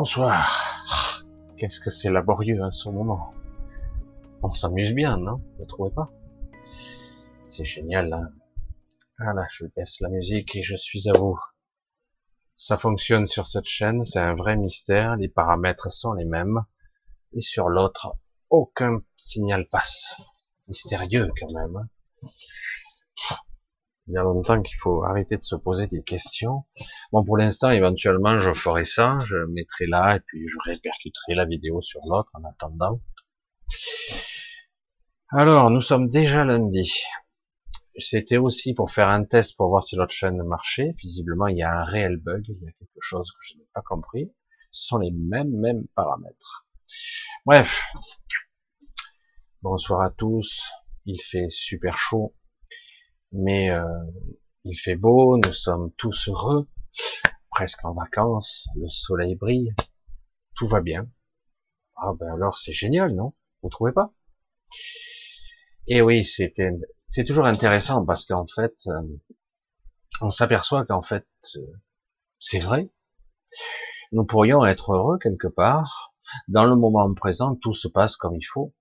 [0.00, 1.24] Bonsoir.
[1.56, 3.34] Qu'est-ce que c'est laborieux à ce moment.
[4.44, 5.42] On s'amuse bien, non?
[5.56, 6.08] Vous ne trouvez pas?
[7.48, 8.18] C'est génial, là.
[8.18, 8.32] Hein.
[9.18, 11.36] voilà, je baisse la musique et je suis à vous.
[12.54, 16.64] Ça fonctionne sur cette chaîne, c'est un vrai mystère, les paramètres sont les mêmes.
[17.32, 18.14] Et sur l'autre,
[18.50, 20.14] aucun signal passe.
[20.68, 21.88] Mystérieux quand même.
[22.22, 23.36] Hein
[24.08, 26.64] il y a longtemps qu'il faut arrêter de se poser des questions.
[27.12, 31.44] Bon, pour l'instant, éventuellement, je ferai ça, je mettrai là, et puis je répercuterai la
[31.44, 33.02] vidéo sur l'autre en attendant.
[35.28, 36.90] Alors, nous sommes déjà lundi.
[37.98, 40.94] C'était aussi pour faire un test pour voir si l'autre chaîne marchait.
[40.98, 43.66] Visiblement, il y a un réel bug, il y a quelque chose que je n'ai
[43.74, 44.32] pas compris.
[44.70, 46.66] Ce sont les mêmes, mêmes paramètres.
[47.44, 47.92] Bref.
[49.60, 50.62] Bonsoir à tous.
[51.04, 52.34] Il fait super chaud
[53.32, 53.84] mais euh,
[54.64, 56.68] il fait beau, nous sommes tous heureux,
[57.50, 59.74] presque en vacances, le soleil brille,
[60.54, 61.08] tout va bien.
[61.96, 63.34] Ah ben alors c'est génial, non?
[63.62, 64.12] Vous trouvez pas?
[65.86, 66.70] Et oui, c'était,
[67.06, 69.02] c'est toujours intéressant parce qu'en fait, euh,
[70.20, 71.60] on s'aperçoit qu'en fait, euh,
[72.38, 72.90] c'est vrai.
[74.12, 76.14] Nous pourrions être heureux quelque part.
[76.46, 78.74] Dans le moment présent, tout se passe comme il faut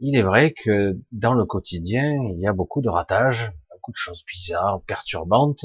[0.00, 3.96] il est vrai que dans le quotidien, il y a beaucoup de ratages, beaucoup de
[3.96, 5.64] choses bizarres, perturbantes,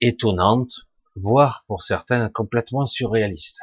[0.00, 3.60] étonnantes, voire pour certains complètement surréalistes.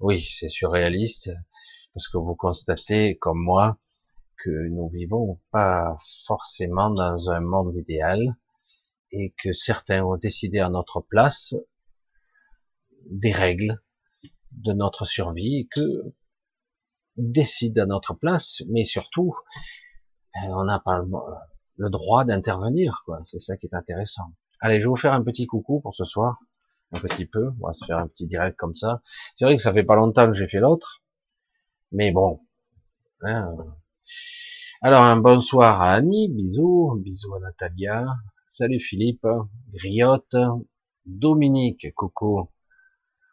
[0.00, 1.32] Oui, c'est surréaliste,
[1.94, 3.78] parce que vous constatez, comme moi,
[4.44, 8.36] que nous vivons pas forcément dans un monde idéal,
[9.12, 11.54] et que certains ont décidé à notre place
[13.08, 13.80] des règles
[14.52, 16.14] de notre survie, et que
[17.16, 19.34] décide à notre place, mais surtout,
[20.36, 21.00] euh, on n'a pas
[21.78, 23.20] le droit d'intervenir, quoi.
[23.24, 24.32] C'est ça qui est intéressant.
[24.60, 26.40] Allez, je vais vous faire un petit coucou pour ce soir,
[26.92, 27.50] un petit peu.
[27.60, 29.02] On va se faire un petit direct comme ça.
[29.34, 31.02] C'est vrai que ça fait pas longtemps que j'ai fait l'autre,
[31.92, 32.40] mais bon.
[33.22, 33.54] Hein.
[34.82, 38.06] Alors un bonsoir à Annie, bisous, bisous à Natalia,
[38.46, 39.26] salut Philippe,
[39.72, 40.36] Griotte,
[41.06, 42.50] Dominique, coucou.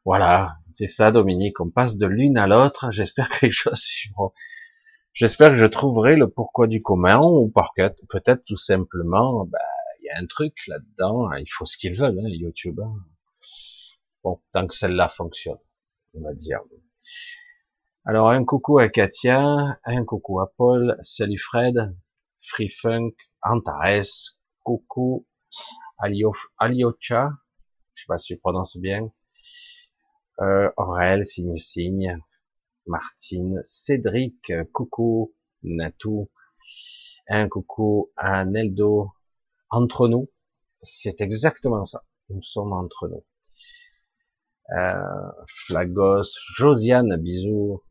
[0.05, 1.59] Voilà, c'est ça, Dominique.
[1.59, 2.91] On passe de l'une à l'autre.
[2.91, 4.33] J'espère que les choses suivront.
[5.13, 7.51] J'espère que je trouverai le pourquoi du commun ou
[8.09, 9.59] peut-être tout simplement, bah,
[10.01, 11.31] il y a un truc là-dedans.
[11.33, 12.79] Il faut ce qu'ils veulent, hein, YouTube.
[12.79, 12.95] Hein.
[14.23, 15.59] Bon, tant que celle-là fonctionne,
[16.15, 16.59] on va dire.
[18.05, 21.95] Alors, un coucou à Katia, un coucou à Paul, salut Fred,
[22.41, 25.25] Free Funk, Antares, coucou,
[25.99, 27.31] Aliocha,
[27.93, 29.09] je sais pas si je prononce bien,
[30.41, 32.17] euh, Aurel, signe signe,
[32.87, 35.33] Martine, Cédric, coucou,
[35.63, 36.29] Natou,
[37.27, 38.11] un coucou.
[38.15, 39.11] À Neldo,
[39.69, 40.29] entre nous,
[40.81, 43.23] c'est exactement ça, nous sommes entre nous.
[44.77, 46.23] Euh, Flagos,
[46.55, 47.83] Josiane, bisous,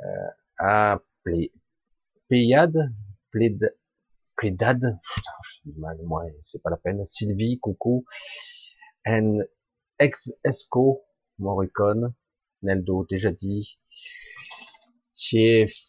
[0.00, 0.28] euh,
[0.58, 1.00] à
[2.28, 2.92] Pléiade,
[3.30, 4.98] Plédade,
[5.76, 8.04] mal, moi, c'est pas la peine, Sylvie, coucou,
[9.04, 9.46] N,
[9.98, 11.04] ex Esco,
[11.38, 12.14] Morricone,
[12.62, 13.78] Neldo, déjà dit.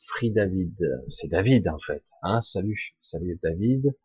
[0.07, 0.77] Free David,
[1.09, 2.03] c'est David en fait.
[2.21, 3.95] Hein salut, salut David.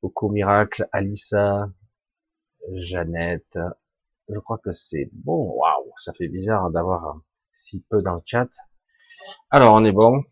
[0.00, 1.70] Coco Miracle, Alissa,
[2.72, 3.58] Jeannette.
[4.28, 5.54] Je crois que c'est bon.
[5.54, 7.20] Waouh, ça fait bizarre d'avoir
[7.52, 8.50] si peu dans le chat.
[9.50, 10.24] Alors on est bon.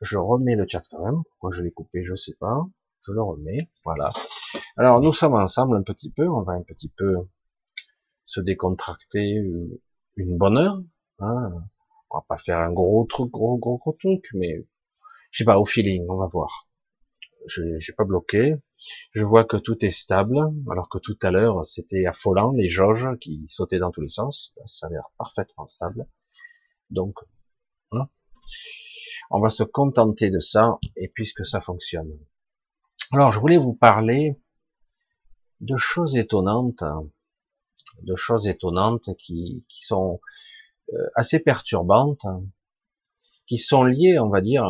[0.00, 1.22] Je remets le chat quand même.
[1.30, 2.66] Pourquoi je l'ai coupé, je sais pas.
[3.00, 3.70] Je le remets.
[3.84, 4.12] Voilà.
[4.76, 6.28] Alors nous sommes ensemble un petit peu.
[6.28, 7.16] On va un petit peu
[8.26, 9.80] se décontracter euh,
[10.16, 10.82] une bonne heure.
[11.20, 11.52] Hein.
[12.10, 14.66] On va pas faire un gros truc, gros gros gros truc, mais
[15.30, 16.68] je sais pas au feeling, on va voir.
[17.46, 18.56] Je j'ai pas bloqué.
[19.12, 20.38] Je vois que tout est stable,
[20.70, 24.54] alors que tout à l'heure c'était affolant les jauges qui sautaient dans tous les sens.
[24.66, 26.06] Ça a l'air parfaitement stable.
[26.90, 27.18] Donc,
[27.92, 28.08] hein.
[29.30, 32.12] on va se contenter de ça et puisque ça fonctionne.
[33.12, 34.36] Alors, je voulais vous parler
[35.60, 36.82] de choses étonnantes
[38.02, 40.20] de choses étonnantes qui, qui sont
[40.92, 42.42] euh, assez perturbantes, hein,
[43.46, 44.64] qui sont liées, on va dire,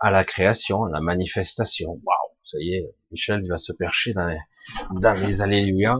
[0.00, 2.00] à, la création, à la manifestation.
[2.02, 4.38] Waouh, ça y est, Michel va se percher dans les,
[5.00, 5.98] dans les alléluia.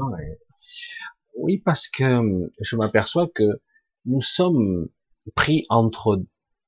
[1.37, 3.61] Oui, parce que je m'aperçois que
[4.05, 4.89] nous sommes
[5.35, 6.23] pris entre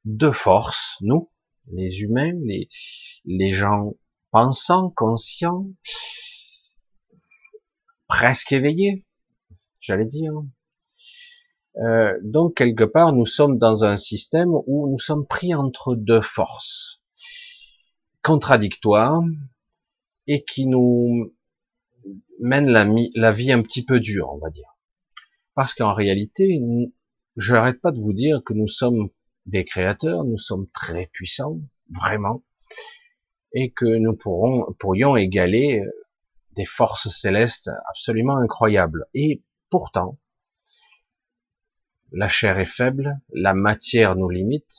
[0.05, 1.31] deux forces, nous,
[1.73, 2.69] les humains, les,
[3.25, 3.95] les gens
[4.31, 5.67] pensants, conscients,
[8.09, 9.05] presque éveillé,
[9.81, 10.33] j'allais dire.
[11.79, 16.23] Euh, donc quelque part, nous sommes dans un système où nous sommes pris entre deux
[16.23, 17.03] forces
[18.23, 19.23] contradictoires
[20.27, 21.33] et qui nous
[22.41, 24.77] mènent la, vie un petit peu dure, on va dire.
[25.55, 26.61] Parce qu'en réalité,
[27.37, 29.11] je n'arrête pas de vous dire que nous sommes
[29.47, 31.61] des créateurs, nous sommes très puissants,
[31.91, 32.43] vraiment,
[33.53, 35.83] et que nous pourrions égaler
[36.57, 39.07] des forces célestes absolument incroyables.
[39.15, 40.19] Et pourtant,
[42.13, 44.77] la chair est faible, la matière nous limite,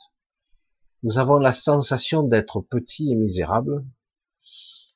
[1.04, 3.84] nous avons la sensation d'être petits et misérables,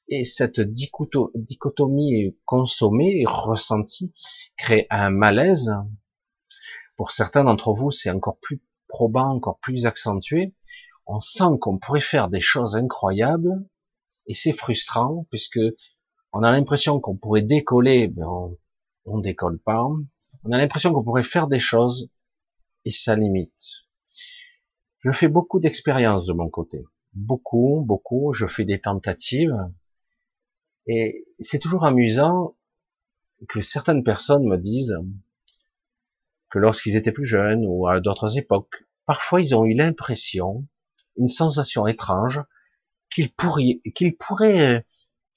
[0.08, 4.12] et cette dichotomie consommée et ressentie
[4.56, 5.72] crée un malaise.
[6.96, 10.54] Pour certains d'entre vous, c'est encore plus probant, encore plus accentué.
[11.06, 13.64] On sent qu'on pourrait faire des choses incroyables,
[14.26, 15.60] et c'est frustrant, puisque
[16.32, 18.58] on a l'impression qu'on pourrait décoller, mais on,
[19.04, 19.84] on décolle pas.
[20.44, 22.10] On a l'impression qu'on pourrait faire des choses,
[22.84, 23.84] et ça limite.
[25.00, 26.84] Je fais beaucoup d'expériences de mon côté.
[27.12, 28.32] Beaucoup, beaucoup.
[28.32, 29.56] Je fais des tentatives.
[30.86, 32.56] Et c'est toujours amusant
[33.48, 34.96] que certaines personnes me disent
[36.50, 40.66] que lorsqu'ils étaient plus jeunes ou à d'autres époques, parfois ils ont eu l'impression,
[41.16, 42.40] une sensation étrange,
[43.10, 44.86] qu'ils pourraient, qu'ils pourraient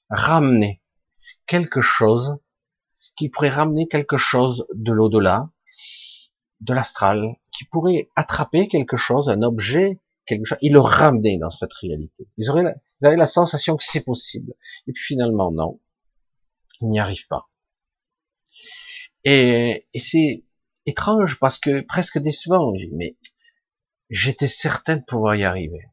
[0.09, 0.81] ramener
[1.47, 2.38] quelque chose,
[3.15, 5.50] qu'ils pourraient ramener quelque chose de l'au-delà,
[6.62, 11.50] de l'astral, qui pourrait attraper quelque chose, un objet, quelque chose, et le ramener dans
[11.50, 12.27] cette réalité.
[12.38, 14.53] Ils auraient la, ils avaient la sensation que c'est possible.
[14.88, 15.80] Et puis finalement, non.
[16.81, 17.50] Ils n'y arrivent pas.
[19.24, 20.44] Et, et c'est
[20.86, 22.74] étrange parce que presque décevant.
[22.94, 23.18] Mais
[24.09, 25.90] j'étais certain de pouvoir y arriver.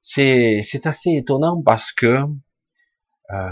[0.00, 2.22] C'est, c'est assez étonnant parce que
[3.30, 3.50] euh,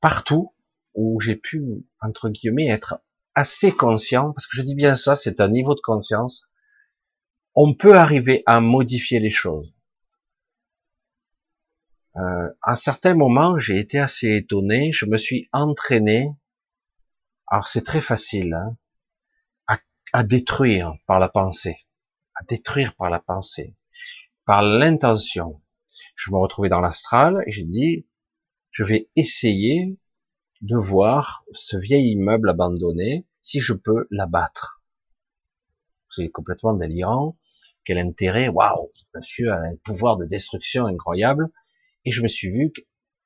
[0.00, 0.54] partout
[0.94, 3.02] où j'ai pu entre guillemets être
[3.34, 6.50] assez conscient, parce que je dis bien ça, c'est un niveau de conscience,
[7.54, 9.74] on peut arriver à modifier les choses.
[12.16, 16.30] Euh, à certains moments, j'ai été assez étonné, je me suis entraîné,
[17.46, 18.76] alors c'est très facile, hein,
[19.66, 19.78] à,
[20.14, 21.86] à détruire par la pensée,
[22.34, 23.76] à détruire par la pensée,
[24.46, 25.62] par l'intention.
[26.14, 28.05] Je me retrouvais dans l'astral et j'ai dit,
[28.76, 29.96] je vais essayer
[30.60, 34.82] de voir ce vieil immeuble abandonné, si je peux l'abattre.
[36.10, 37.38] C'est complètement délirant.
[37.86, 41.48] Quel intérêt Waouh Monsieur a un pouvoir de destruction incroyable.
[42.04, 42.70] Et je me suis vu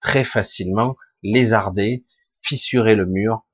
[0.00, 2.04] très facilement lézarder,
[2.40, 3.44] fissurer le mur.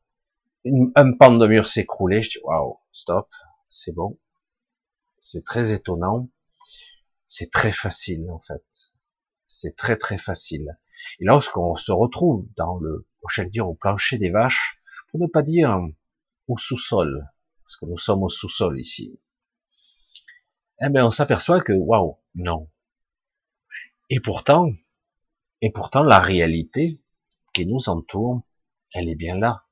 [0.67, 2.21] un pan de mur s'écrouler.
[2.21, 3.31] Je dis waouh, stop,
[3.71, 4.19] c'est bon.
[5.19, 6.29] C'est très étonnant.
[7.27, 8.93] C'est très facile en fait.
[9.47, 10.77] C'est très très facile.
[11.21, 15.43] Et lorsqu'on se retrouve dans le, chaque dire, au plancher des vaches, pour ne pas
[15.43, 15.79] dire
[16.49, 17.29] au sous-sol,
[17.63, 19.19] parce que nous sommes au sous-sol ici,
[20.83, 22.71] eh bien, on s'aperçoit que, waouh, non.
[24.11, 24.71] Et pourtant,
[25.63, 27.01] et pourtant, la réalité
[27.55, 28.43] qui nous entoure,
[28.93, 29.65] elle est bien là.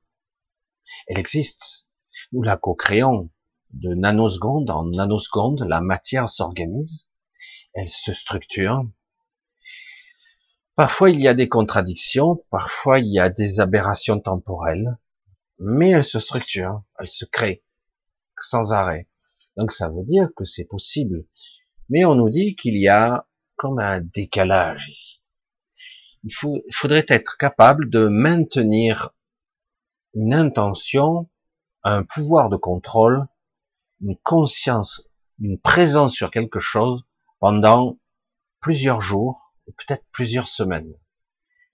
[1.07, 1.87] Elle existe.
[2.31, 3.29] Nous la co-créons
[3.71, 7.07] de nanoseconde en nanoseconde, la matière s'organise,
[7.73, 8.83] elle se structure,
[10.75, 14.97] Parfois il y a des contradictions, parfois il y a des aberrations temporelles,
[15.57, 17.63] mais elle se structure, elle se crée
[18.37, 19.09] sans arrêt.
[19.57, 21.25] Donc ça veut dire que c'est possible.
[21.89, 25.21] Mais on nous dit qu'il y a comme un décalage ici.
[26.23, 26.33] Il
[26.73, 29.11] faudrait être capable de maintenir
[30.15, 31.29] une intention,
[31.83, 33.27] un pouvoir de contrôle,
[34.01, 37.03] une conscience, une présence sur quelque chose
[37.39, 37.99] pendant
[38.59, 40.93] plusieurs jours, peut-être plusieurs semaines,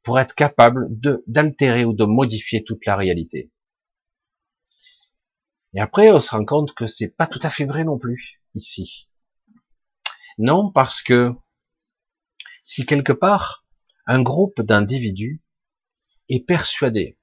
[0.04, 3.52] pour être capable de d'altérer ou de modifier toute la réalité.
[5.74, 8.42] Et après, on se rend compte que c'est pas tout à fait vrai non plus
[8.56, 9.10] ici.
[10.38, 11.34] Non, parce que
[12.64, 13.66] si quelque part
[14.06, 15.42] un groupe d'individus
[16.30, 17.18] est persuadé,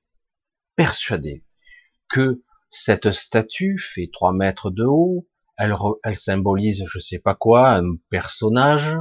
[0.77, 1.45] persuadé
[2.09, 7.73] que cette statue fait trois mètres de haut, elle, elle symbolise je sais pas quoi,
[7.75, 8.95] un personnage,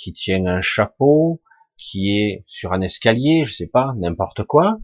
[0.00, 1.42] qui tient un chapeau,
[1.76, 4.80] qui est sur un escalier, je sais pas, n'importe quoi,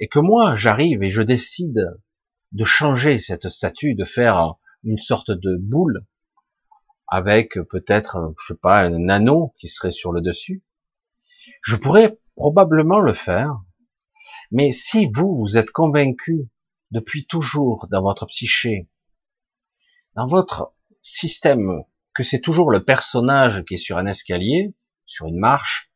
[0.00, 1.96] et que moi j'arrive et je décide
[2.50, 6.04] de changer cette statue, de faire une sorte de boule
[7.06, 10.64] avec peut-être, je sais pas, un anneau qui serait sur le dessus.
[11.62, 13.60] Je pourrais probablement le faire,
[14.50, 16.48] mais si vous, vous êtes convaincu
[16.90, 18.88] depuis toujours dans votre psyché,
[20.16, 21.84] dans votre système
[22.18, 24.74] que c'est toujours le personnage qui est sur un escalier,
[25.06, 25.92] sur une marche,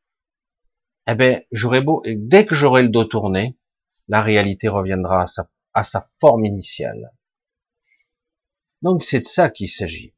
[1.08, 3.58] eh ben, j'aurais beau, dès que j'aurai le dos tourné,
[4.06, 7.10] la réalité reviendra à sa, à sa forme initiale.
[8.82, 10.14] Donc c'est de ça qu'il s'agit.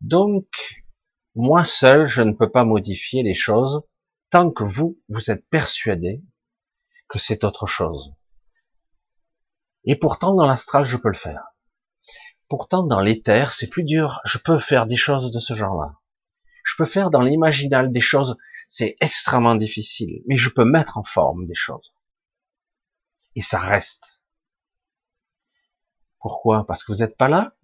[0.00, 0.46] Donc,
[1.34, 3.82] moi seul, je ne peux pas modifier les choses
[4.30, 6.22] tant que vous, vous êtes persuadé
[7.08, 8.14] que c'est autre chose.
[9.82, 11.42] Et pourtant, dans l'astral, je peux le faire.
[12.50, 14.20] Pourtant, dans l'éther, c'est plus dur.
[14.24, 16.00] Je peux faire des choses de ce genre-là.
[16.64, 21.04] Je peux faire dans l'imaginal des choses, c'est extrêmement difficile, mais je peux mettre en
[21.04, 21.94] forme des choses.
[23.36, 24.24] Et ça reste.
[26.18, 26.66] Pourquoi?
[26.66, 27.54] Parce que vous n'êtes pas là?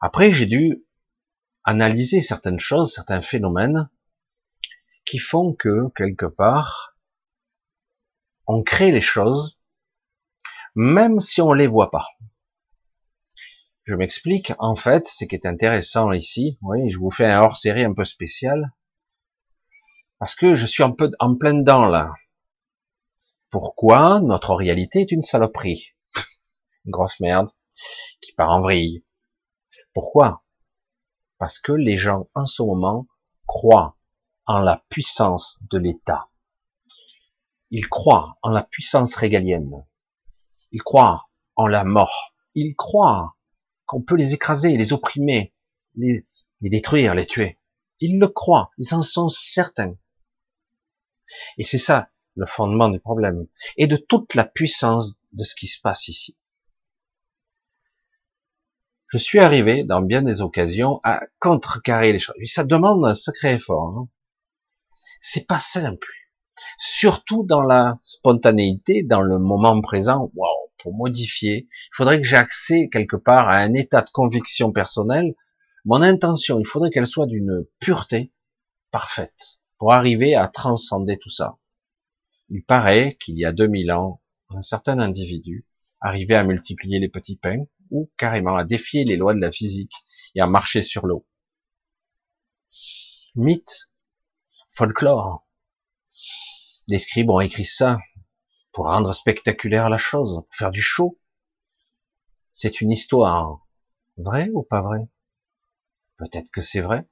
[0.00, 0.84] Après, j'ai dû
[1.62, 3.88] analyser certaines choses, certains phénomènes
[5.04, 6.96] qui font que, quelque part,
[8.48, 9.60] on crée les choses,
[10.74, 12.08] même si on les voit pas.
[13.84, 14.52] Je m'explique.
[14.60, 18.04] En fait, ce qui est intéressant ici, oui, je vous fais un hors-série un peu
[18.04, 18.72] spécial,
[20.18, 22.14] parce que je suis un peu en plein dedans là.
[23.50, 25.94] Pourquoi notre réalité est une saloperie,
[26.84, 27.50] une grosse merde
[28.20, 29.04] qui part en vrille.
[29.94, 30.44] Pourquoi?
[31.38, 33.08] Parce que les gens en ce moment
[33.46, 33.96] croient
[34.46, 36.28] en la puissance de l'État.
[37.70, 39.84] Ils croient en la puissance régalienne.
[40.70, 42.34] Ils croient en la mort.
[42.54, 43.34] Ils croient
[43.92, 45.52] qu'on peut les écraser, les opprimer,
[45.96, 46.24] les,
[46.62, 47.58] détruire, les tuer.
[48.00, 49.94] Ils le croient, ils en sont certains.
[51.58, 53.46] Et c'est ça le fondement du problème,
[53.76, 56.38] et de toute la puissance de ce qui se passe ici.
[59.08, 62.36] Je suis arrivé dans bien des occasions à contrecarrer les choses.
[62.46, 63.98] Ça demande un sacré effort.
[63.98, 64.08] Hein.
[65.20, 66.08] C'est pas simple.
[66.78, 70.32] Surtout dans la spontanéité, dans le moment présent.
[70.82, 75.34] Pour modifier, il faudrait que j'ai accès quelque part à un état de conviction personnelle.
[75.84, 78.32] Mon intention, il faudrait qu'elle soit d'une pureté
[78.90, 81.56] parfaite pour arriver à transcender tout ça.
[82.50, 84.20] Il paraît qu'il y a 2000 ans,
[84.50, 85.64] un certain individu
[86.00, 89.94] arrivait à multiplier les petits pains ou carrément à défier les lois de la physique
[90.34, 91.24] et à marcher sur l'eau.
[93.36, 93.88] Mythe,
[94.68, 95.46] folklore.
[96.88, 97.98] Les scribes ont écrit ça
[98.72, 101.18] pour rendre spectaculaire la chose, pour faire du show.
[102.54, 103.66] C'est une histoire
[104.16, 105.08] vraie ou pas vraie?
[106.16, 107.08] Peut-être que c'est vrai.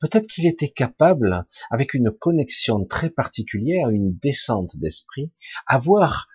[0.00, 5.32] Peut-être qu'il était capable, avec une connexion très particulière, une descente d'esprit,
[5.66, 6.28] avoir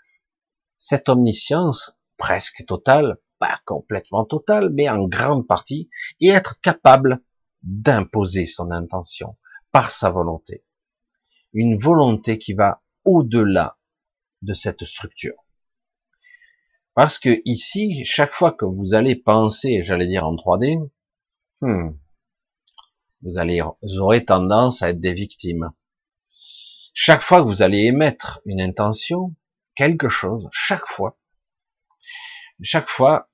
[0.77, 7.21] cette omniscience presque totale, pas complètement totale, mais en grande partie, et être capable
[7.63, 9.37] d'imposer son intention
[9.71, 10.65] par sa volonté.
[11.53, 13.77] Une volonté qui va au-delà
[14.41, 15.35] de cette structure.
[16.93, 20.89] Parce que ici, chaque fois que vous allez penser, j'allais dire en 3D,
[21.61, 21.91] hmm,
[23.21, 25.71] vous allez, vous aurez tendance à être des victimes.
[26.93, 29.35] Chaque fois que vous allez émettre une intention,
[29.75, 31.19] quelque chose, chaque fois,
[32.63, 33.29] chaque fois,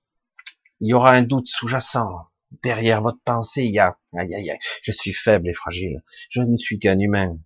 [0.82, 2.28] il y aura un doute sous-jacent.
[2.64, 6.04] Derrière votre pensée, il y a, aïe, aïe, aïe, je suis faible et fragile.
[6.30, 7.40] Je ne suis qu'un humain.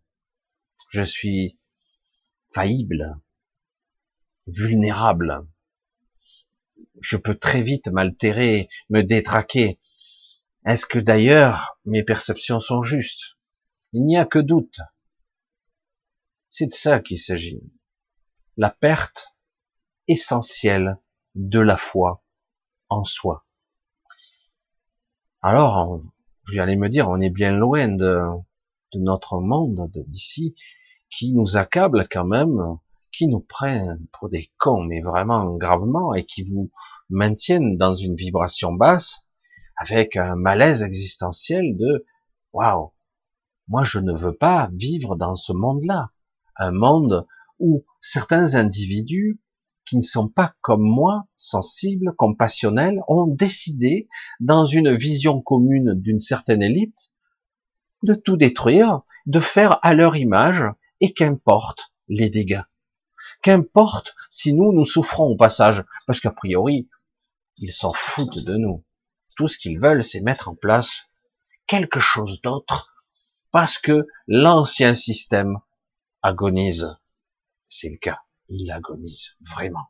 [0.90, 1.60] Je suis
[2.52, 3.20] faillible
[4.48, 5.46] vulnérable.
[7.01, 9.80] Je peux très vite m'altérer, me détraquer.
[10.66, 13.38] Est-ce que d'ailleurs mes perceptions sont justes?
[13.94, 14.80] Il n'y a que doute.
[16.50, 17.62] C'est de ça qu'il s'agit.
[18.58, 19.36] La perte
[20.08, 20.98] essentielle
[21.36, 22.24] de la foi
[22.89, 23.46] en soi.
[25.42, 26.01] Alors,
[26.48, 28.20] vous allez me dire, on est bien loin de,
[28.96, 30.56] notre monde d'ici,
[31.10, 32.80] qui nous accable quand même
[33.17, 36.69] qui nous prennent pour des cons, mais vraiment gravement, et qui vous
[37.09, 39.27] maintiennent dans une vibration basse,
[39.75, 42.05] avec un malaise existentiel de
[42.53, 42.91] waouh,
[43.67, 46.12] moi je ne veux pas vivre dans ce monde-là,
[46.57, 47.25] un monde
[47.57, 49.41] où certains individus
[49.88, 54.09] qui ne sont pas comme moi, sensibles, compassionnels, ont décidé,
[54.39, 57.13] dans une vision commune d'une certaine élite,
[58.03, 60.62] de tout détruire, de faire à leur image,
[61.00, 62.63] et qu'importe les dégâts.
[63.41, 66.89] Qu'importe si nous, nous souffrons au passage, parce qu'a priori,
[67.58, 68.84] ils s'en foutent de nous.
[69.36, 71.10] Tout ce qu'ils veulent, c'est mettre en place
[71.67, 72.94] quelque chose d'autre,
[73.51, 75.60] parce que l'ancien système
[76.22, 76.98] agonise.
[77.67, 79.88] C'est le cas, il agonise vraiment.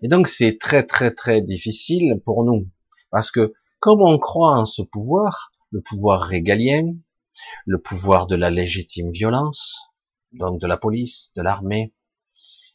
[0.00, 2.68] Et donc c'est très très très difficile pour nous,
[3.10, 6.94] parce que comme on croit en ce pouvoir, le pouvoir régalien,
[7.66, 9.76] le pouvoir de la légitime violence,
[10.32, 11.94] donc de la police, de l'armée,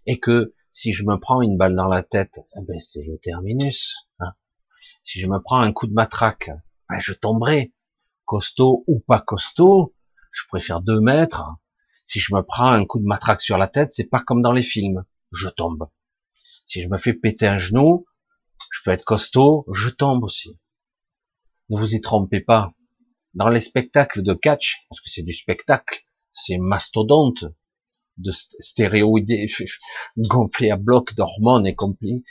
[0.05, 3.17] et que si je me prends une balle dans la tête, eh ben c'est le
[3.19, 3.95] terminus.
[4.19, 4.33] Hein.
[5.03, 6.49] Si je me prends un coup de matraque,
[6.89, 7.73] ben je tomberai.
[8.25, 9.93] Costaud ou pas costaud,
[10.31, 11.43] je préfère deux mètres.
[12.05, 14.51] Si je me prends un coup de matraque sur la tête, c'est pas comme dans
[14.51, 15.89] les films, je tombe.
[16.65, 18.05] Si je me fais péter un genou,
[18.71, 20.57] je peux être costaud, je tombe aussi.
[21.69, 22.73] Ne vous y trompez pas.
[23.33, 27.45] dans les spectacles de catch, parce que c'est du spectacle, c'est mastodonte
[28.17, 29.47] de stéroïdés
[30.17, 32.23] gonflés à bloc d'hormones et compagnie.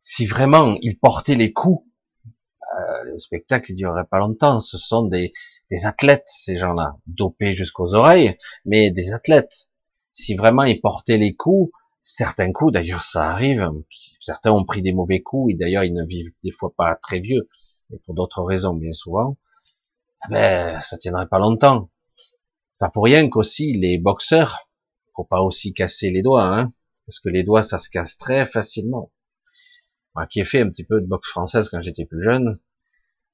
[0.00, 1.86] Si vraiment ils portaient les coups,
[2.26, 4.60] euh, le spectacle ne durerait pas longtemps.
[4.60, 5.32] Ce sont des,
[5.70, 9.70] des athlètes, ces gens-là, dopés jusqu'aux oreilles, mais des athlètes.
[10.12, 13.70] Si vraiment ils portaient les coups, certains coups, d'ailleurs ça arrive,
[14.20, 17.20] certains ont pris des mauvais coups, et d'ailleurs ils ne vivent des fois pas très
[17.20, 17.48] vieux,
[17.90, 19.36] mais pour d'autres raisons bien souvent,
[20.26, 21.88] eh ben ça tiendrait pas longtemps.
[22.82, 24.68] Pas pour rien qu'aussi les boxeurs,
[25.14, 26.72] faut pas aussi casser les doigts, hein,
[27.06, 29.12] parce que les doigts ça se casse très facilement.
[30.16, 32.58] Moi qui ai fait un petit peu de boxe française quand j'étais plus jeune,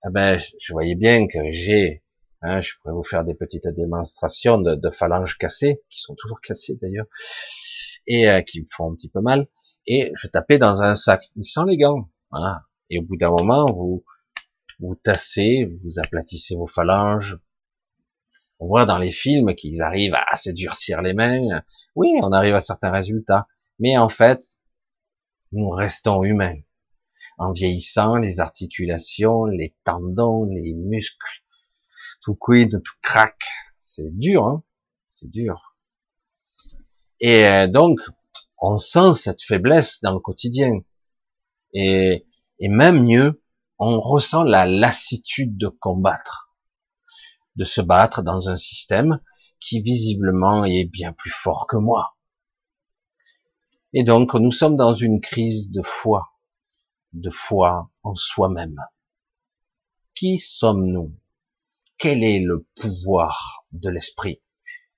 [0.06, 2.02] eh ben je voyais bien que j'ai
[2.42, 6.78] Hein, je pourrais vous faire des petites démonstrations de, phalanges cassées, qui sont toujours cassées
[6.82, 7.06] d'ailleurs,
[8.06, 9.48] et euh, qui me font un petit peu mal.
[9.86, 12.10] Et je tapais dans un sac, sans les gants.
[12.30, 12.64] Voilà.
[12.90, 14.04] Et au bout d'un moment, vous
[14.78, 17.38] vous tassez, vous aplatissez vos phalanges.
[18.60, 21.62] On voit dans les films qu'ils arrivent à se durcir les mains.
[21.94, 23.46] Oui, on arrive à certains résultats.
[23.78, 24.44] Mais en fait,
[25.52, 26.58] nous restons humains.
[27.38, 31.44] En vieillissant, les articulations, les tendons, les muscles,
[32.20, 33.46] tout quid, tout craque.
[33.78, 34.64] C'est dur, hein
[35.18, 35.76] c'est dur.
[37.20, 38.00] Et euh, donc,
[38.58, 40.80] on sent cette faiblesse dans le quotidien.
[41.74, 42.26] Et,
[42.60, 43.42] et même mieux,
[43.78, 46.47] on ressent la lassitude de combattre,
[47.58, 49.20] de se battre dans un système
[49.60, 52.16] qui visiblement est bien plus fort que moi.
[53.92, 56.30] Et donc, nous sommes dans une crise de foi,
[57.12, 58.80] de foi en soi-même.
[60.14, 61.18] Qui sommes-nous?
[61.96, 64.40] Quel est le pouvoir de l'esprit?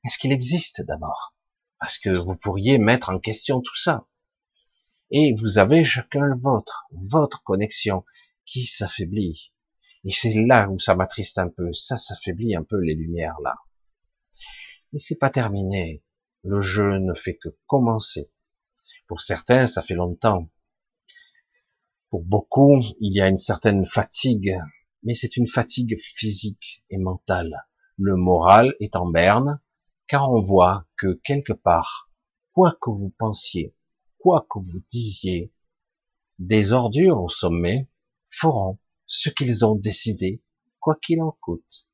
[0.04, 1.34] Est-ce qu'il existe d'abord?
[1.78, 4.06] Parce que vous pourriez mettre en question tout ça.
[5.10, 8.04] Et vous avez chacun le vôtre, votre connexion,
[8.44, 9.52] qui s'affaiblit.
[10.04, 13.56] Et c'est là où ça m'attriste un peu, ça s'affaiblit un peu les lumières là.
[14.92, 16.02] Mais c'est pas terminé.
[16.42, 18.30] Le jeu ne fait que commencer.
[19.06, 20.50] Pour certains, ça fait longtemps.
[22.08, 24.56] Pour beaucoup, il y a une certaine fatigue
[25.02, 27.66] mais c'est une fatigue physique et mentale.
[27.96, 29.60] Le moral est en berne,
[30.06, 32.10] car on voit que quelque part,
[32.52, 33.74] quoi que vous pensiez,
[34.18, 35.52] quoi que vous disiez,
[36.38, 37.88] des ordures au sommet
[38.28, 38.78] feront
[39.10, 40.40] ce qu'ils ont décidé,
[40.78, 41.88] quoi qu'il en coûte.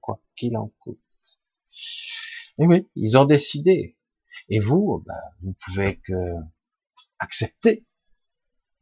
[0.00, 0.98] Quoi qu'il en coûte.
[2.58, 3.96] Et oui, ils ont décidé.
[4.48, 6.34] Et vous, ben, vous pouvez que
[7.20, 7.86] accepter,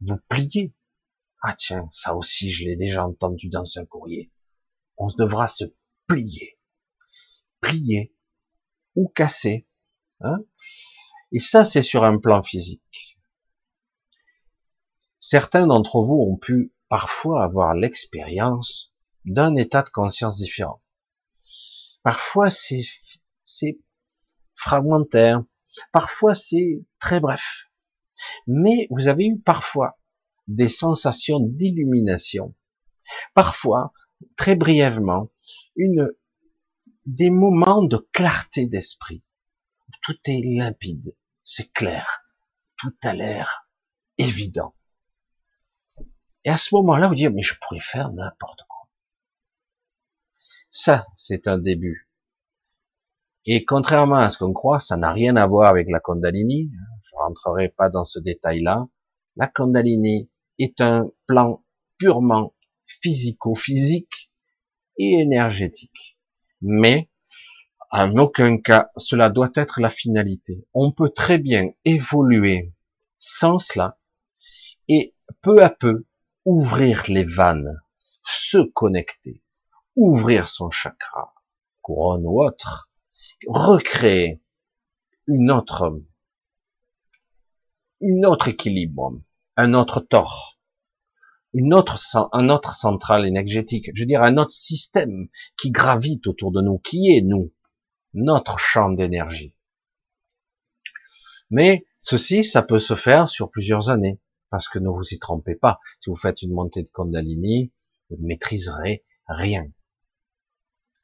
[0.01, 0.73] vous plier,
[1.43, 4.31] ah tiens, ça aussi je l'ai déjà entendu dans un courrier.
[4.97, 5.65] On devra se
[6.07, 6.57] plier.
[7.61, 8.15] Plier
[8.95, 9.67] ou casser.
[10.21, 10.39] Hein
[11.31, 13.19] Et ça, c'est sur un plan physique.
[15.19, 18.93] Certains d'entre vous ont pu parfois avoir l'expérience
[19.25, 20.81] d'un état de conscience différent.
[22.03, 23.79] Parfois, c'est,
[24.55, 25.43] fragmentaire.
[25.91, 27.65] Parfois, c'est très bref.
[28.47, 29.99] Mais vous avez eu parfois
[30.47, 32.55] des sensations d'illumination.
[33.33, 33.93] Parfois,
[34.35, 35.29] très brièvement,
[37.05, 39.23] des moments de clarté d'esprit.
[40.01, 42.23] Tout est limpide, c'est clair,
[42.77, 43.69] tout a l'air
[44.17, 44.76] évident.
[46.47, 48.87] Et à ce moment-là, vous dites, mais je pourrais faire n'importe quoi.
[50.69, 52.09] Ça, c'est un début.
[53.43, 56.71] Et contrairement à ce qu'on croit, ça n'a rien à voir avec la Kundalini.
[57.03, 58.87] Je rentrerai pas dans ce détail-là.
[59.35, 61.65] La Kundalini, est un plan
[61.97, 62.55] purement
[62.85, 64.31] physico-physique
[64.97, 66.17] et énergétique.
[66.61, 67.09] Mais,
[67.91, 70.65] en aucun cas, cela doit être la finalité.
[70.73, 72.73] On peut très bien évoluer
[73.17, 73.99] sans cela
[74.87, 76.05] et peu à peu
[76.47, 77.81] ouvrir les vannes,
[78.23, 79.43] se connecter,
[79.97, 81.33] ouvrir son chakra,
[81.81, 82.89] couronne ou autre,
[83.47, 84.41] recréer
[85.27, 86.01] une autre,
[87.99, 89.21] une autre équilibre,
[89.57, 90.61] un autre tort,
[91.53, 91.99] une autre,
[92.31, 96.77] un autre centrale énergétique, je veux dire un autre système qui gravite autour de nous,
[96.77, 97.53] qui est nous,
[98.13, 99.53] notre champ d'énergie.
[101.49, 105.55] Mais ceci, ça peut se faire sur plusieurs années, parce que ne vous y trompez
[105.55, 105.79] pas.
[105.99, 107.71] Si vous faites une montée de Kundalini,
[108.09, 109.69] vous ne maîtriserez rien.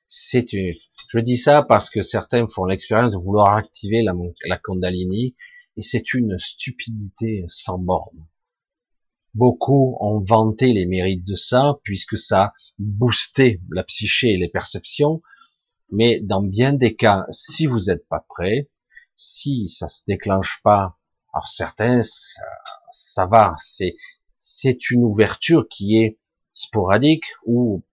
[0.08, 0.74] C'est une,
[1.10, 4.14] je dis ça parce que certains font l'expérience de vouloir activer la,
[4.46, 5.36] la Kundalini,
[5.76, 8.28] et c'est une stupidité sans borne.
[9.34, 15.24] Beaucoup ont vanté les mérites de ça, puisque ça boostait la psyché et les perceptions.
[15.90, 18.70] Mais dans bien des cas, si vous n'êtes pas prêt,
[19.16, 21.00] si ça se déclenche pas,
[21.34, 22.02] alors certains,
[22.92, 23.96] ça, va, c'est,
[24.38, 26.20] c'est une ouverture qui est
[26.54, 27.84] sporadique ou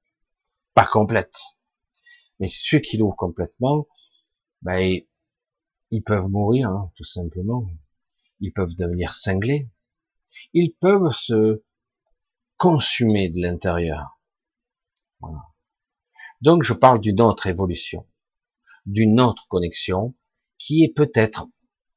[0.75, 1.37] pas complète.
[2.39, 3.87] Mais ceux qui l'ouvrent complètement,
[4.63, 5.01] ben,
[5.91, 7.67] ils peuvent mourir, hein, tout simplement.
[8.41, 9.69] Ils peuvent devenir cinglés.
[10.53, 11.63] Ils peuvent se
[12.59, 14.21] consumer de l'intérieur.
[16.43, 18.07] Donc je parle d'une autre évolution,
[18.87, 20.15] d'une autre connexion
[20.59, 21.49] qui est peut-être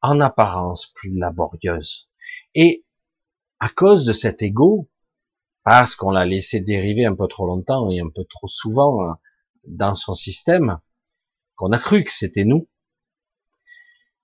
[0.03, 2.09] en apparence plus laborieuse.
[2.53, 2.85] Et
[3.59, 4.89] à cause de cet ego,
[5.63, 9.17] parce qu'on l'a laissé dériver un peu trop longtemps et un peu trop souvent hein,
[9.65, 10.79] dans son système,
[11.55, 12.69] qu'on a cru que c'était nous,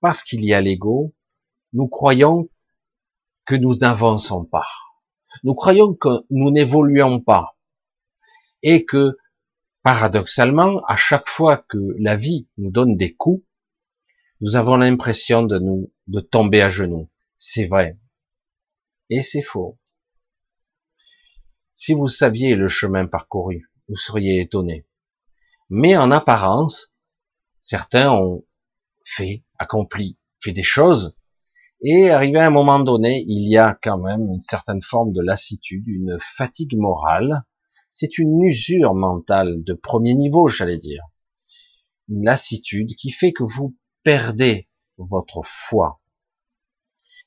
[0.00, 1.14] parce qu'il y a l'ego,
[1.72, 2.50] nous croyons
[3.46, 4.66] que nous n'avançons pas.
[5.44, 7.56] Nous croyons que nous n'évoluons pas.
[8.62, 9.16] Et que,
[9.82, 13.42] paradoxalement, à chaque fois que la vie nous donne des coups,
[14.40, 17.10] nous avons l'impression de nous, de tomber à genoux.
[17.36, 17.98] C'est vrai.
[19.10, 19.78] Et c'est faux.
[21.74, 24.86] Si vous saviez le chemin parcouru, vous seriez étonné.
[25.68, 26.94] Mais en apparence,
[27.60, 28.44] certains ont
[29.04, 31.16] fait, accompli, fait des choses,
[31.82, 35.22] et arrivé à un moment donné, il y a quand même une certaine forme de
[35.22, 37.44] lassitude, une fatigue morale.
[37.88, 41.02] C'est une usure mentale de premier niveau, j'allais dire.
[42.08, 46.00] Une lassitude qui fait que vous perdez votre foi.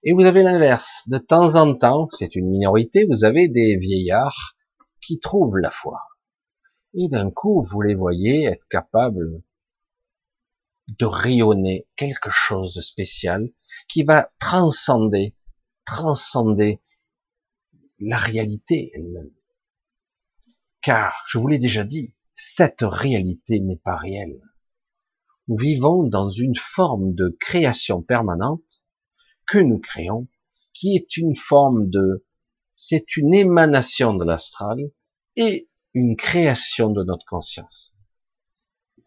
[0.03, 1.07] Et vous avez l'inverse.
[1.07, 4.57] De temps en temps, c'est une minorité, vous avez des vieillards
[5.01, 6.01] qui trouvent la foi.
[6.93, 9.41] Et d'un coup, vous les voyez être capables
[10.87, 13.49] de rayonner quelque chose de spécial
[13.87, 15.35] qui va transcender,
[15.85, 16.81] transcender
[17.99, 19.31] la réalité elle-même.
[20.81, 24.41] Car, je vous l'ai déjà dit, cette réalité n'est pas réelle.
[25.49, 28.83] Nous vivons dans une forme de création permanente
[29.45, 30.29] que nous créons,
[30.73, 32.25] qui est une forme de,
[32.77, 34.79] c'est une émanation de l'astral
[35.35, 37.93] et une création de notre conscience.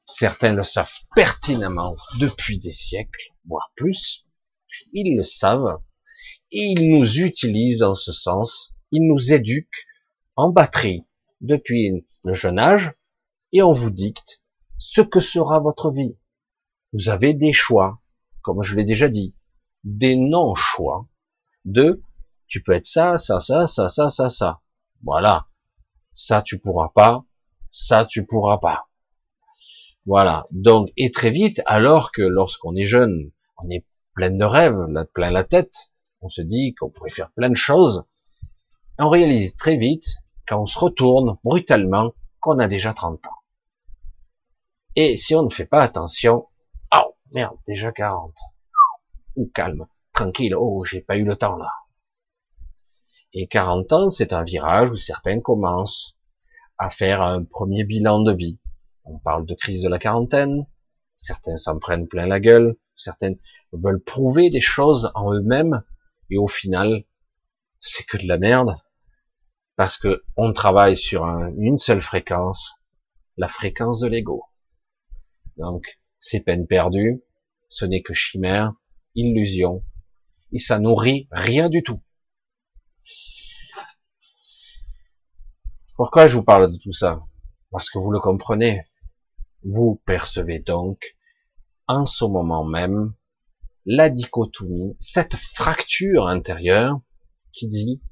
[0.06, 4.26] Certains le savent pertinemment depuis des siècles, voire plus.
[4.92, 5.80] Ils le savent
[6.52, 8.76] et ils nous utilisent en ce sens.
[8.92, 9.86] Ils nous éduquent
[10.36, 11.06] en batterie
[11.40, 12.92] depuis le jeune âge
[13.52, 14.42] et on vous dicte
[14.76, 16.14] ce que sera votre vie.
[16.96, 18.00] Vous avez des choix,
[18.40, 19.34] comme je l'ai déjà dit,
[19.84, 21.06] des non-choix
[21.66, 22.00] de
[22.46, 24.62] tu peux être ça, ça, ça, ça, ça, ça, ça.
[25.02, 25.46] Voilà.
[26.14, 27.26] Ça tu pourras pas,
[27.70, 28.88] ça tu pourras pas.
[30.06, 30.46] Voilà.
[30.52, 35.30] Donc, et très vite, alors que lorsqu'on est jeune, on est plein de rêves, plein
[35.30, 38.04] la tête, on se dit qu'on pourrait faire plein de choses.
[38.98, 40.06] On réalise très vite,
[40.48, 43.40] quand on se retourne brutalement, qu'on a déjà 30 ans.
[44.94, 46.46] Et si on ne fait pas attention,
[47.34, 48.34] merde, déjà 40.
[49.36, 51.70] Ou calme, tranquille, oh, j'ai pas eu le temps là.
[53.32, 56.16] Et 40 ans, c'est un virage où certains commencent
[56.78, 58.58] à faire un premier bilan de vie.
[59.04, 60.66] On parle de crise de la quarantaine,
[61.16, 63.34] certains s'en prennent plein la gueule, certains
[63.72, 65.82] veulent prouver des choses en eux-mêmes,
[66.30, 67.04] et au final,
[67.80, 68.76] c'est que de la merde,
[69.76, 72.80] parce que on travaille sur une seule fréquence,
[73.36, 74.44] la fréquence de l'ego.
[75.56, 77.22] Donc, c'est peine perdue,
[77.68, 78.72] ce n'est que chimère,
[79.14, 79.84] illusion,
[80.50, 82.02] et ça nourrit rien du tout.
[85.94, 87.22] Pourquoi je vous parle de tout ça?
[87.70, 88.82] Parce que vous le comprenez.
[89.62, 91.16] Vous percevez donc
[91.86, 93.14] en ce moment même
[93.84, 97.00] la dichotomie, cette fracture intérieure
[97.52, 98.02] qui dit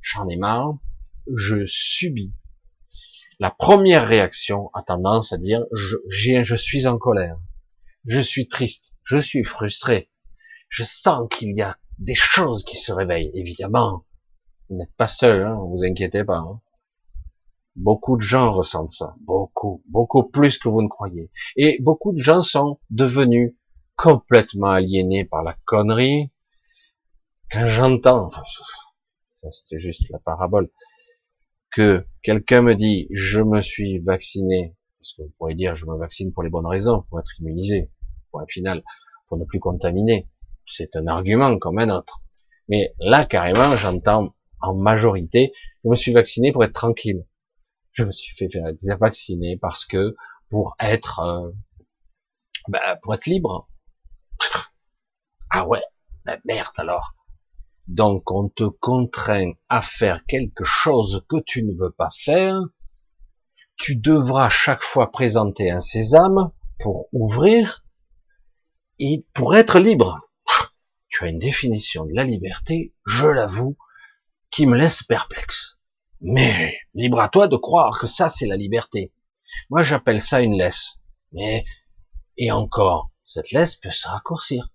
[0.00, 0.78] j'en ai marre,
[1.34, 2.32] je subis.
[3.40, 7.38] La première réaction a tendance à dire je, je suis en colère,
[8.04, 10.10] je suis triste, je suis frustré,
[10.68, 13.30] je sens qu'il y a des choses qui se réveillent.
[13.32, 14.04] Évidemment,
[14.68, 16.36] vous n'êtes pas seul, hein, vous inquiétez pas.
[16.36, 16.60] Hein.
[17.76, 21.30] Beaucoup de gens ressentent ça, beaucoup, beaucoup plus que vous ne croyez.
[21.56, 23.54] Et beaucoup de gens sont devenus
[23.96, 26.30] complètement aliénés par la connerie.
[27.50, 28.30] Quand j'entends,
[29.32, 30.70] ça c'était juste la parabole,
[31.70, 35.96] que quelqu'un me dit je me suis vacciné, parce que vous pourriez dire je me
[35.96, 37.90] vaccine pour les bonnes raisons, pour être immunisé,
[38.30, 38.82] pour un final,
[39.28, 40.28] pour ne plus contaminer.
[40.66, 42.22] C'est un argument comme un autre.
[42.68, 45.52] Mais là, carrément, j'entends en majorité,
[45.84, 47.24] je me suis vacciné pour être tranquille
[47.92, 48.48] je me suis fait
[48.98, 50.14] vacciner parce que
[50.48, 51.50] pour être euh,
[52.68, 53.68] ben, pour être libre.
[55.50, 55.82] Ah ouais,
[56.24, 57.14] ben merde alors.
[57.88, 62.60] Donc on te contraint à faire quelque chose que tu ne veux pas faire.
[63.76, 67.84] Tu devras chaque fois présenter un sésame pour ouvrir
[68.98, 70.20] et pour être libre.
[71.08, 73.76] Tu as une définition de la liberté, je l'avoue,
[74.50, 75.78] qui me laisse perplexe.
[76.20, 79.12] Mais libre à toi de croire que ça c'est la liberté.
[79.68, 81.00] Moi, j'appelle ça une laisse.
[81.32, 81.64] Mais,
[82.36, 84.70] et encore, cette laisse peut se raccourcir.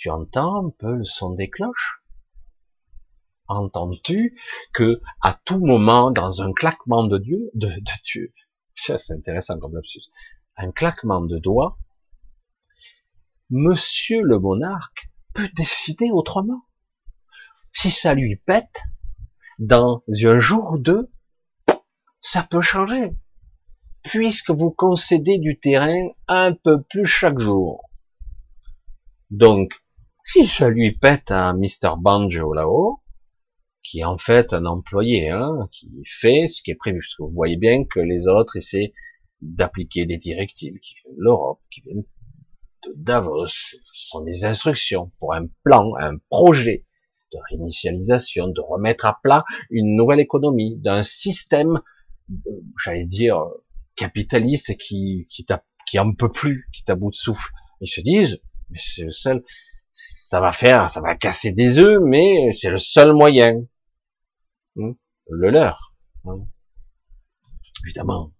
[0.00, 2.02] Tu entends un peu le son des cloches?
[3.48, 4.34] Entends-tu
[4.72, 7.70] que, à tout moment, dans un claquement de Dieu, de,
[8.06, 8.32] Dieu,
[8.74, 10.00] ça c'est intéressant comme lapsus,
[10.56, 11.76] un claquement de doigts,
[13.50, 16.62] monsieur le monarque peut décider autrement?
[17.74, 18.84] Si ça lui pète,
[19.58, 21.12] dans un jour ou deux,
[22.22, 23.18] ça peut changer
[24.02, 27.90] puisque vous concédez du terrain un peu plus chaque jour.
[29.30, 29.79] Donc,
[30.32, 31.96] si ça lui pète à Mr.
[31.98, 33.00] Banjo là-haut,
[33.82, 37.22] qui est en fait un employé, hein, qui fait ce qui est prévu, parce que
[37.24, 38.92] vous voyez bien que les autres essaient
[39.40, 42.04] d'appliquer des directives qui viennent de l'Europe, qui viennent
[42.86, 46.86] de Davos, ce sont des instructions pour un plan, un projet
[47.32, 51.80] de réinitialisation, de remettre à plat une nouvelle économie, d'un système,
[52.84, 53.42] j'allais dire,
[53.96, 55.44] capitalistes qui, qui,
[55.86, 57.50] qui en peut plus, qui t'a bout de souffle.
[57.80, 58.40] Ils se disent,
[58.70, 59.42] mais c'est le seul,
[60.00, 63.64] ça va faire, ça va casser des œufs, mais c'est le seul moyen.
[64.76, 64.92] Hmm?
[65.28, 65.94] Le leur.
[66.24, 66.46] Hein.
[67.84, 68.32] Évidemment.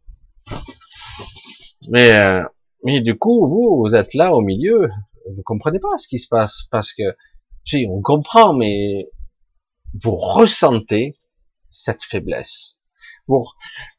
[1.88, 2.44] Mais, euh,
[2.84, 4.88] mais du coup, vous, vous êtes là au milieu,
[5.26, 7.16] vous comprenez pas ce qui se passe, parce que,
[7.64, 9.10] si, on comprend, mais
[10.02, 11.18] vous ressentez
[11.70, 12.80] cette faiblesse
[13.30, 13.44] vous,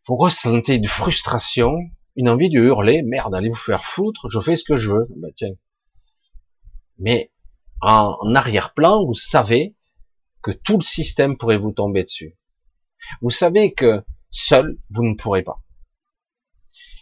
[0.07, 1.77] vous ressentez une frustration,
[2.15, 5.07] une envie de hurler, merde, allez vous faire foutre, je fais ce que je veux.
[5.17, 5.53] Bah, tiens.
[6.99, 7.31] Mais
[7.81, 9.75] en arrière-plan, vous savez
[10.41, 12.37] que tout le système pourrait vous tomber dessus.
[13.21, 15.63] Vous savez que seul, vous ne pourrez pas.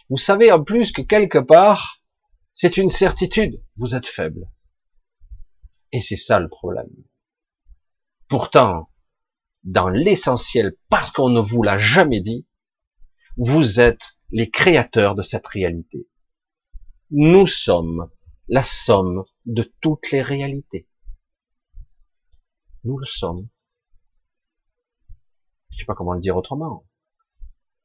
[0.08, 2.02] Vous savez en plus que quelque part,
[2.52, 4.50] c'est une certitude, vous êtes faible.
[5.92, 6.90] Et c'est ça le problème.
[8.28, 8.90] Pourtant,
[9.64, 12.46] dans l'essentiel, parce qu'on ne vous l'a jamais dit,
[13.36, 16.08] vous êtes les créateurs de cette réalité.
[17.10, 18.10] Nous sommes
[18.50, 20.88] la somme de toutes les réalités.
[22.82, 23.48] Nous le sommes.
[25.70, 26.84] Je sais pas comment le dire autrement.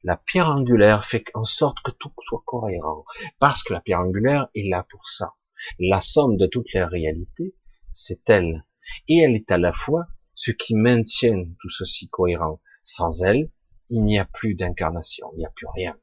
[0.02, 3.04] La pierre angulaire fait en sorte que tout soit cohérent.
[3.38, 5.34] Parce que la pierre angulaire est là pour ça.
[5.78, 7.54] La somme de toutes les réalités,
[7.92, 8.66] c'est elle.
[9.06, 12.60] Et elle est à la fois ce qui maintient tout ceci cohérent.
[12.82, 13.52] Sans elle,
[13.88, 15.96] il n'y a plus d'incarnation, il n'y a plus rien.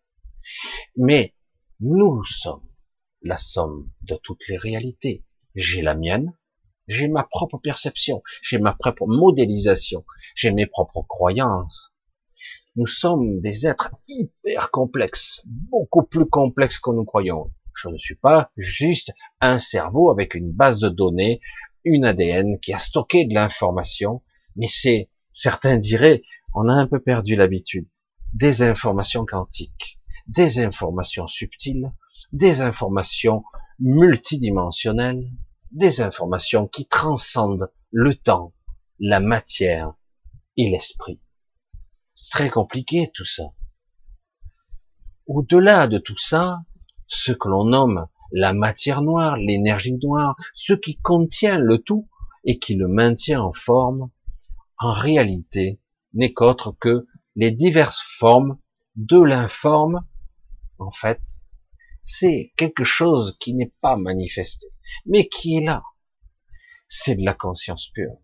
[0.96, 1.36] Mais
[1.82, 2.73] nous sommes
[3.24, 5.24] la somme de toutes les réalités.
[5.56, 6.34] J'ai la mienne,
[6.88, 10.06] j'ai ma propre perception, j'ai ma propre modélisation,
[10.36, 11.94] j'ai mes propres croyances.
[12.76, 17.52] Nous sommes des êtres hyper complexes, beaucoup plus complexes que nous croyons.
[17.76, 21.40] Je ne suis pas juste un cerveau avec une base de données,
[21.86, 24.22] une ADN qui a stocké de l'information,
[24.56, 26.24] mais c'est, certains diraient,
[26.56, 27.88] on a un peu perdu l'habitude,
[28.34, 31.92] des informations quantiques, des informations subtiles,
[32.34, 33.44] des informations
[33.80, 35.30] multidimensionnelles,
[35.72, 38.54] des informations qui transcendent le temps,
[39.00, 39.94] la matière
[40.58, 41.20] et l'esprit.
[42.14, 43.44] C'est très compliqué tout ça.
[45.28, 46.62] Au-delà de tout ça,
[47.08, 52.10] ce que l'on nomme la matière noire, l'énergie noire, ce qui contient le tout
[52.44, 54.10] et qui le maintient en forme,
[54.80, 55.80] en réalité,
[56.14, 58.58] n'est qu'autre que les diverses formes
[58.96, 60.06] de l'informe.
[60.80, 61.22] En fait,
[62.04, 64.68] c'est quelque chose qui n'est pas manifesté,
[65.06, 65.84] mais qui est là.
[66.88, 68.18] C'est de la conscience pure.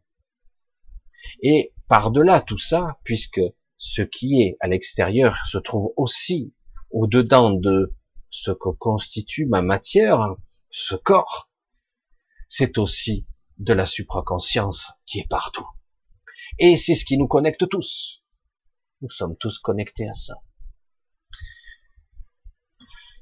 [1.41, 3.41] Et par-delà tout ça, puisque
[3.77, 6.53] ce qui est à l'extérieur se trouve aussi
[6.91, 7.95] au-dedans de
[8.29, 10.35] ce que constitue ma matière,
[10.69, 11.49] ce corps,
[12.47, 13.25] c'est aussi
[13.57, 15.67] de la supraconscience qui est partout.
[16.59, 18.23] Et c'est ce qui nous connecte tous.
[19.01, 20.35] Nous sommes tous connectés à ça.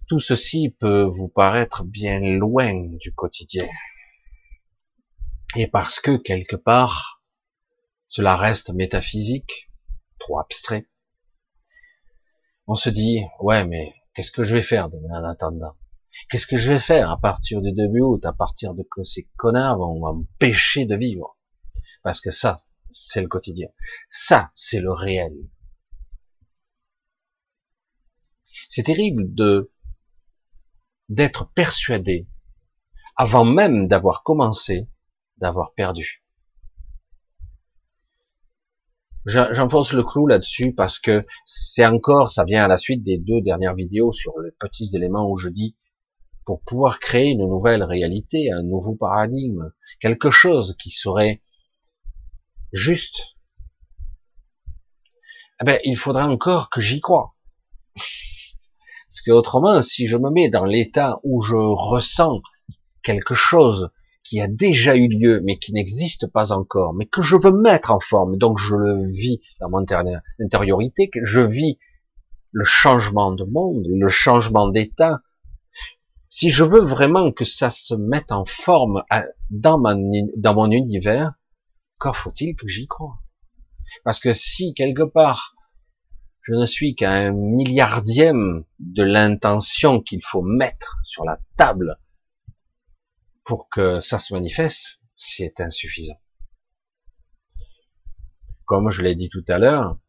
[0.07, 3.67] Tout ceci peut vous paraître bien loin du quotidien.
[5.57, 7.21] Et parce que quelque part,
[8.07, 9.69] cela reste métaphysique,
[10.19, 10.87] trop abstrait,
[12.67, 15.75] on se dit, ouais, mais qu'est-ce que je vais faire demain en attendant?
[16.29, 19.29] Qu'est-ce que je vais faire à partir du début août, à partir de que ces
[19.37, 21.37] connards vont m'empêcher de vivre?
[22.03, 23.67] Parce que ça, c'est le quotidien.
[24.09, 25.33] Ça, c'est le réel.
[28.69, 29.71] C'est terrible de
[31.09, 32.27] d'être persuadé,
[33.15, 34.87] avant même d'avoir commencé,
[35.37, 36.23] d'avoir perdu.
[39.25, 43.41] J'enfonce le clou là-dessus parce que c'est encore, ça vient à la suite des deux
[43.41, 45.75] dernières vidéos sur les petits éléments où je dis,
[46.45, 51.41] pour pouvoir créer une nouvelle réalité, un nouveau paradigme, quelque chose qui serait
[52.71, 53.35] juste,
[55.59, 57.35] eh ben, il faudra encore que j'y croie.
[59.09, 62.41] Parce que autrement, si je me mets dans l'état où je ressens
[63.03, 63.89] quelque chose
[64.23, 67.91] qui a déjà eu lieu, mais qui n'existe pas encore, mais que je veux mettre
[67.91, 69.85] en forme, donc je le vis dans mon
[70.39, 71.79] intériorité, que je vis
[72.51, 75.21] le changement de monde, le changement d'état.
[76.29, 79.03] Si je veux vraiment que ça se mette en forme
[79.49, 81.33] dans, mon univers,
[81.97, 83.19] encore faut-il que j'y croie?
[84.03, 85.55] Parce que si quelque part
[86.47, 91.99] je ne suis qu'à un milliardième de l'intention qu'il faut mettre sur la table
[93.43, 96.21] pour que ça se manifeste, c'est insuffisant.
[98.63, 99.99] Comme je l'ai dit tout à l'heure,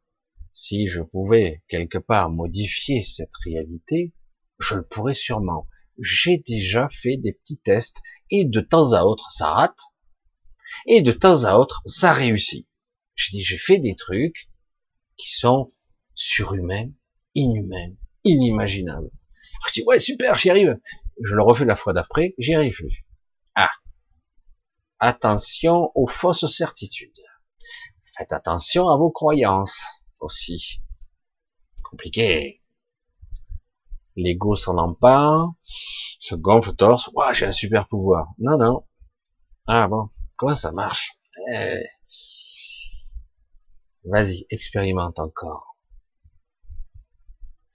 [0.53, 4.15] si je pouvais quelque part modifier cette réalité,
[4.61, 5.67] je le pourrais sûrement.
[5.99, 9.81] J'ai déjà fait des petits tests et de temps à autre ça rate
[10.87, 12.69] et de temps à autre ça réussit.
[13.17, 14.51] J'ai dit j'ai fait des trucs
[15.17, 15.69] qui sont
[16.19, 16.91] surhumain,
[17.35, 19.11] inhumain, inimaginable.
[19.69, 20.79] je dis, ouais, super, j'y arrive.
[21.25, 22.77] Je le refais la fois d'après, j'y arrive.
[23.55, 23.71] Ah.
[24.99, 27.23] Attention aux fausses certitudes.
[28.17, 29.81] Faites attention à vos croyances
[30.21, 30.83] aussi.
[31.83, 32.63] Compliqué.
[34.17, 35.53] L'ego s'en empare,
[36.19, 38.33] se gonfle torse, ouais, j'ai un super pouvoir.
[38.39, 38.85] Non, non.
[39.69, 41.13] Ah bon, comment ça marche?
[41.53, 41.85] Eh.
[44.05, 45.78] Vas-y, expérimente encore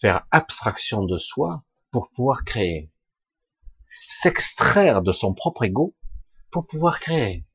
[0.04, 2.92] faire abstraction de soi pour pouvoir créer.
[4.06, 5.96] S'extraire de son propre ego
[6.52, 7.48] pour pouvoir créer.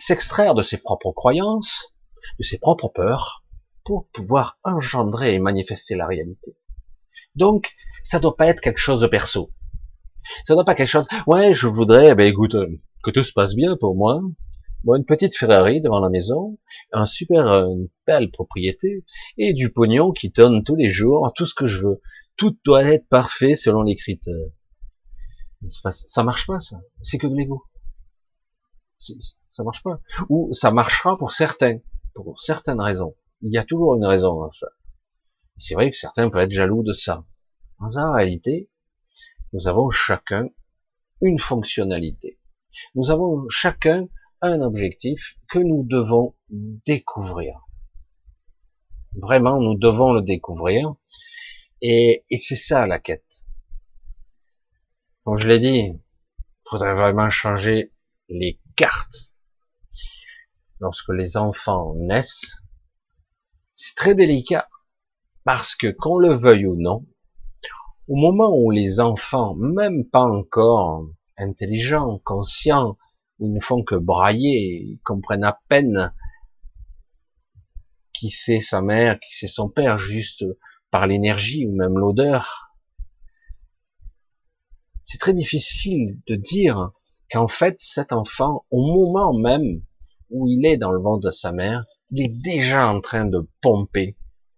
[0.00, 1.92] S'extraire de ses propres croyances,
[2.38, 3.44] de ses propres peurs,
[3.84, 6.56] pour pouvoir engendrer et manifester la réalité.
[7.34, 9.52] Donc, ça doit pas être quelque chose de perso.
[10.46, 12.56] Ça doit pas quelque chose, ouais, je voudrais, ben écoute,
[13.04, 14.22] que tout se passe bien pour moi,
[14.84, 16.58] Bon, une petite Ferrari devant la maison,
[16.92, 19.04] un super, euh, une belle propriété,
[19.36, 22.00] et du pognon qui donne tous les jours, tout ce que je veux.
[22.36, 24.34] Tout doit être parfait selon les critères.
[25.68, 26.80] Ça marche pas, ça.
[27.02, 27.64] C'est que de l'ego.
[28.98, 30.00] Ça marche pas.
[30.30, 31.80] Ou ça marchera pour certains,
[32.14, 33.14] pour certaines raisons.
[33.42, 34.44] Il y a toujours une raison.
[34.44, 34.50] Hein,
[35.58, 37.26] C'est vrai que certains peuvent être jaloux de ça.
[37.78, 38.70] En réalité,
[39.52, 40.48] nous avons chacun
[41.20, 42.38] une fonctionnalité.
[42.94, 44.08] Nous avons chacun
[44.42, 47.60] un objectif que nous devons découvrir.
[49.14, 50.94] Vraiment, nous devons le découvrir.
[51.82, 53.46] Et, c'est ça la quête.
[55.24, 56.00] Comme je l'ai dit, il
[56.68, 57.92] faudrait vraiment changer
[58.28, 59.32] les cartes.
[60.78, 62.56] Lorsque les enfants naissent,
[63.74, 64.68] c'est très délicat
[65.44, 67.06] parce que qu'on le veuille ou non,
[68.08, 71.06] au moment où les enfants, même pas encore
[71.38, 72.98] intelligents, conscients,
[73.40, 76.12] ils ne font que brailler, ils comprennent à peine
[78.12, 80.44] qui c'est sa mère, qui c'est son père, juste
[80.90, 82.74] par l'énergie ou même l'odeur.
[85.04, 86.92] C'est très difficile de dire
[87.30, 89.82] qu'en fait cet enfant, au moment même
[90.28, 93.48] où il est dans le ventre de sa mère, il est déjà en train de
[93.62, 94.16] pomper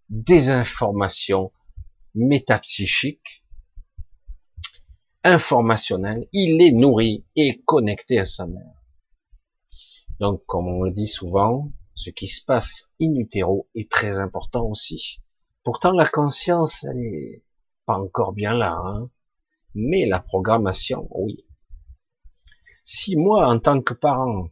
[0.08, 1.52] des informations
[2.14, 3.41] métapsychiques
[5.24, 8.74] informationnel, il est nourri et connecté à sa mère.
[10.20, 14.64] Donc, comme on le dit souvent, ce qui se passe in utero est très important
[14.66, 15.20] aussi.
[15.64, 17.42] Pourtant, la conscience, elle est
[17.86, 19.10] pas encore bien là, hein.
[19.74, 21.44] mais la programmation, oui.
[22.84, 24.48] Si moi, en tant que parent,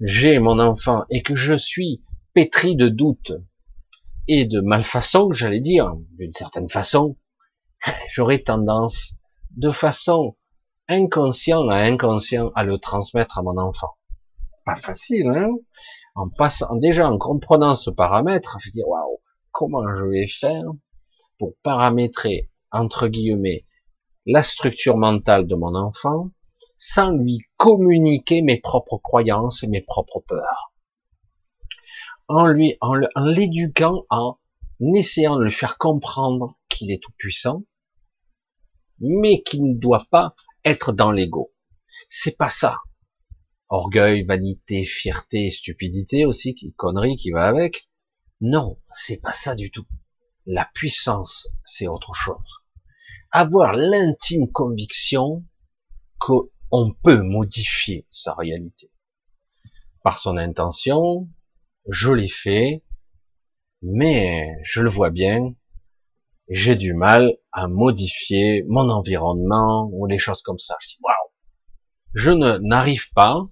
[0.00, 2.02] j'ai mon enfant et que je suis
[2.34, 3.32] pétri de doutes
[4.28, 7.16] et de malfaçon, j'allais dire, d'une certaine façon,
[8.12, 9.14] j'aurais tendance
[9.56, 10.36] de façon
[10.88, 13.94] inconscient à inconscient à le transmettre à mon enfant.
[14.64, 15.50] Pas facile, hein?
[16.14, 20.64] En passant, déjà en comprenant ce paramètre, je dis waouh, comment je vais faire
[21.38, 23.66] pour paramétrer entre guillemets
[24.26, 26.30] la structure mentale de mon enfant
[26.78, 30.72] sans lui communiquer mes propres croyances et mes propres peurs.
[32.28, 34.38] En lui, en l'éduquant, en
[34.94, 37.62] essayant de lui faire comprendre qu'il est tout puissant,
[39.00, 40.34] mais qui ne doit pas
[40.64, 41.52] être dans l'ego.
[42.08, 42.78] C'est pas ça.
[43.68, 47.88] Orgueil, vanité, fierté, stupidité aussi, qui connerie qui va avec.
[48.40, 49.86] Non, c'est pas ça du tout.
[50.46, 52.62] La puissance, c'est autre chose.
[53.30, 55.44] Avoir l'intime conviction
[56.18, 58.90] qu'on peut modifier sa réalité.
[60.02, 61.28] Par son intention,
[61.88, 62.84] je l'ai fait,
[63.82, 65.54] mais je le vois bien,
[66.48, 70.76] j'ai du mal à modifier mon environnement ou des choses comme ça.
[70.80, 71.30] Je dis, waouh,
[72.14, 73.46] je ne n'arrive pas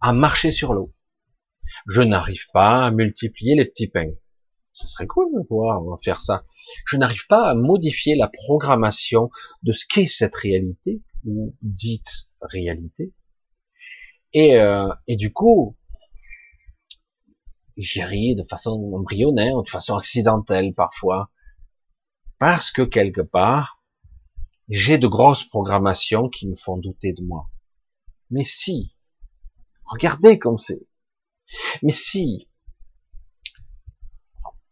[0.00, 0.94] à marcher sur l'eau.
[1.86, 4.12] Je n'arrive pas à multiplier les petits pains.
[4.72, 6.44] Ce serait cool de pouvoir faire ça.
[6.86, 9.30] Je n'arrive pas à modifier la programmation
[9.62, 13.12] de ce qu'est cette réalité, ou dite réalité.
[14.32, 15.76] Et, euh, et du coup,
[17.76, 21.30] j'y de façon embryonnaire, de façon accidentelle parfois,
[22.40, 23.82] parce que quelque part,
[24.70, 27.50] j'ai de grosses programmations qui me font douter de moi.
[28.30, 28.96] Mais si,
[29.84, 30.88] regardez comme c'est.
[31.82, 32.48] Mais si,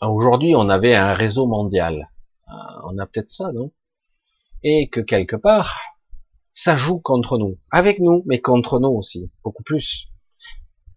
[0.01, 2.11] aujourd'hui on avait un réseau mondial,
[2.49, 2.53] euh,
[2.85, 3.71] on a peut-être ça, non?
[4.63, 5.79] Et que quelque part,
[6.55, 10.09] ça joue contre nous, avec nous, mais contre nous aussi, beaucoup plus.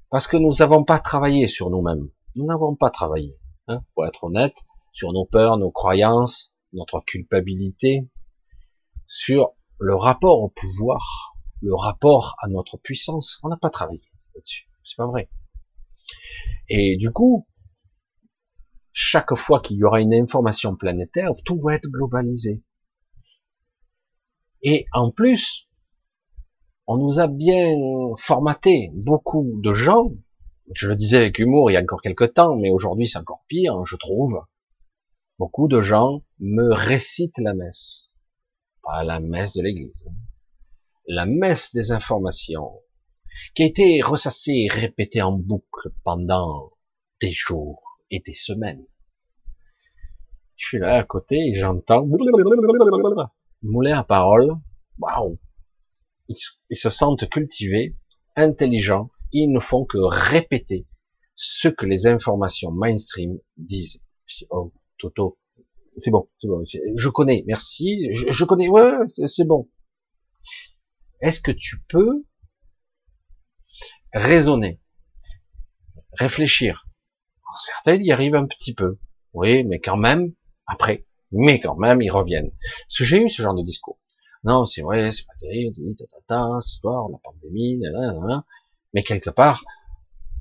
[0.09, 2.09] Parce que nous n'avons pas travaillé sur nous-mêmes.
[2.35, 4.55] Nous n'avons pas travaillé, hein, pour être honnête,
[4.93, 8.07] sur nos peurs, nos croyances, notre culpabilité,
[9.05, 13.39] sur le rapport au pouvoir, le rapport à notre puissance.
[13.43, 14.01] On n'a pas travaillé
[14.35, 14.67] là-dessus.
[14.83, 15.29] C'est pas vrai.
[16.69, 17.47] Et du coup,
[18.93, 22.63] chaque fois qu'il y aura une information planétaire, tout va être globalisé.
[24.63, 25.69] Et en plus,
[26.87, 27.75] on nous a bien
[28.17, 28.91] formaté.
[28.93, 30.11] Beaucoup de gens,
[30.73, 33.43] je le disais avec humour il y a encore quelques temps, mais aujourd'hui c'est encore
[33.47, 34.41] pire, je trouve.
[35.41, 38.13] Beaucoup de gens me récitent la messe.
[38.83, 40.05] Pas la messe de l'église.
[41.07, 42.79] La messe des informations,
[43.55, 46.73] qui a été ressassée et répétée en boucle pendant
[47.21, 47.81] des jours
[48.11, 48.85] et des semaines.
[50.57, 52.05] Je suis là à côté et j'entends
[53.63, 54.51] moulin à parole.
[54.99, 55.39] Waouh
[56.27, 57.97] ils, se sentent cultivés,
[58.35, 60.85] intelligents, ils ne font que répéter
[61.33, 64.03] ce que les informations mainstream disent.
[64.51, 64.71] Oh,
[65.01, 65.39] Toto,
[65.97, 68.93] c'est bon, bon, je connais, merci, je, connais, ouais,
[69.27, 69.69] c'est bon.
[71.19, 72.23] Est-ce que tu peux
[74.13, 74.79] raisonner,
[76.13, 76.87] réfléchir?
[77.53, 78.99] Certains y arrivent un petit peu,
[79.33, 80.33] oui, mais quand même,
[80.65, 82.51] après, mais quand même, ils reviennent.
[82.51, 83.99] Parce que j'ai eu ce genre de discours.
[84.43, 85.75] Non, c'est vrai, c'est pas terrible,
[86.27, 87.81] tata, histoire, la pandémie,
[88.93, 89.63] mais quelque part,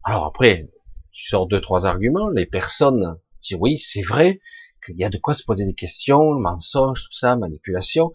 [0.05, 0.71] alors après,
[1.13, 3.19] tu sors deux, trois arguments, les personnes
[3.59, 4.41] oui, c'est vrai,
[4.85, 8.13] qu'il y a de quoi se poser des questions, mensonge, tout ça, manipulation,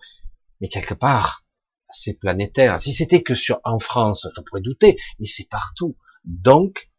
[0.62, 1.46] mais quelque part,
[1.90, 2.80] c'est planétaire.
[2.80, 5.98] Si c'était que sur, en France, je pourrais douter, mais c'est partout.
[6.24, 6.90] Donc,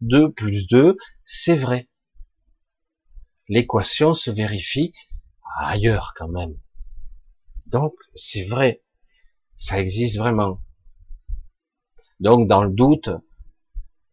[0.00, 1.88] 2 plus 2, c'est vrai.
[3.48, 4.92] L'équation se vérifie
[5.58, 6.58] ailleurs quand même.
[7.66, 8.82] Donc, c'est vrai.
[9.56, 10.60] Ça existe vraiment.
[12.20, 13.08] Donc, dans le doute,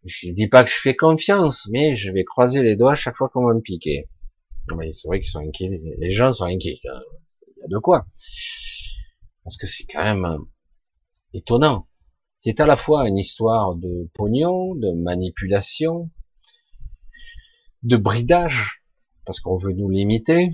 [0.06, 3.30] je dis pas que je fais confiance, mais je vais croiser les doigts chaque fois
[3.30, 4.10] qu'on va me piquer.
[4.76, 5.82] Mais c'est vrai qu'ils sont inquiets.
[5.98, 6.80] Les gens sont inquiets.
[6.84, 8.06] Il y a de quoi.
[9.44, 10.26] Parce que c'est quand même
[11.34, 11.88] étonnant.
[12.40, 16.10] C'est à la fois une histoire de pognon, de manipulation,
[17.84, 18.84] de bridage,
[19.26, 20.52] parce qu'on veut nous limiter,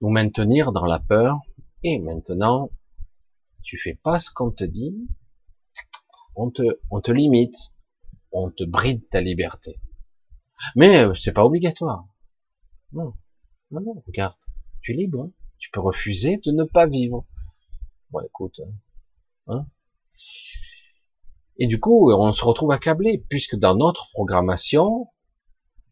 [0.00, 1.38] nous maintenir dans la peur,
[1.82, 2.70] et maintenant,
[3.62, 4.94] tu fais pas ce qu'on te dit,
[6.34, 7.73] on te, on te limite,
[8.34, 9.80] on te bride ta liberté.
[10.76, 12.06] Mais euh, c'est pas obligatoire.
[12.92, 13.14] Non,
[13.70, 14.36] non, non, regarde,
[14.82, 15.32] tu es libre, hein.
[15.58, 17.26] tu peux refuser de ne pas vivre.
[18.10, 18.60] Bon, écoute,
[19.46, 19.66] hein.
[21.56, 25.08] Et du coup, on se retrouve accablé, puisque dans notre programmation,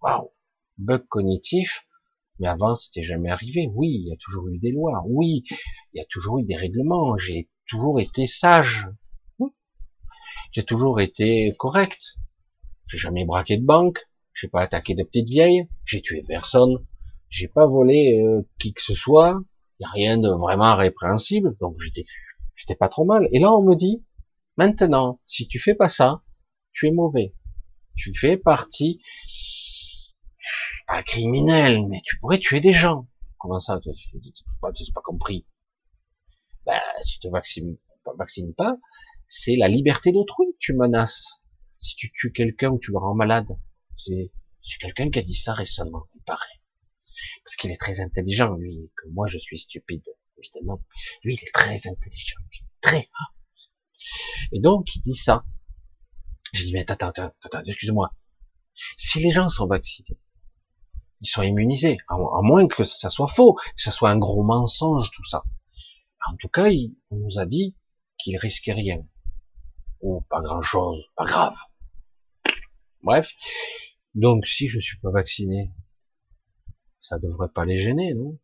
[0.01, 0.31] waouh,
[0.79, 1.87] bug cognitif,
[2.41, 3.71] mais avant, c'était jamais arrivé.
[3.73, 5.05] Oui, il y a toujours eu des lois.
[5.07, 5.45] Oui,
[5.93, 7.17] il y a toujours eu des règlements.
[7.17, 8.89] J'ai toujours été sage.
[10.51, 12.17] J'ai toujours été correct.
[12.87, 14.07] J'ai jamais braqué de banque.
[14.35, 15.69] J'ai pas attaqué de petites vieilles.
[15.85, 16.77] J'ai tué personne.
[17.29, 19.41] J'ai pas volé euh, qui que ce soit.
[19.81, 21.57] Y a rien de vraiment répréhensible.
[21.61, 23.29] Donc j'étais, pas trop mal.
[23.33, 24.05] Et là, on me dit,
[24.57, 26.23] maintenant, si tu fais pas ça,
[26.73, 27.35] tu es mauvais.
[27.97, 29.01] Tu fais partie
[30.87, 33.07] pas criminel, mais tu pourrais tuer des gens.
[33.39, 35.47] Comment ça Tu n'as pas compris?
[36.67, 37.77] Ben, tu te vaccines,
[38.17, 38.77] vaccines pas,
[39.27, 41.42] c'est la liberté d'autrui que tu menaces.
[41.83, 43.49] Si tu tues quelqu'un ou tu le rends malade,
[43.99, 44.31] c'est
[44.81, 46.61] quelqu'un qui a dit ça récemment, il paraît.
[47.45, 50.05] Parce qu'il est très intelligent, lui, que moi je suis stupide,
[50.39, 50.81] évidemment.
[51.25, 52.39] Lui, il est très intelligent,
[52.81, 53.09] très.
[54.53, 55.45] Et donc, il dit ça.
[56.53, 58.15] J'ai dit, mais attends, attends, attends, excuse-moi.
[58.97, 60.19] Si les gens sont vaccinés,
[61.21, 65.11] ils sont immunisés, à, moins que ça soit faux, que ça soit un gros mensonge,
[65.13, 65.43] tout ça.
[66.31, 66.69] En tout cas,
[67.11, 67.77] on nous a dit
[68.19, 69.05] qu'il risquait rien,
[70.01, 71.55] ou pas grand-chose, pas grave.
[73.03, 73.33] Bref,
[74.15, 75.73] donc si je suis pas vacciné,
[77.01, 78.39] ça devrait pas les gêner, non?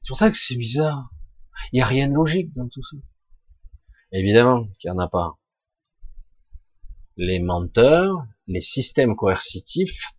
[0.00, 1.10] C'est pour ça que c'est bizarre.
[1.72, 2.96] Il n'y a rien de logique dans tout ça.
[4.12, 5.38] Évidemment qu'il n'y en a pas.
[7.16, 10.12] Les menteurs, les systèmes coercitifs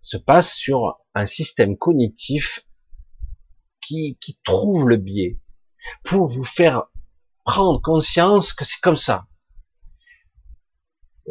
[0.00, 2.66] se passe sur un système cognitif
[3.80, 5.38] qui trouve le biais
[6.04, 6.84] pour vous faire
[7.44, 9.26] prendre conscience que c'est comme ça.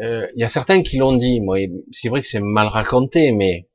[0.01, 1.57] Euh, il y a certains qui l'ont dit, moi,
[1.91, 3.69] c'est vrai que c'est mal raconté, mais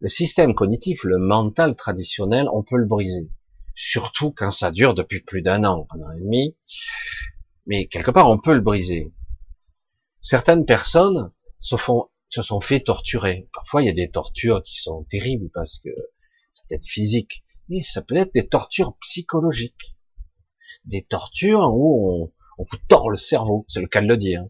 [0.00, 3.30] le système cognitif, le mental traditionnel, on peut le briser.
[3.74, 6.56] Surtout quand ça dure depuis plus d'un an, un an et demi.
[7.66, 9.12] Mais quelque part, on peut le briser.
[10.20, 13.48] Certaines personnes se font, se sont fait torturer.
[13.52, 15.90] Parfois, il y a des tortures qui sont terribles parce que
[16.52, 19.96] ça peut être physique, mais ça peut être des tortures psychologiques.
[20.84, 24.44] Des tortures où on, vous tord le cerveau, c'est le cas de le dire.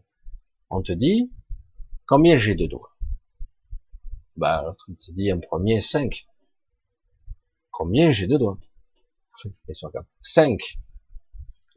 [0.73, 1.29] On te dit,
[2.05, 2.95] combien j'ai de doigts?
[4.37, 6.25] Bah, l'autre te dit en premier 5.
[7.71, 8.57] Combien j'ai de doigts?
[10.21, 10.79] 5.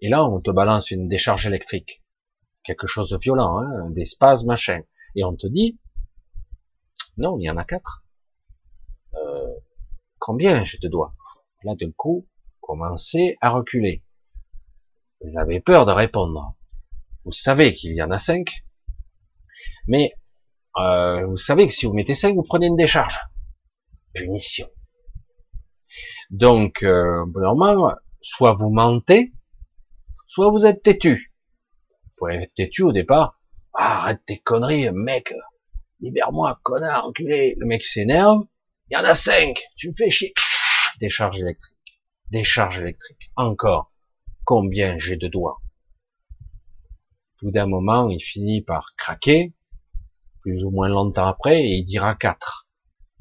[0.01, 2.05] Et là, on te balance une décharge électrique.
[2.63, 4.83] Quelque chose de violent, hein, des spasmes, machin.
[5.17, 5.77] Et on te dit,
[7.17, 8.05] non, il y en a 4.
[9.15, 9.55] Euh,
[10.21, 11.17] combien j'ai de doigts?
[11.65, 12.29] Là, d'un coup,
[12.61, 14.05] commencez à reculer.
[15.21, 16.55] Vous avez peur de répondre.
[17.25, 18.64] Vous savez qu'il y en a 5.
[19.87, 20.13] Mais
[20.77, 23.19] euh, vous savez que si vous mettez 5, vous prenez une décharge.
[24.15, 24.69] Punition.
[26.31, 29.33] Donc, euh, normalement, soit vous mentez,
[30.27, 31.33] soit vous êtes têtu.
[32.05, 33.41] Vous pouvez être têtu au départ.
[33.73, 35.35] Ah, arrête tes conneries, mec.
[36.01, 37.55] Libère-moi, connard, enculé.
[37.59, 38.43] Le mec s'énerve.
[38.91, 39.61] Il y en a 5.
[39.77, 40.35] Tu me fais chier.
[41.01, 42.03] Décharge électrique.
[42.31, 43.31] Décharge électrique.
[43.37, 43.93] Encore.
[44.45, 45.64] Combien j'ai de doigts
[47.39, 49.53] Tout d'un moment, il finit par craquer
[50.41, 52.69] plus ou moins longtemps après, et il dira 4.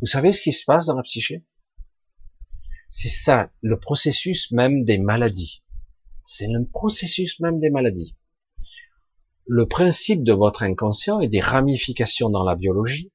[0.02, 1.46] Vous savez ce qui se passe dans la psyché?
[2.90, 5.64] C'est ça, le processus même des maladies.
[6.26, 8.16] C'est le processus même des maladies.
[9.48, 13.12] Le principe de votre inconscient et des ramifications dans la biologie,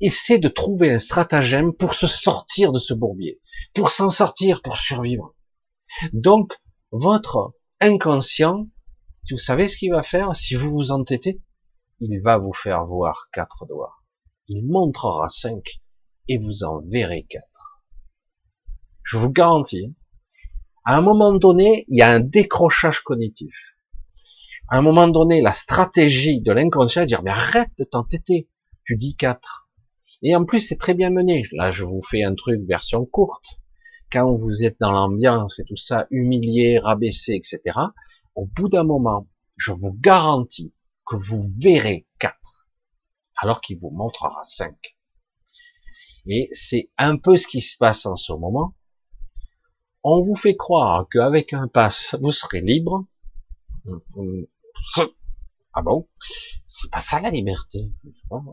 [0.00, 3.40] essaie de trouver un stratagème pour se sortir de ce bourbier,
[3.74, 5.34] pour s'en sortir, pour survivre.
[6.12, 6.52] Donc,
[6.90, 8.68] votre inconscient,
[9.34, 11.40] vous savez ce qu'il va faire si vous vous entêtez
[12.00, 13.94] il va vous faire voir quatre doigts.
[14.48, 15.80] Il montrera cinq
[16.28, 17.82] et vous en verrez quatre.
[19.02, 19.94] Je vous garantis,
[20.84, 23.54] à un moment donné, il y a un décrochage cognitif.
[24.68, 28.48] À un moment donné, la stratégie de l'inconscient est de dire, mais arrête de t'entêter,
[28.84, 29.68] tu dis quatre.
[30.22, 31.44] Et en plus, c'est très bien mené.
[31.52, 33.60] Là, je vous fais un truc version courte.
[34.10, 37.60] Quand vous êtes dans l'ambiance et tout ça, humilié, rabaissé, etc.,
[38.36, 39.26] au bout d'un moment,
[39.56, 40.72] je vous garantis,
[41.06, 42.68] que vous verrez quatre,
[43.36, 44.96] alors qu'il vous montrera cinq.
[46.26, 48.74] Et c'est un peu ce qui se passe en ce moment.
[50.02, 53.06] On vous fait croire qu'avec un pass, vous serez libre.
[55.72, 56.08] Ah bon?
[56.68, 57.92] C'est pas ça la liberté.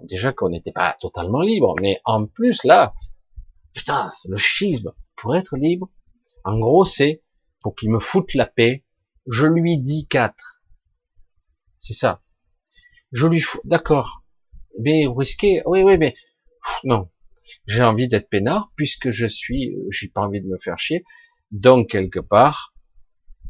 [0.03, 2.93] Déjà qu'on n'était pas totalement libre, mais en plus là,
[3.73, 4.93] putain, le schisme.
[5.15, 5.89] Pour être libre,
[6.43, 7.23] en gros, c'est
[7.61, 8.84] pour qu'il me foute la paix,
[9.28, 10.61] je lui dis quatre.
[11.80, 12.21] C'est ça.
[13.11, 14.24] Je lui fous, d'accord.
[14.80, 16.15] Mais risqué, oui, oui, mais
[16.84, 17.09] non.
[17.67, 21.03] J'ai envie d'être peinard puisque je suis, euh, j'ai pas envie de me faire chier.
[21.51, 22.74] Donc quelque part,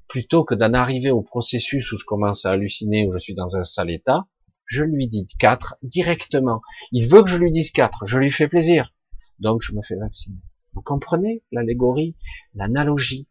[0.07, 3.55] plutôt que d'en arriver au processus où je commence à halluciner, où je suis dans
[3.55, 4.27] un sale état,
[4.65, 6.61] je lui dis 4 directement.
[6.91, 8.93] Il veut que je lui dise 4, je lui fais plaisir.
[9.39, 10.37] Donc je me fais vacciner.
[10.73, 12.15] Vous comprenez l'allégorie,
[12.55, 13.27] l'analogie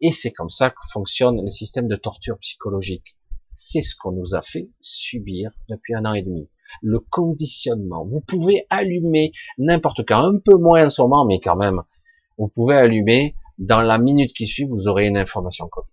[0.00, 3.16] Et c'est comme ça que fonctionne le système de torture psychologique.
[3.54, 6.48] C'est ce qu'on nous a fait subir depuis un an et demi.
[6.82, 8.04] Le conditionnement.
[8.04, 11.82] Vous pouvez allumer n'importe quand, un peu moins en ce mais quand même,
[12.36, 15.88] vous pouvez allumer, dans la minute qui suit, vous aurez une information Covid.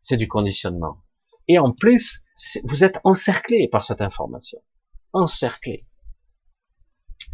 [0.00, 0.98] C'est du conditionnement.
[1.48, 2.24] Et en plus,
[2.64, 4.60] vous êtes encerclé par cette information.
[5.12, 5.86] Encerclé.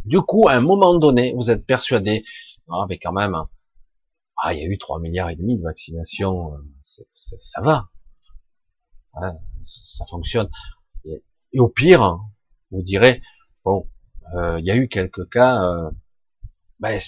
[0.04, 2.24] Du coup, à un moment donné, vous êtes persuadé,
[2.68, 3.36] ah, mais quand même,
[4.44, 7.88] ah, il y a eu 3 milliards et demi de vaccinations, euh, ça va.
[9.14, 10.50] Hein, ça fonctionne.
[11.04, 11.22] Et,
[11.60, 12.18] au pire,
[12.72, 13.22] vous direz,
[13.64, 13.88] bon,
[14.34, 15.90] euh, il y a eu quelques cas, euh,
[16.80, 16.98] ben,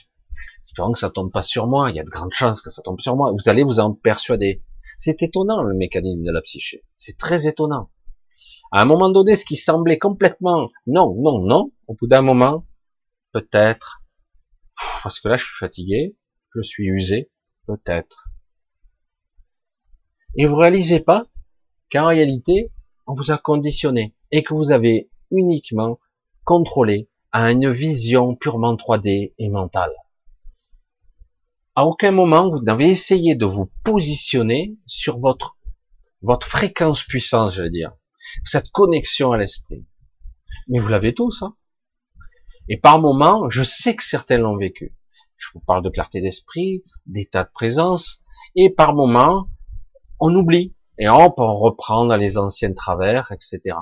[0.63, 2.83] espérons que ça tombe pas sur moi, il y a de grandes chances que ça
[2.83, 4.63] tombe sur moi, vous allez vous en persuader.
[4.97, 7.91] C'est étonnant le mécanisme de la psyché, c'est très étonnant.
[8.71, 12.65] À un moment donné, ce qui semblait complètement non, non, non, au bout d'un moment,
[13.33, 14.05] peut-être,
[15.03, 16.17] parce que là je suis fatigué,
[16.55, 17.31] je suis usé,
[17.67, 18.29] peut-être.
[20.37, 21.27] Et vous réalisez pas
[21.91, 22.73] qu'en réalité,
[23.07, 25.99] on vous a conditionné et que vous avez uniquement
[26.45, 29.93] contrôlé à une vision purement 3D et mentale.
[31.77, 35.57] À aucun moment vous n'avez essayé de vous positionner sur votre
[36.23, 37.93] votre fréquence puissance, je veux dire,
[38.45, 39.85] cette connexion à l'esprit.
[40.69, 41.55] Mais vous l'avez tous, hein
[42.69, 44.95] Et par moments, je sais que certains l'ont vécu.
[45.45, 48.23] Je vous parle de clarté d'esprit, d'état de présence,
[48.57, 49.49] et par moments,
[50.19, 53.77] on oublie, et hop, on reprend dans les anciens travers, etc.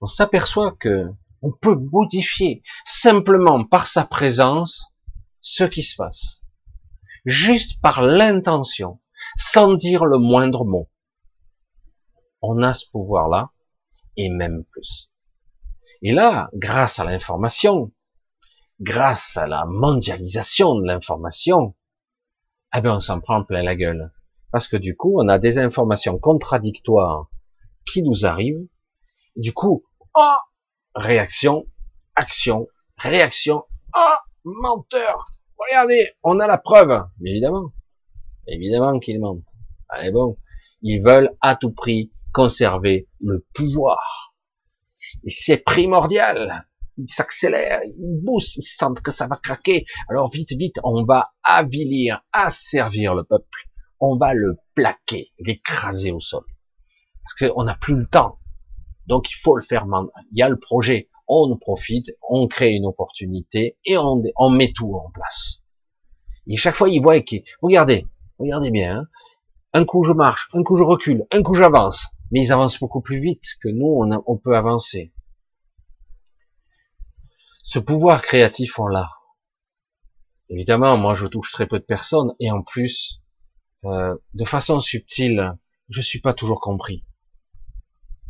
[0.00, 1.08] On s'aperçoit que
[1.42, 4.92] on peut modifier simplement par sa présence
[5.40, 6.42] ce qui se passe.
[7.24, 9.00] Juste par l'intention,
[9.36, 10.90] sans dire le moindre mot.
[12.40, 13.50] On a ce pouvoir-là,
[14.16, 15.10] et même plus.
[16.02, 17.92] Et là, grâce à l'information,
[18.80, 21.74] grâce à la mondialisation de l'information,
[22.76, 24.12] eh bien, on s'en prend plein la gueule.
[24.50, 27.28] Parce que du coup, on a des informations contradictoires
[27.86, 28.66] qui nous arrivent.
[29.36, 30.36] Du coup, oh,
[30.94, 31.66] réaction,
[32.14, 33.64] action, réaction,
[33.96, 34.14] oh,
[34.44, 35.24] menteur.
[35.58, 37.04] Regardez, on a la preuve.
[37.20, 37.72] Mais évidemment,
[38.46, 39.44] évidemment qu'ils mentent.
[39.88, 40.38] Allez bon,
[40.82, 44.34] ils veulent à tout prix conserver le pouvoir.
[45.24, 46.66] Et c'est primordial.
[46.96, 49.84] Ils s'accélèrent, ils boostent, ils sentent que ça va craquer.
[50.08, 53.68] Alors vite, vite, on va avilir, asservir le peuple.
[54.00, 56.44] On va le plaquer, l'écraser au sol.
[57.22, 58.38] Parce qu'on n'a plus le temps.
[59.06, 60.12] Donc il faut le faire maintenant.
[60.32, 61.08] Il y a le projet.
[61.26, 65.62] On profite, on crée une opportunité et on, met tout en place.
[66.46, 68.06] Et chaque fois, ils voient qui, regardez,
[68.38, 69.06] regardez bien, hein.
[69.72, 73.00] un coup je marche, un coup je recule, un coup j'avance mais ils avancent beaucoup
[73.00, 75.12] plus vite que nous, on peut avancer.
[77.64, 79.10] Ce pouvoir créatif, on l'a.
[80.50, 83.22] Évidemment, moi, je touche très peu de personnes, et en plus,
[83.84, 85.56] euh, de façon subtile,
[85.88, 87.04] je suis pas toujours compris.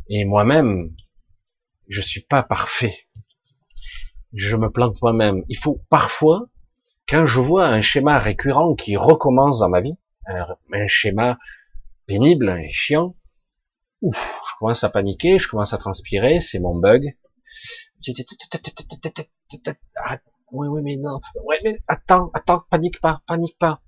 [0.07, 0.95] Et moi-même,
[1.89, 3.07] je suis pas parfait.
[4.33, 5.43] Je me plante moi-même.
[5.49, 6.47] Il faut parfois,
[7.07, 11.37] quand je vois un schéma récurrent qui recommence dans ma vie, un schéma
[12.07, 13.15] pénible et chiant,
[14.01, 17.15] Ouf, je commence à paniquer, je commence à transpirer, c'est mon bug.
[20.51, 21.19] Oui, oui, mais non.
[21.43, 23.81] Ouais, mais attends, attends, panique pas, panique pas.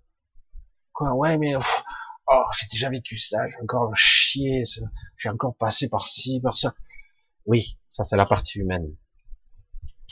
[0.93, 4.63] Quoi, ouais, mais oh, j'ai déjà vécu ça, j'ai encore chié,
[5.17, 6.73] j'ai encore passé par ci, par ça.
[7.45, 8.95] Oui, ça c'est la partie humaine.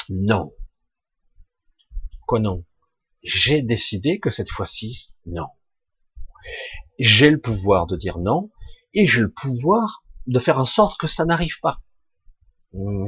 [0.10, 0.54] Non.
[2.28, 2.64] Quoi non?
[3.24, 5.48] J'ai décidé que cette fois-ci, non.
[7.00, 8.52] J'ai le pouvoir de dire non,
[8.94, 11.82] et j'ai le pouvoir de faire en sorte que ça n'arrive pas.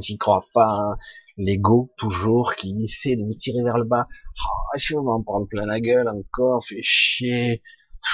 [0.00, 0.96] J'y crois pas.
[1.36, 4.08] L'ego, toujours, qui essaie de vous tirer vers le bas.
[4.44, 7.62] Oh, je vais m'en prendre plein la gueule encore, fait chier.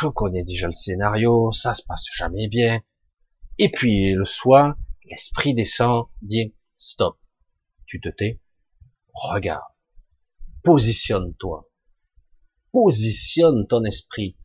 [0.00, 2.82] Je connais déjà le scénario, ça se passe jamais bien.
[3.58, 7.18] Et puis, le soir, l'esprit descend, dit, stop.
[7.86, 8.40] Tu te tais.
[9.12, 9.62] Regarde.
[10.64, 11.70] Positionne-toi.
[12.72, 14.36] Positionne ton esprit.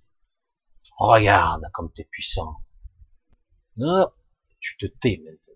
[0.97, 2.57] Regarde comme tu es puissant.
[3.77, 4.09] Non,
[4.59, 5.48] tu te tais maintenant.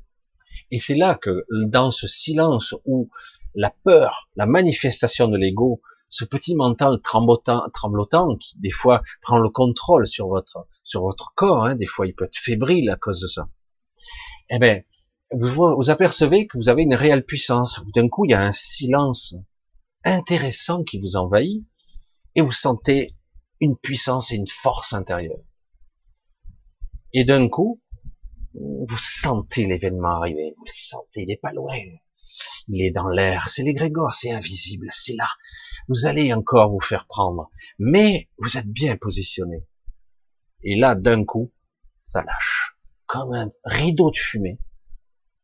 [0.72, 3.10] Et c'est là que dans ce silence où
[3.56, 9.38] la peur, la manifestation de l'ego, ce petit mental tremblotant, tremblotant qui des fois prend
[9.38, 12.96] le contrôle sur votre sur votre corps, hein, des fois il peut être fébrile à
[12.96, 13.48] cause de ça.
[14.50, 14.84] Eh ben,
[15.32, 17.82] vous, vous apercevez que vous avez une réelle puissance.
[17.96, 19.36] D'un coup, il y a un silence
[20.04, 21.66] intéressant qui vous envahit
[22.36, 23.16] et vous sentez
[23.60, 25.40] une puissance et une force intérieure.
[27.14, 27.82] Et d'un coup,
[28.54, 31.78] vous sentez l'événement arriver, vous le sentez, il n'est pas loin.
[32.68, 35.28] Il est dans l'air, c'est l'égrégore, c'est invisible, c'est là.
[35.88, 39.66] Vous allez encore vous faire prendre, mais vous êtes bien positionné.
[40.64, 41.52] Et là, d'un coup,
[42.00, 44.60] ça lâche, comme un rideau de fumée,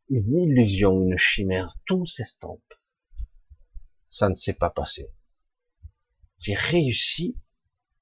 [0.10, 2.74] une illusion, une chimère, tout s'estompe.
[4.10, 5.12] Ça ne s'est pas passé.
[6.40, 7.38] J'ai réussi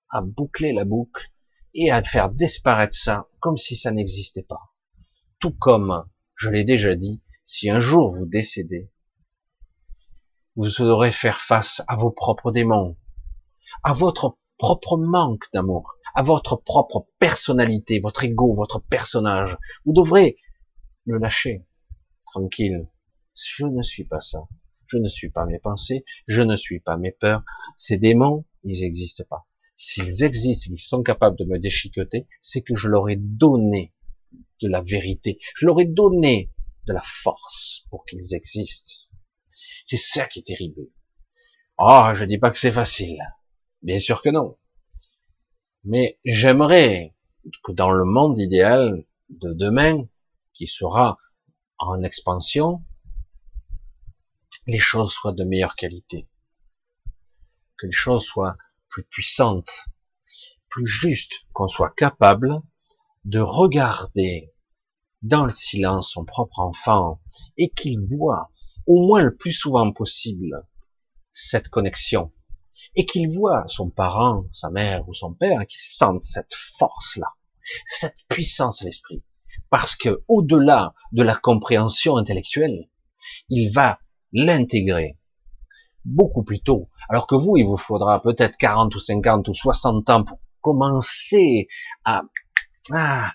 [0.10, 1.32] à boucler la boucle
[1.74, 4.74] et à faire disparaître ça comme si ça n'existait pas.
[5.40, 6.04] Tout comme,
[6.36, 8.92] je l'ai déjà dit, si un jour vous décédez,
[10.56, 12.98] vous devrez faire face à vos propres démons,
[13.84, 19.56] à votre propre manque d'amour, à votre propre personnalité, votre ego, votre personnage.
[19.86, 20.38] Vous devrez
[21.06, 21.68] le lâcher,
[22.26, 22.90] tranquille.
[23.36, 24.40] Je ne suis pas ça.
[24.88, 26.04] Je ne suis pas mes pensées.
[26.26, 27.44] Je ne suis pas mes peurs.
[27.78, 29.46] Ces démons, ils n'existent pas.
[29.76, 33.94] S'ils existent, ils sont capables de me déchiqueter, c'est que je leur ai donné
[34.62, 35.40] de la vérité.
[35.56, 36.52] Je leur ai donné
[36.88, 39.10] de la force pour qu'ils existent.
[39.86, 40.88] C'est ça qui est terrible.
[41.78, 43.20] Ah, oh, je dis pas que c'est facile.
[43.82, 44.58] Bien sûr que non.
[45.84, 47.16] Mais j'aimerais
[47.64, 50.08] que dans le monde idéal de demain,
[50.54, 51.18] qui sera
[51.78, 52.84] en expansion,
[54.66, 56.28] les choses soient de meilleure qualité.
[57.78, 58.58] Que les choses soient
[58.90, 59.86] plus puissantes,
[60.70, 62.62] plus justes, qu'on soit capable
[63.28, 64.54] de regarder
[65.22, 67.20] dans le silence son propre enfant
[67.58, 68.52] et qu'il voit
[68.86, 70.66] au moins le plus souvent possible
[71.32, 72.32] cette connexion
[72.96, 77.28] et qu'il voit son parent, sa mère ou son père qui sentent cette force-là,
[77.86, 79.22] cette puissance de l'esprit.
[79.70, 82.90] Parce que au-delà de la compréhension intellectuelle,
[83.50, 84.00] il va
[84.32, 85.18] l'intégrer
[86.06, 86.90] beaucoup plus tôt.
[87.10, 91.68] Alors que vous, il vous faudra peut-être 40 ou 50 ou 60 ans pour commencer
[92.06, 92.22] à,
[92.92, 93.34] ah,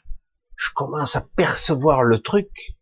[0.57, 2.77] je commence à percevoir le truc.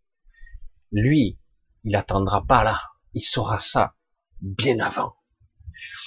[0.93, 1.39] Lui,
[1.85, 2.81] il attendra pas là.
[3.15, 3.95] Il saura ça
[4.41, 5.15] bien avant.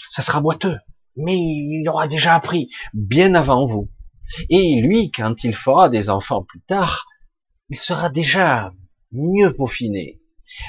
[0.09, 0.77] Ça sera boiteux,
[1.15, 3.91] mais il aura déjà appris bien avant vous.
[4.49, 7.07] Et lui, quand il fera des enfants plus tard,
[7.69, 8.71] il sera déjà
[9.11, 10.21] mieux peaufiné,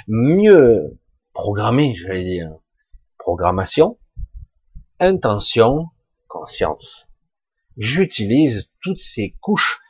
[0.09, 0.99] mieux
[1.33, 2.51] programmé, j'allais dire.
[3.19, 3.99] Programmation,
[5.01, 5.89] intention,
[6.29, 7.09] conscience.
[7.77, 9.81] J'utilise toutes ces couches,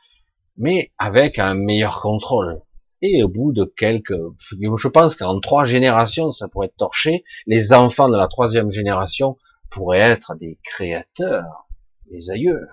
[0.57, 2.61] mais avec un meilleur contrôle.
[3.01, 4.15] Et au bout de quelques,
[4.51, 7.23] je pense qu'en trois générations, ça pourrait être torché.
[7.45, 9.37] Les enfants de la troisième génération
[9.69, 11.67] pourraient être des créateurs,
[12.09, 12.67] des aïeux.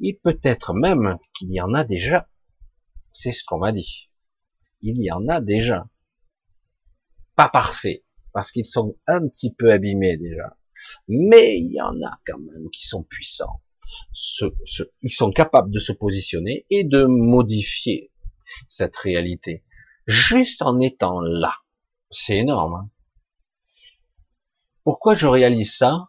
[0.00, 2.28] Et peut-être même qu'il y en a déjà.
[3.12, 4.10] C'est ce qu'on m'a dit.
[4.80, 5.86] Il y en a déjà.
[7.34, 10.56] Pas parfait, parce qu'ils sont un petit peu abîmés déjà.
[11.08, 13.60] Mais il y en a quand même qui sont puissants.
[15.02, 18.10] Ils sont capables de se positionner et de modifier
[18.68, 19.64] cette réalité.
[20.06, 21.54] Juste en étant là.
[22.10, 22.74] C'est énorme.
[22.74, 22.90] Hein.
[24.84, 26.08] Pourquoi je réalise ça?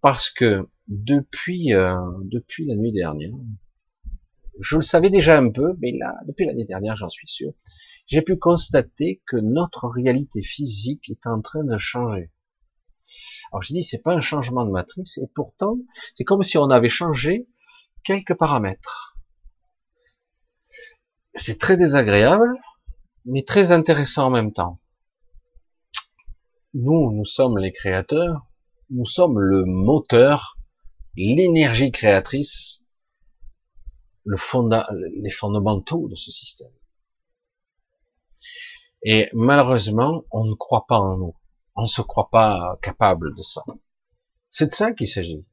[0.00, 3.32] Parce que depuis euh, depuis la nuit dernière,
[4.60, 7.52] je le savais déjà un peu, mais là, depuis l'année dernière, j'en suis sûr,
[8.06, 12.30] j'ai pu constater que notre réalité physique est en train de changer.
[13.52, 15.78] Alors je dis, c'est pas un changement de matrice, et pourtant,
[16.14, 17.48] c'est comme si on avait changé
[18.04, 19.16] quelques paramètres
[21.36, 22.58] c'est très désagréable,
[23.26, 24.80] mais très intéressant en même temps.
[26.74, 28.46] Nous, nous sommes les créateurs,
[28.90, 30.58] nous sommes le moteur,
[31.14, 32.82] l'énergie créatrice,
[34.24, 34.36] le
[35.22, 36.72] les fondamentaux de ce système.
[39.02, 41.36] Et malheureusement, on ne croit pas en nous.
[41.76, 43.62] On ne se croit pas capable de ça.
[44.48, 45.46] C'est de ça qu'il s'agit.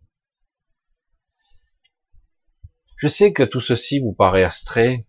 [2.97, 5.05] Je sais que tout ceci vous paraît abstrait,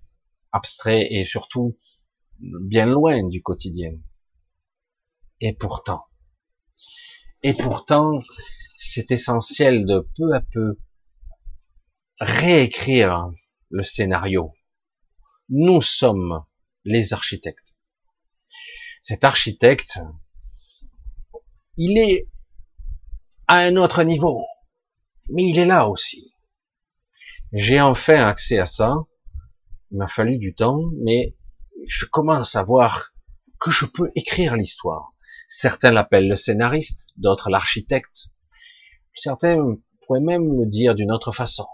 [0.53, 1.79] abstrait et surtout
[2.41, 3.93] bien loin du quotidien.
[5.41, 6.07] Et pourtant,
[7.45, 8.21] et pourtant,
[8.75, 10.79] c'est essentiel de peu à peu
[12.19, 13.31] réécrire
[13.69, 14.55] le scénario.
[15.51, 16.43] Nous sommes
[16.85, 17.77] les architectes.
[19.03, 19.99] Cet architecte,
[21.77, 22.29] il est
[23.49, 24.45] à un autre niveau,
[25.31, 26.35] mais il est là aussi.
[27.53, 28.97] J'ai enfin accès à ça,
[29.91, 31.37] il m'a fallu du temps, mais
[31.87, 33.13] je commence à voir
[33.61, 35.13] que je peux écrire l'histoire.
[35.49, 38.29] Certains l'appellent le scénariste, d'autres l'architecte.
[39.15, 41.67] Certains pourraient même le dire d'une autre façon.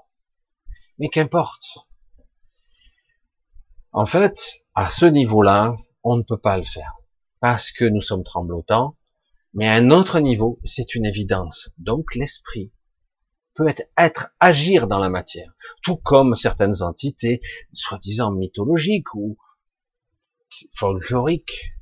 [0.98, 1.78] Mais qu'importe.
[3.92, 4.36] En fait,
[4.74, 6.92] à ce niveau-là, on ne peut pas le faire.
[7.40, 8.96] Parce que nous sommes tremblotants.
[9.54, 11.74] Mais à un autre niveau, c'est une évidence.
[11.78, 12.72] Donc l'esprit
[13.54, 17.40] peut être, être agir dans la matière, tout comme certaines entités
[17.72, 19.38] soi-disant mythologiques ou
[20.74, 21.72] folkloriques.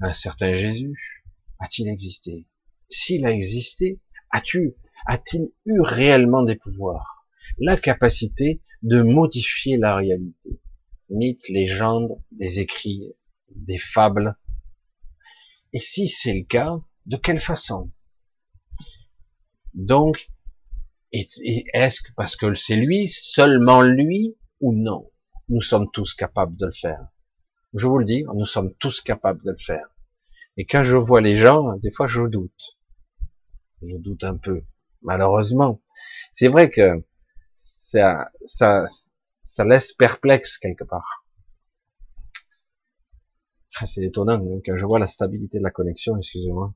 [0.00, 1.24] Un certain Jésus
[1.60, 2.46] a-t-il existé?
[2.90, 7.26] S'il a existé, a-t-il eu réellement des pouvoirs?
[7.58, 10.60] La capacité de modifier la réalité.
[11.08, 13.14] Mythes, légendes, des écrits,
[13.54, 14.36] des fables.
[15.72, 17.90] Et si c'est le cas, de quelle façon?
[19.74, 20.30] Donc,
[21.12, 25.10] est-ce que parce que c'est lui, seulement lui, ou non?
[25.48, 27.08] Nous sommes tous capables de le faire.
[27.74, 29.86] Je vous le dis, nous sommes tous capables de le faire.
[30.56, 32.78] Et quand je vois les gens, des fois je doute.
[33.82, 34.62] Je doute un peu,
[35.00, 35.82] malheureusement.
[36.30, 37.02] C'est vrai que
[37.54, 38.84] ça, ça,
[39.42, 41.21] ça laisse perplexe quelque part.
[43.86, 46.74] C'est étonnant hein, quand je vois la stabilité de la connexion, excusez-moi.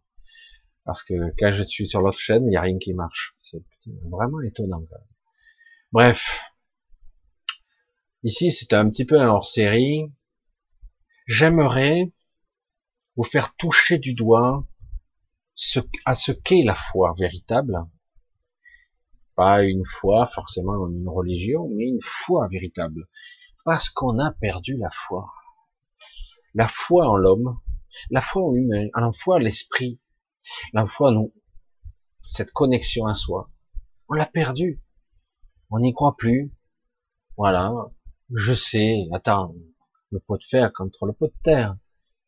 [0.85, 3.33] Parce que quand je suis sur l'autre chaîne, il n'y a rien qui marche.
[3.43, 3.63] C'est
[4.11, 4.83] vraiment étonnant.
[5.93, 6.43] Bref.
[8.23, 10.13] Ici, c'est un petit peu un hors-série.
[11.27, 12.13] J'aimerais
[13.17, 14.67] vous faire toucher du doigt
[16.05, 17.85] à ce qu'est la foi véritable.
[19.35, 23.09] Pas une foi forcément une religion, mais une foi véritable.
[23.65, 25.27] Parce qu'on a perdu la foi.
[26.57, 27.61] La foi en l'homme,
[28.11, 30.01] la foi en l'humain, la foi en l'esprit,
[30.73, 31.35] la foi, nous,
[32.23, 33.51] cette connexion à soi,
[34.09, 34.83] on l'a perdu.
[35.71, 36.55] On n'y croit plus.
[37.37, 37.73] Voilà.
[38.35, 39.07] Je sais.
[39.13, 39.55] Attends.
[40.11, 41.77] Le pot de fer contre le pot de terre.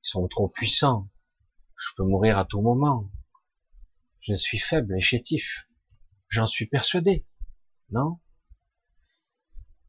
[0.05, 1.09] Ils sont trop puissants.
[1.76, 3.11] Je peux mourir à tout moment.
[4.20, 5.68] Je suis faible et chétif.
[6.29, 7.26] J'en suis persuadé.
[7.91, 8.20] Non?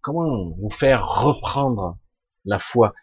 [0.02, 1.98] Comment vous faire reprendre
[2.46, 2.94] la foi?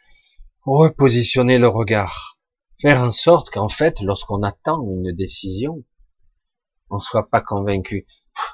[0.66, 2.40] Repositionner le regard.
[2.80, 5.84] Faire en sorte qu'en fait, lorsqu'on attend une décision,
[6.90, 8.04] on ne soit pas convaincu.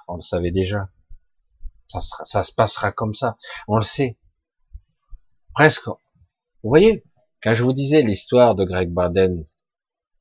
[0.06, 0.90] On le savait déjà.
[1.88, 3.38] Ça, se passera comme ça.
[3.66, 4.18] On le sait.
[5.54, 5.86] Presque.
[5.86, 7.02] Vous voyez,
[7.42, 9.46] quand je vous disais l'histoire de Greg Baden,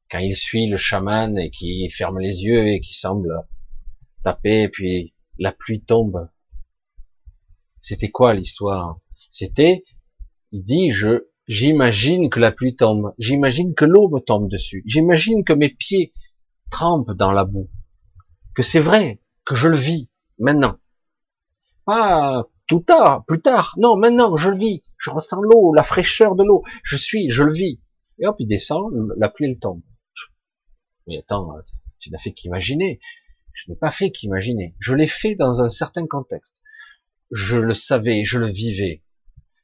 [0.10, 3.46] quand il suit le chaman et qui ferme les yeux et qui semble
[4.24, 6.30] taper, puis la pluie tombe.
[7.82, 8.98] C'était quoi l'histoire?
[9.30, 9.84] C'était,
[10.54, 15.44] il dit, je, j'imagine que la pluie tombe, j'imagine que l'eau me tombe dessus, j'imagine
[15.44, 16.12] que mes pieds
[16.70, 17.70] trempent dans la boue,
[18.56, 20.78] que c'est vrai, que je le vis maintenant.
[21.86, 26.36] Pas tout tard, plus tard, non, maintenant, je le vis, je ressens l'eau, la fraîcheur
[26.36, 27.82] de l'eau, je suis, je le vis.
[28.20, 29.82] Et hop, il descend, la pluie elle tombe.
[31.08, 31.56] Mais attends,
[32.00, 33.00] tu n'as fait qu'imaginer.
[33.54, 34.76] Je n'ai pas fait qu'imaginer.
[34.80, 36.62] Je l'ai fait dans un certain contexte.
[37.32, 39.04] Je le savais, je le vivais,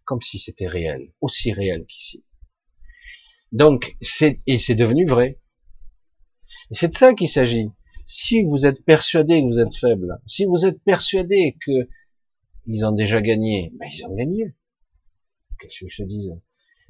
[0.07, 2.23] comme si c'était réel, aussi réel qu'ici.
[3.51, 5.39] Donc, c'est, et c'est devenu vrai.
[6.71, 7.69] Et c'est de ça qu'il s'agit.
[8.05, 11.89] Si vous êtes persuadé que vous êtes faible, si vous êtes persuadé que
[12.65, 14.55] ils ont déjà gagné, ben ils ont gagné.
[15.59, 16.29] Qu'est-ce que je te dis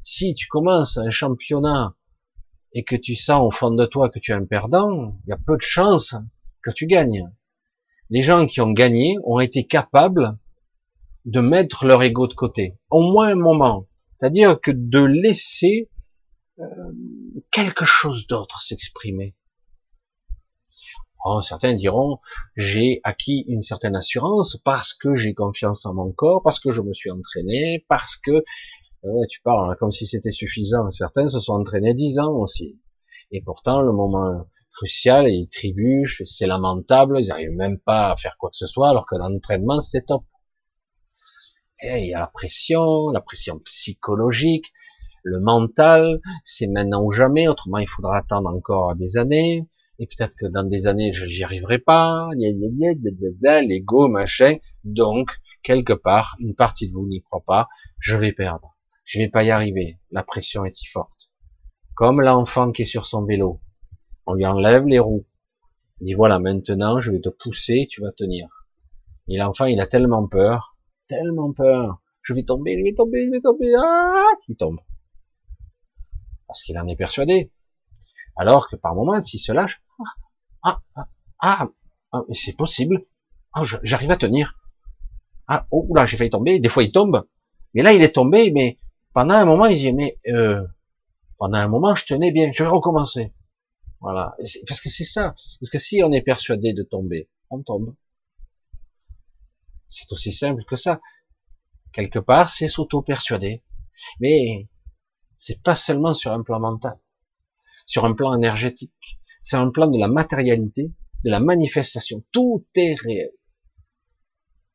[0.04, 1.96] Si tu commences un championnat
[2.74, 5.34] et que tu sens au fond de toi que tu es un perdant, il y
[5.34, 6.16] a peu de chances
[6.62, 7.32] que tu gagnes.
[8.12, 10.38] Les gens qui ont gagné ont été capables
[11.28, 13.88] de mettre leur ego de côté, au moins un moment.
[14.18, 15.90] C'est-à-dire que de laisser
[16.60, 16.66] euh,
[17.52, 19.36] quelque chose d'autre s'exprimer.
[21.24, 22.20] Oh, certains diront,
[22.56, 26.82] j'ai acquis une certaine assurance parce que j'ai confiance en mon corps, parce que je
[26.82, 28.44] me suis entraîné, parce que
[29.04, 30.90] Ouais, tu parles hein, comme si c'était suffisant.
[30.92, 32.80] Certains se sont entraînés dix ans aussi.
[33.32, 38.38] Et pourtant, le moment crucial, ils trébuchent, c'est lamentable, ils n'arrivent même pas à faire
[38.38, 40.24] quoi que ce soit, alors que l'entraînement, c'est top.
[41.82, 44.74] Et il y a la pression, la pression psychologique,
[45.24, 49.68] le mental, c'est maintenant ou jamais, autrement il faudra attendre encore des années,
[50.00, 55.30] et peut-être que dans des années, j'y arriverai pas, l'ego, machin, donc,
[55.64, 57.68] quelque part, une partie de vous n'y croit pas,
[58.00, 58.76] je vais perdre.
[59.06, 61.30] Je vais pas y arriver, la pression est si forte.
[61.96, 63.60] Comme l'enfant qui est sur son vélo,
[64.26, 65.26] on lui enlève les roues,
[66.02, 68.48] il dit voilà maintenant je vais te pousser, tu vas tenir.
[69.28, 70.77] Et l'enfant il a tellement peur,
[71.08, 74.80] tellement peur, je vais tomber, je vais tomber, je vais tomber, ah, il tombe.
[76.48, 77.52] Parce qu'il en est persuadé.
[78.36, 79.82] Alors que par moments, s'il se lâche,
[80.64, 81.08] ah, ah,
[81.40, 81.68] ah,
[82.12, 83.06] ah c'est possible,
[83.54, 84.58] ah, j'arrive à tenir.
[85.48, 87.26] Ah, oh là, j'ai failli tomber, des fois il tombe,
[87.74, 88.78] mais là il est tombé, mais
[89.14, 90.64] pendant un moment, il dit, mais euh,
[91.40, 93.34] pendant un moment, je tenais bien, je vais recommencer.
[94.00, 94.36] Voilà.
[94.68, 95.34] Parce que c'est ça.
[95.60, 97.96] Parce que si on est persuadé de tomber, on tombe.
[99.90, 101.02] C'est aussi simple que ça.
[101.94, 103.64] Quelque part, c'est s'auto-persuader.
[104.20, 104.70] Mais
[105.36, 107.00] c'est pas seulement sur un plan mental,
[107.86, 109.20] sur un plan énergétique.
[109.40, 110.92] C'est un plan de la matérialité,
[111.24, 112.24] de la manifestation.
[112.32, 113.32] Tout est réel.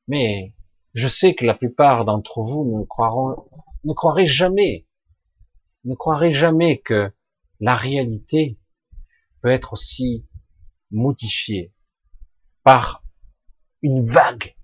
[0.08, 0.54] Mais
[0.94, 3.48] je sais que la plupart d'entre vous ne croiront
[3.84, 4.86] ne croirez jamais,
[5.84, 7.12] ne croirez jamais que
[7.60, 8.58] la réalité
[9.40, 10.26] peut être aussi
[10.90, 11.72] modifiée
[12.62, 13.02] par
[13.82, 14.54] une vague,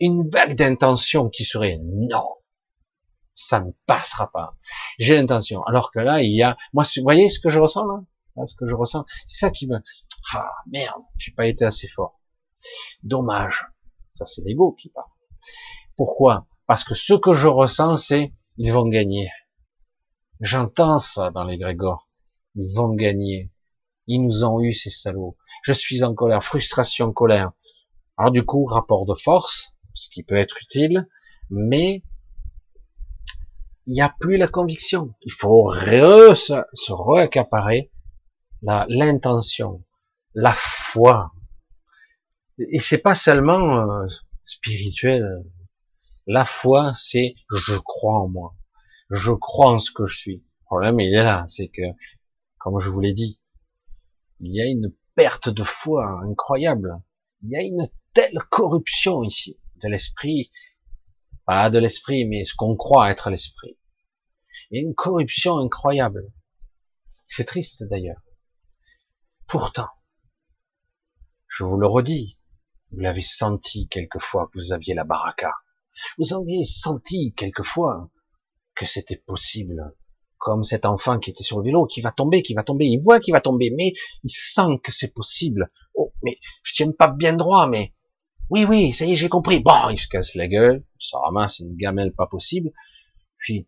[0.00, 2.26] une vague d'intention qui serait non,
[3.32, 4.56] ça ne passera pas.
[4.98, 5.62] J'ai l'intention.
[5.64, 8.54] Alors que là, il y a, moi, vous voyez ce que je ressens là, ce
[8.54, 9.78] que je ressens, c'est ça qui me,
[10.34, 12.20] ah merde, j'ai pas été assez fort.
[13.02, 13.66] Dommage.
[14.14, 15.10] Ça c'est l'ego qui parle.
[15.96, 16.46] Pourquoi?
[16.66, 19.30] Parce que ce que je ressens, c'est ils vont gagner.
[20.40, 22.08] J'entends ça dans les Grégor.
[22.56, 23.52] Ils vont gagner.
[24.08, 25.36] Ils nous ont eu, ces salauds.
[25.62, 27.52] Je suis en colère, frustration, colère.
[28.16, 31.08] Alors du coup, rapport de force, ce qui peut être utile,
[31.50, 32.02] mais
[33.86, 35.14] il n'y a plus la conviction.
[35.22, 37.90] Il faut re, se réaccaparer
[38.62, 39.84] l'intention,
[40.34, 41.32] la foi.
[42.58, 44.06] Et c'est pas seulement euh,
[44.44, 45.42] spirituel,
[46.26, 48.54] la foi, c'est je crois en moi.
[49.10, 50.36] Je crois en ce que je suis.
[50.36, 51.46] Le problème, il est là.
[51.48, 51.82] C'est que,
[52.58, 53.40] comme je vous l'ai dit,
[54.40, 57.00] il y a une perte de foi incroyable.
[57.42, 60.50] Il y a une telle corruption ici de l'esprit.
[61.46, 63.78] Pas de l'esprit, mais ce qu'on croit être l'esprit.
[64.70, 66.32] Une corruption incroyable.
[67.26, 68.20] C'est triste d'ailleurs.
[69.46, 69.88] Pourtant,
[71.46, 72.38] je vous le redis,
[72.90, 75.54] vous l'avez senti quelquefois que vous aviez la baraka.
[76.18, 78.10] Vous avez senti quelquefois
[78.74, 79.94] que c'était possible
[80.38, 83.02] comme cet enfant qui était sur le vélo, qui va tomber, qui va tomber, il
[83.02, 85.70] voit qu'il va tomber, mais il sent que c'est possible.
[85.94, 87.92] Oh, mais je tiens pas bien droit, mais
[88.50, 89.60] oui, oui, ça y est, j'ai compris.
[89.60, 92.72] Bon, il se casse la gueule, se ramasse une gamelle pas possible,
[93.38, 93.66] puis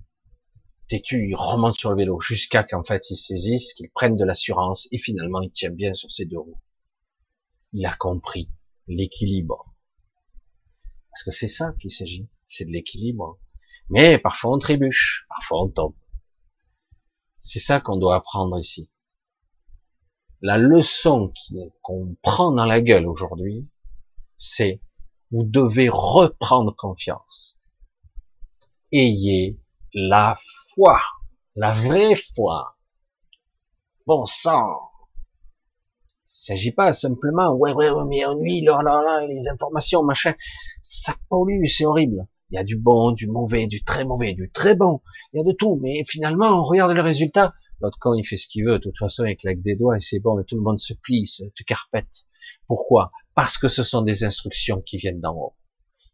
[0.89, 4.89] têtu, il remonte sur le vélo jusqu'à qu'en fait il saisisse, qu'il prenne de l'assurance
[4.91, 6.61] et finalement il tient bien sur ses deux roues.
[7.73, 8.51] Il a compris
[8.89, 9.73] l'équilibre.
[11.11, 13.39] Parce que c'est ça qu'il s'agit, c'est de l'équilibre.
[13.89, 15.95] Mais parfois on trébuche, parfois on tombe.
[17.39, 18.91] C'est ça qu'on doit apprendre ici.
[20.43, 21.33] La leçon
[21.83, 23.69] qu'on prend dans la gueule aujourd'hui,
[24.41, 24.81] c'est
[25.31, 27.57] vous devez reprendre confiance.
[28.91, 29.61] Ayez
[29.95, 30.37] la
[30.75, 31.01] foi,
[31.55, 32.77] la vraie foi.
[34.07, 34.81] Bon sang.
[36.27, 40.35] Il s'agit pas simplement, ouais, ouais, ouais, mais ennui, là, là, là, les informations, machin,
[40.81, 42.27] ça pollue, c'est horrible.
[42.51, 45.03] Il y a du bon, du mauvais, du très mauvais, du très bon.
[45.33, 45.79] Il y a de tout.
[45.81, 47.55] Mais finalement, on regarde le résultat.
[47.81, 48.79] L'autre quand il fait ce qu'il veut.
[48.79, 50.41] De toute façon, il claque des doigts et c'est bon.
[50.41, 52.27] Et tout le monde se plie, se carpette.
[52.67, 53.13] Pourquoi?
[53.35, 55.55] Parce que ce sont des instructions qui viennent d'en haut.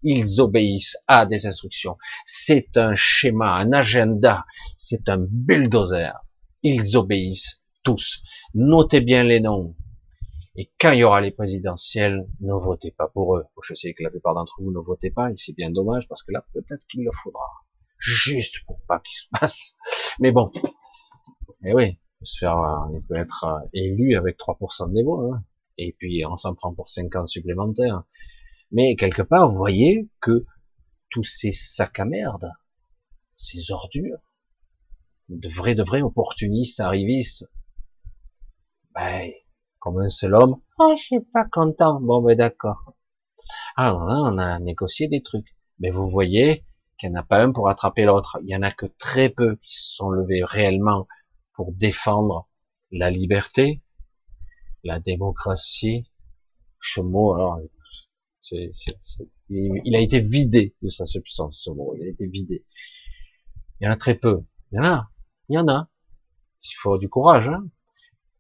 [0.03, 1.97] Ils obéissent à des instructions.
[2.25, 4.45] C'est un schéma, un agenda.
[4.79, 6.13] C'est un bulldozer.
[6.63, 8.23] Ils obéissent tous.
[8.55, 9.75] Notez bien les noms.
[10.59, 13.45] Et quand il y aura les présidentielles, ne votez pas pour eux.
[13.63, 16.23] Je sais que la plupart d'entre vous ne votez pas, et c'est bien dommage, parce
[16.23, 17.45] que là, peut-être qu'il le faudra.
[17.99, 19.77] Juste pour pas qu'il se passe.
[20.19, 20.51] Mais bon.
[21.65, 22.49] Eh oui, il
[22.95, 25.31] il peut être euh, élu avec 3% des voix.
[25.35, 25.45] Hein.
[25.79, 28.05] Et puis, on s'en prend pour 5 ans supplémentaires.
[28.73, 30.45] Mais quelque part, vous voyez que
[31.11, 32.51] tous ces sacs à merde,
[33.37, 34.19] ces ordures,
[35.29, 37.51] de vrais, de vrais opportunistes, arrivistes,
[38.95, 39.31] ben,
[39.79, 40.61] comme un seul homme.
[40.79, 42.01] Oh, je suis pas content.
[42.01, 42.95] Bon, ben d'accord.
[43.77, 45.57] Ah, on a négocié des trucs.
[45.79, 46.65] Mais vous voyez
[46.99, 48.39] qu'il n'y en a pas un pour attraper l'autre.
[48.43, 51.07] Il y en a que très peu qui se sont levés réellement
[51.53, 52.49] pour défendre
[52.91, 53.83] la liberté,
[54.87, 56.11] la démocratie.
[56.81, 57.61] Ce mot, alors,
[59.51, 61.95] il a été vidé de sa substance, ce mot.
[61.97, 62.65] Il a été vidé.
[63.81, 64.45] Il y en a très peu.
[64.73, 65.11] Il y en a.
[65.49, 65.89] Il y en a.
[66.63, 67.69] Il faut du courage, hein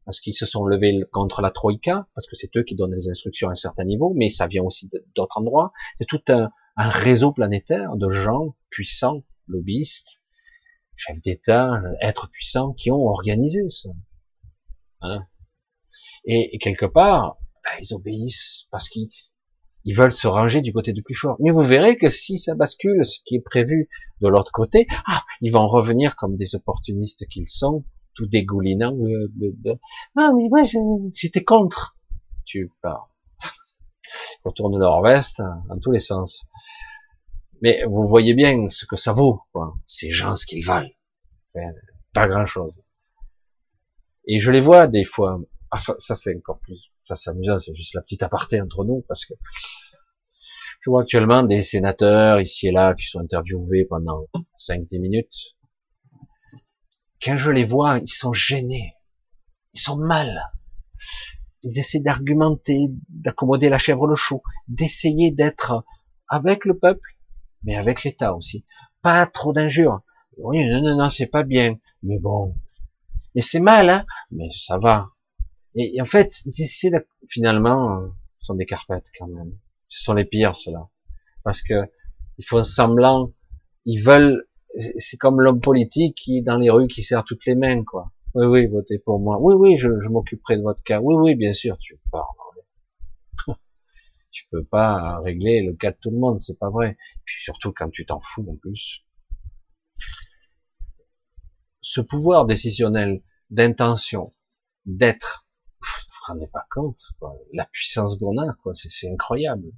[0.06, 3.08] parce qu'ils se sont levés contre la Troïka, parce que c'est eux qui donnent les
[3.08, 5.72] instructions à un certain niveau, mais ça vient aussi d'autres endroits.
[5.96, 10.24] C'est tout un, réseau planétaire de gens puissants, lobbyistes,
[10.94, 13.90] chefs d'État, êtres puissants qui ont organisé ça.
[15.00, 15.26] Hein
[16.26, 19.08] et, quelque part, bah, ils obéissent parce qu'ils
[19.84, 21.36] ils veulent se ranger du côté du plus fort.
[21.38, 23.88] Mais vous verrez que si ça bascule, ce qui est prévu
[24.20, 28.90] de l'autre côté, ah, ils vont revenir comme des opportunistes qu'ils sont, tout dégoulinant.
[28.90, 29.78] De, de,
[30.16, 30.62] Ah, mais moi,
[31.14, 31.96] j'étais contre.
[32.44, 33.08] Tu pars.
[33.42, 36.42] Ils retournent leur veste dans tous les sens.
[37.62, 39.74] Mais vous voyez bien ce que ça vaut, quoi.
[39.84, 40.90] Ces gens, ce qu'ils valent.
[42.12, 42.72] Pas grand chose.
[44.26, 45.38] Et je les vois des fois.
[45.70, 48.84] Ah, ça, ça c'est encore plus, ça c'est amusant, c'est juste la petite aparté entre
[48.84, 49.34] nous, parce que
[50.80, 55.56] je vois actuellement des sénateurs ici et là qui sont interviewés pendant 5-10 minutes,
[57.22, 58.94] quand je les vois, ils sont gênés,
[59.74, 60.52] ils sont mal.
[61.62, 65.84] Ils essaient d'argumenter, d'accommoder la chèvre le chou, d'essayer d'être
[66.28, 67.16] avec le peuple,
[67.64, 68.64] mais avec l'État aussi.
[69.02, 70.00] Pas trop d'injures.
[70.36, 71.76] Oui, non, non, non, c'est pas bien.
[72.02, 72.54] Mais bon.
[73.34, 74.06] Mais c'est mal, hein.
[74.30, 75.10] Mais ça va.
[75.76, 78.08] Et, en fait, de, finalement,
[78.40, 79.52] ce sont des carpettes quand même.
[79.88, 80.88] Ce sont les pires, ceux-là.
[81.44, 81.74] Parce que,
[82.38, 83.32] ils font semblant,
[83.84, 84.46] ils veulent
[84.98, 88.12] c'est comme l'homme politique qui est dans les rues qui sert toutes les mains, quoi.
[88.34, 89.38] Oui, oui, votez pour moi.
[89.40, 91.00] Oui, oui, je, m'occuperai de votre cas.
[91.00, 92.26] Oui, oui, bien sûr, tu pas.
[94.30, 96.98] tu peux pas régler le cas de tout le monde, c'est pas vrai.
[97.24, 99.02] Puis surtout quand tu t'en fous en plus.
[101.80, 104.24] Ce pouvoir décisionnel d'intention,
[104.84, 105.45] d'être,
[106.26, 107.02] rendez pas compte,
[107.52, 109.72] la puissance qu'on a, quoi, c'est incroyable.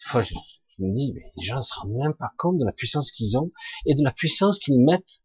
[0.00, 0.34] Fois, je
[0.78, 3.36] me dis, mais les gens ne se rendent même pas compte de la puissance qu'ils
[3.36, 3.50] ont
[3.86, 5.24] et de la puissance qu'ils mettent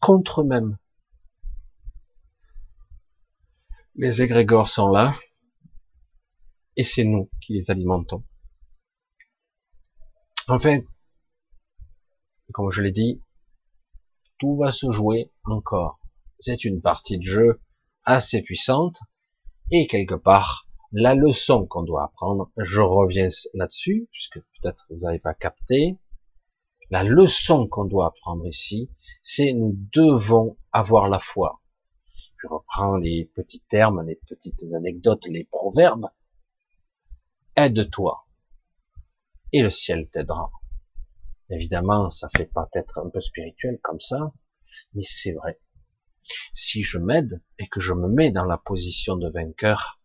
[0.00, 0.78] contre eux-mêmes.
[3.94, 5.16] Les égrégores sont là
[6.76, 8.24] et c'est nous qui les alimentons.
[10.46, 10.80] Enfin,
[12.52, 13.22] comme je l'ai dit,
[14.38, 16.00] tout va se jouer encore.
[16.40, 17.60] C'est une partie de jeu
[18.04, 19.00] assez puissante
[19.70, 25.18] et quelque part, la leçon qu'on doit apprendre, je reviens là-dessus, puisque peut-être vous n'avez
[25.18, 25.98] pas capté,
[26.90, 28.90] la leçon qu'on doit apprendre ici,
[29.22, 31.60] c'est nous devons avoir la foi.
[32.40, 36.08] Je reprends les petits termes, les petites anecdotes, les proverbes.
[37.56, 38.24] Aide-toi
[39.52, 40.50] et le ciel t'aidera.
[41.50, 44.32] Évidemment, ça fait peut-être un peu spirituel comme ça,
[44.94, 45.58] Mais c'est vrai.
[46.54, 50.00] Si je m'aide et que je me mets dans la position de vainqueur,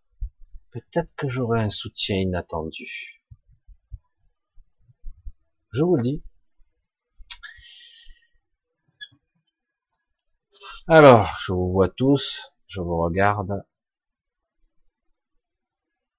[0.71, 3.21] peut-être que j'aurai un soutien inattendu.
[5.71, 6.23] Je vous le dis.
[10.87, 13.63] Alors, je vous vois tous, je vous regarde.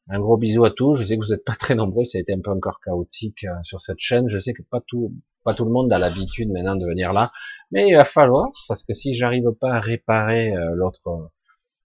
[0.09, 0.97] Un gros bisou à tous.
[0.97, 3.45] Je sais que vous n'êtes pas très nombreux, ça a été un peu encore chaotique
[3.45, 4.29] euh, sur cette chaîne.
[4.29, 5.13] Je sais que pas tout,
[5.47, 7.33] le monde a l'habitude maintenant de venir là,
[7.71, 11.31] mais il va falloir parce que si j'arrive pas à réparer euh, l'autre,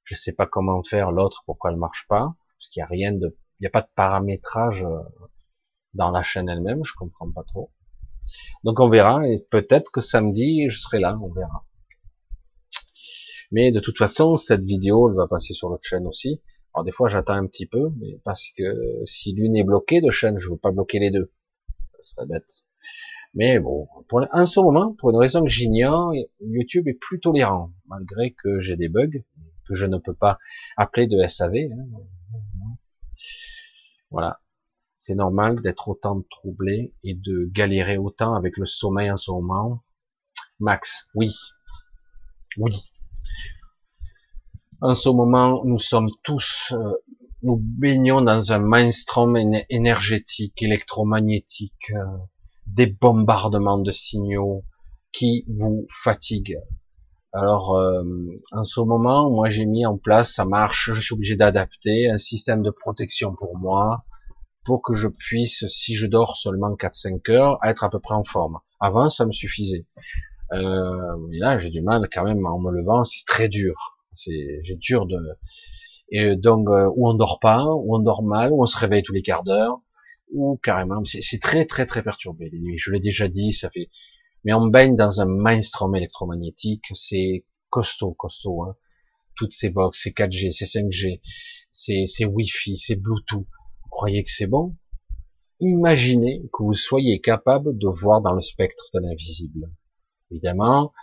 [0.04, 3.14] je sais pas comment faire l'autre, pourquoi elle marche pas, parce qu'il y a rien
[3.14, 5.00] de, il n'y a pas de paramétrage euh,
[5.94, 7.72] dans la chaîne elle-même, je comprends pas trop.
[8.64, 11.66] Donc on verra et peut-être que samedi je serai là, on verra.
[13.52, 16.42] Mais de toute façon, cette vidéo, elle va passer sur l'autre chaîne aussi.
[16.74, 20.12] Alors des fois, j'attends un petit peu, mais parce que si l'une est bloquée de
[20.12, 21.32] chaîne, je veux pas bloquer les deux.
[21.98, 22.66] Ça serait bête.
[23.34, 27.72] Mais bon, pour en ce moment, pour une raison que j'ignore, YouTube est plus tolérant,
[27.88, 29.24] malgré que j'ai des bugs
[29.68, 30.40] que je ne peux pas
[30.78, 31.56] appeler de SAV.
[31.56, 32.00] Hein.
[34.10, 34.42] Voilà.
[34.98, 39.84] C'est normal d'être autant troublé et de galérer autant avec le sommeil en ce moment.
[40.60, 41.36] Max, oui.
[42.58, 42.72] Oui.
[44.82, 46.94] En ce moment, nous sommes tous, euh,
[47.44, 49.36] nous baignons dans un mainstream
[49.70, 52.06] énergétique, électromagnétique, euh,
[52.66, 54.64] des bombardements de signaux
[55.12, 56.60] qui vous fatiguent.
[57.34, 58.04] Alors, euh,
[58.54, 62.18] en ce moment, moi j'ai mis en place, ça marche, je suis obligé d'adapter un
[62.18, 64.06] système de protection pour moi,
[64.64, 68.24] pour que je puisse, si je dors seulement 4-5 heures, être à peu près en
[68.24, 68.60] forme.
[68.80, 69.86] Avant, ça me suffisait.
[70.54, 74.76] Euh, mais là, j'ai du mal quand même en me levant, c'est très dur c'est
[74.78, 75.18] dur de
[76.12, 79.04] et donc euh, ou on dort pas, ou on dort mal, ou on se réveille
[79.04, 79.82] tous les quarts d'heure,
[80.32, 82.78] ou carrément c'est très très très perturbé les nuits.
[82.78, 83.90] Je l'ai déjà dit, ça fait.
[84.44, 88.64] Mais on baigne dans un mainstream électromagnétique, c'est costaud, costaud.
[88.64, 88.76] Hein.
[89.36, 91.22] Toutes ces box, c'est 4G, c'est 5G,
[91.72, 93.46] c'est c'est Wi-Fi, c'est Bluetooth.
[93.84, 94.76] Vous croyez que c'est bon?
[95.62, 99.70] Imaginez que vous soyez capable de voir dans le spectre de l'invisible.
[100.32, 100.94] Évidemment,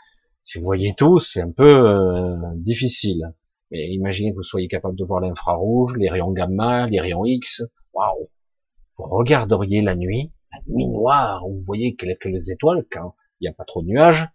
[0.46, 3.34] si vous voyez tout, c'est un peu euh, difficile.
[3.72, 7.64] Mais imaginez que vous soyez capable de voir l'infrarouge, les rayons gamma, les rayons X.
[7.92, 8.28] Waouh
[8.96, 13.48] Vous regarderiez la nuit, la nuit noire, où vous voyez quelques étoiles quand il n'y
[13.48, 14.28] a pas trop de nuages,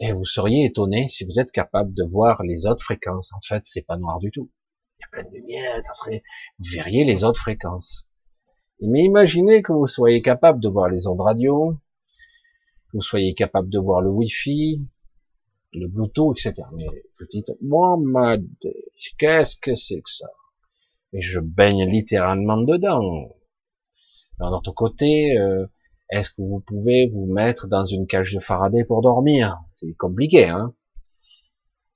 [0.00, 3.32] et vous seriez étonné si vous êtes capable de voir les autres fréquences.
[3.32, 4.50] En fait, c'est pas noir du tout.
[4.98, 6.22] Il y a plein de lumière, ça serait,
[6.58, 8.06] vous verriez les autres fréquences.
[8.82, 11.78] Mais imaginez que vous soyez capable de voir les ondes radio,
[12.92, 14.80] vous soyez capable de voir le Wi-Fi,
[15.72, 16.66] le Bluetooth, etc.
[16.74, 16.86] Mais
[17.16, 18.46] petite, Mohamed,
[19.18, 20.30] qu'est-ce que c'est que ça?
[21.12, 23.34] Et je baigne littéralement dedans.
[24.38, 25.66] D'un autre côté, euh,
[26.10, 29.58] est-ce que vous pouvez vous mettre dans une cage de Faraday pour dormir?
[29.72, 30.74] C'est compliqué, hein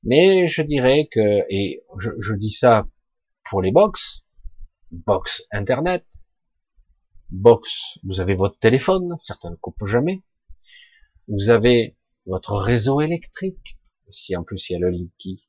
[0.02, 2.86] Mais je dirais que, et je, je dis ça
[3.50, 4.24] pour les box,
[4.90, 6.04] box Internet,
[7.30, 10.22] box, vous avez votre téléphone, certains ne coupent jamais,
[11.28, 11.96] vous avez
[12.26, 13.78] votre réseau électrique.
[14.10, 15.48] Si en plus il y a le Linky,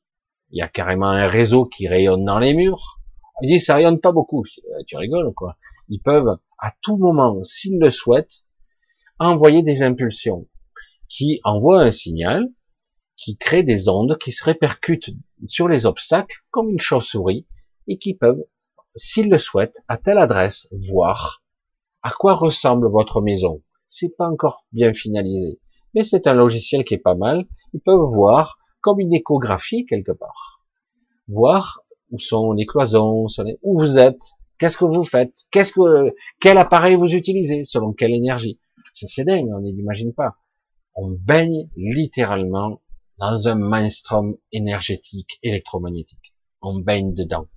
[0.50, 3.00] il y a carrément un réseau qui rayonne dans les murs.
[3.42, 4.42] Il dit ça rayonne pas beaucoup.
[4.42, 5.54] Euh, tu rigoles quoi?
[5.88, 8.44] Ils peuvent à tout moment, s'ils le souhaitent,
[9.18, 10.48] envoyer des impulsions
[11.08, 12.48] qui envoient un signal,
[13.16, 15.10] qui crée des ondes qui se répercutent
[15.46, 17.46] sur les obstacles comme une chauve-souris
[17.86, 18.44] et qui peuvent,
[18.94, 21.42] s'ils le souhaitent, à telle adresse, voir
[22.02, 23.62] à quoi ressemble votre maison.
[23.88, 25.60] C'est pas encore bien finalisé
[25.96, 27.46] mais c'est un logiciel qui est pas mal.
[27.72, 30.62] Ils peuvent voir comme une échographie quelque part,
[31.26, 33.26] voir où sont les cloisons,
[33.62, 34.20] où vous êtes,
[34.58, 38.60] qu'est-ce que vous faites, qu'est-ce que, quel appareil vous utilisez, selon quelle énergie.
[38.94, 40.36] C'est dingue, on n'imagine pas.
[40.94, 42.82] On baigne littéralement
[43.18, 46.34] dans un mainstream énergétique, électromagnétique.
[46.60, 47.48] On baigne dedans.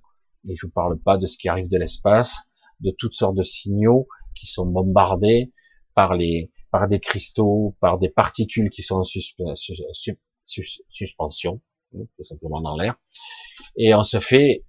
[0.48, 2.36] Et je vous parle pas de ce qui arrive de l'espace,
[2.80, 5.52] de toutes sortes de signaux qui sont bombardés
[5.94, 11.60] par les, par des cristaux, par des particules qui sont en suspension,
[11.94, 12.96] hein, tout simplement dans l'air,
[13.76, 14.64] et on se fait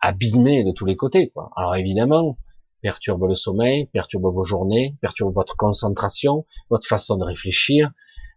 [0.00, 1.30] abîmer de tous les côtés.
[1.30, 1.50] Quoi.
[1.56, 2.38] Alors évidemment,
[2.82, 7.90] perturbe le sommeil, perturbe vos journées, perturbe votre concentration, votre façon de réfléchir.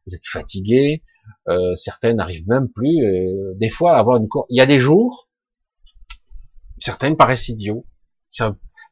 [0.05, 1.03] Vous êtes fatigué,
[1.49, 4.27] euh, certains n'arrivent même plus, euh, des fois, à avoir une.
[4.49, 5.27] Il y a des jours,
[6.79, 7.85] certains paraissent idiots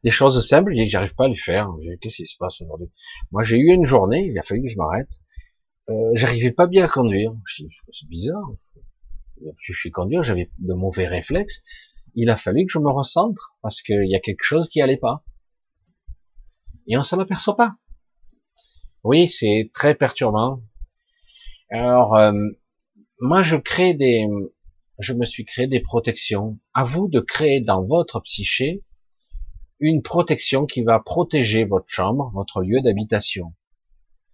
[0.05, 1.67] des choses simples, je j'arrive pas à les faire.
[1.99, 2.91] Qu'est-ce qui se passe aujourd'hui?
[3.31, 5.09] Moi, j'ai eu une journée, il a fallu que je m'arrête.
[5.89, 7.33] Euh, j'arrivais pas bien à conduire.
[7.57, 8.51] C'est bizarre.
[9.63, 11.63] Je suis conduire, j'avais de mauvais réflexes.
[12.13, 14.97] Il a fallu que je me recentre parce qu'il y a quelque chose qui allait
[14.97, 15.23] pas.
[16.87, 17.75] Et on s'en aperçoit pas.
[19.03, 20.61] Oui, c'est très perturbant.
[21.71, 22.31] Alors, euh,
[23.19, 24.27] moi, je crée des,
[24.99, 26.59] je me suis créé des protections.
[26.75, 28.83] À vous de créer dans votre psyché
[29.79, 33.53] une protection qui va protéger votre chambre, votre lieu d'habitation.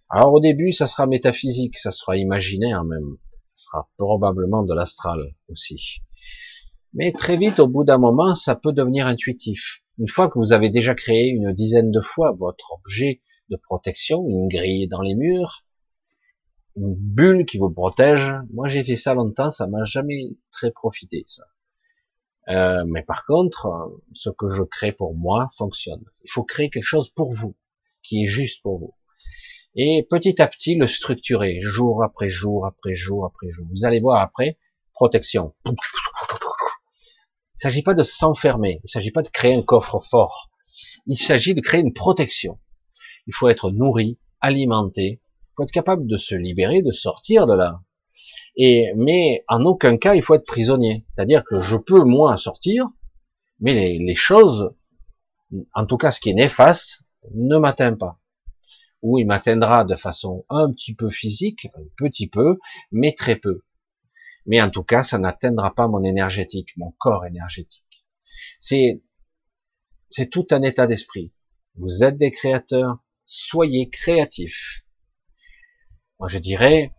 [0.08, 3.16] Alors au début, ça sera métaphysique, ça sera imaginaire même,
[3.54, 6.02] ça sera probablement de l'astral aussi.
[6.94, 9.82] Mais très vite, au bout d'un moment, ça peut devenir intuitif.
[9.98, 14.26] Une fois que vous avez déjà créé une dizaine de fois votre objet de protection,
[14.28, 15.64] une grille dans les murs,
[16.76, 18.32] une bulle qui vous protège.
[18.52, 21.26] Moi, j'ai fait ça longtemps, ça m'a jamais très profité.
[22.48, 23.68] Euh, mais par contre,
[24.14, 26.04] ce que je crée pour moi fonctionne.
[26.24, 27.56] Il faut créer quelque chose pour vous,
[28.02, 28.94] qui est juste pour vous.
[29.74, 33.66] Et petit à petit, le structurer, jour après jour, après jour, après jour.
[33.70, 34.58] Vous allez voir après,
[34.92, 35.54] protection.
[35.64, 35.76] Il ne
[37.56, 40.50] s'agit pas de s'enfermer, il ne s'agit pas de créer un coffre fort.
[41.06, 42.58] Il s'agit de créer une protection.
[43.26, 47.54] Il faut être nourri, alimenté, il faut être capable de se libérer, de sortir de
[47.54, 47.80] là.
[48.56, 51.04] Et mais en aucun cas il faut être prisonnier.
[51.14, 52.86] C'est-à-dire que je peux moi sortir,
[53.60, 54.74] mais les, les choses,
[55.74, 57.04] en tout cas ce qui est néfaste,
[57.34, 58.18] ne m'atteint pas.
[59.02, 62.58] Ou il m'atteindra de façon un petit peu physique, un petit peu,
[62.92, 63.62] mais très peu.
[64.46, 68.04] Mais en tout cas, ça n'atteindra pas mon énergétique, mon corps énergétique.
[68.60, 69.02] C'est
[70.10, 71.32] c'est tout un état d'esprit.
[71.76, 74.84] Vous êtes des créateurs, soyez créatifs.
[76.18, 76.92] Moi, je dirais,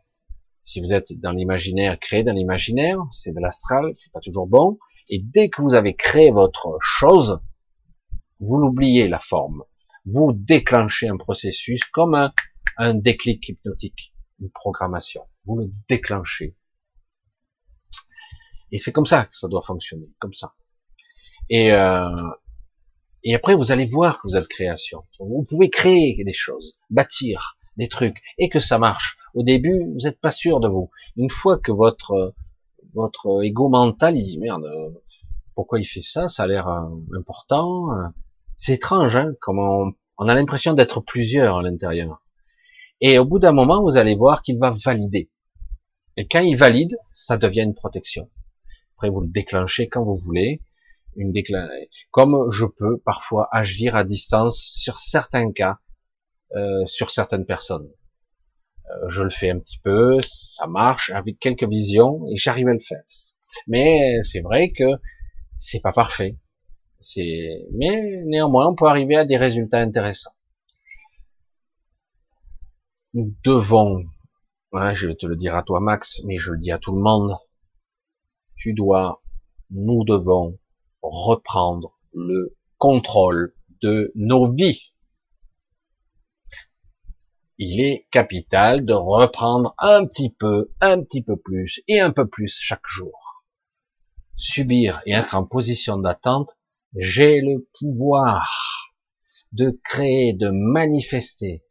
[0.64, 4.80] si vous êtes dans l'imaginaire, créez dans l'imaginaire, c'est de l'astral, c'est pas toujours bon.
[5.10, 7.40] Et dès que vous avez créé votre chose,
[8.40, 9.64] vous l'oubliez la forme.
[10.06, 12.34] Vous déclenchez un processus comme un,
[12.78, 15.28] un déclic hypnotique, une programmation.
[15.46, 16.56] Vous le déclenchez.
[18.72, 20.56] Et c'est comme ça que ça doit fonctionner, comme ça.
[21.50, 22.10] Et, euh,
[23.24, 25.04] et après, vous allez voir que vous êtes création.
[25.20, 29.18] Vous pouvez créer des choses, bâtir, des trucs, et que ça marche.
[29.34, 30.90] Au début, vous n'êtes pas sûr de vous.
[31.16, 32.34] Une fois que votre
[32.94, 34.66] votre ego mental, il dit merde,
[35.56, 36.28] pourquoi il fait ça?
[36.28, 37.90] Ça a l'air euh, important.
[38.56, 42.22] C'est étrange, hein, comment on, a l'impression d'être plusieurs à l'intérieur.
[43.02, 45.30] Et au bout d'un moment, vous allez voir qu'il va valider.
[46.18, 48.30] Et quand il valide, ça devient une protection.
[48.96, 50.62] Après, vous le déclenchez quand vous voulez.
[51.16, 51.34] Une.
[52.12, 55.78] Comme je peux parfois agir à distance sur certains cas
[56.56, 57.90] euh, sur certaines personnes.
[58.90, 62.74] Euh, je le fais un petit peu, ça marche avec quelques visions et j'arrive à
[62.74, 63.04] le faire.
[63.68, 65.00] Mais c'est vrai que
[65.58, 66.38] c'est pas parfait.
[67.00, 70.36] C'est, mais néanmoins, on peut arriver à des résultats intéressants.
[73.14, 74.06] Nous devons,
[74.74, 76.96] hein, je vais te le dire à toi Max, mais je le dis à tout
[76.96, 77.36] le monde,
[78.56, 79.22] tu dois,
[79.70, 80.58] nous devons
[81.02, 84.93] reprendre le contrôle de nos vies
[87.66, 92.28] il est capital de reprendre un petit peu, un petit peu plus et un peu
[92.28, 93.46] plus chaque jour.
[94.36, 96.58] Subir et être en position d'attente,
[96.98, 98.92] j'ai le pouvoir
[99.54, 101.64] de créer, de manifester.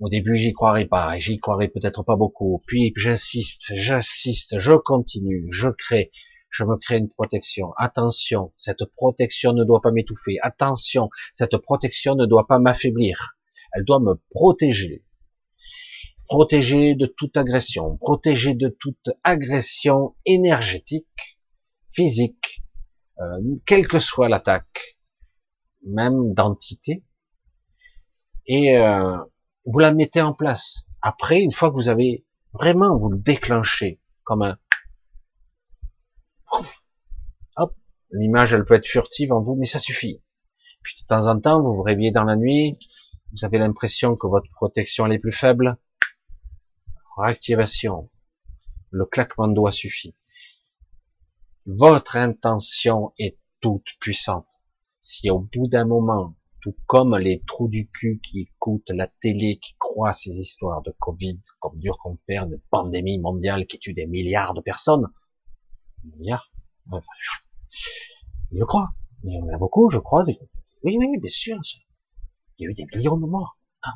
[0.00, 2.62] Au début, j'y croirais pas, et j'y croirais peut-être pas beaucoup.
[2.66, 6.10] Puis, j'insiste, j'insiste, je continue, je crée,
[6.50, 7.72] je me crée une protection.
[7.78, 10.36] Attention, cette protection ne doit pas m'étouffer.
[10.42, 13.38] Attention, cette protection ne doit pas m'affaiblir.
[13.72, 15.06] Elle doit me protéger
[16.32, 21.38] protégé de toute agression, protégé de toute agression énergétique,
[21.90, 22.62] physique,
[23.20, 24.96] euh, quelle que soit l'attaque,
[25.86, 27.04] même d'entité,
[28.46, 29.18] et euh,
[29.66, 30.86] vous la mettez en place.
[31.02, 34.56] Après, une fois que vous avez vraiment, vous le déclenchez comme un...
[37.58, 37.74] Hop,
[38.10, 40.22] l'image, elle peut être furtive en vous, mais ça suffit.
[40.82, 42.72] Puis de temps en temps, vous vous réveillez dans la nuit,
[43.32, 45.76] vous avez l'impression que votre protection est plus faible,
[47.16, 48.10] réactivation.
[48.90, 50.14] Le claquement de doigts suffit.
[51.66, 54.48] Votre intention est toute puissante.
[55.00, 59.58] Si au bout d'un moment, tout comme les trous du cul qui écoutent la télé,
[59.58, 63.94] qui croient ces histoires de Covid, comme dur qu'on perd, de pandémie mondiale qui tue
[63.94, 65.08] des milliards de personnes,
[66.04, 66.50] milliards,
[68.52, 68.90] je crois.
[69.24, 70.24] Il y en a beaucoup, je crois.
[70.82, 71.58] Oui, oui, bien sûr.
[72.58, 73.56] Il y a eu des millions de morts.
[73.82, 73.94] Ah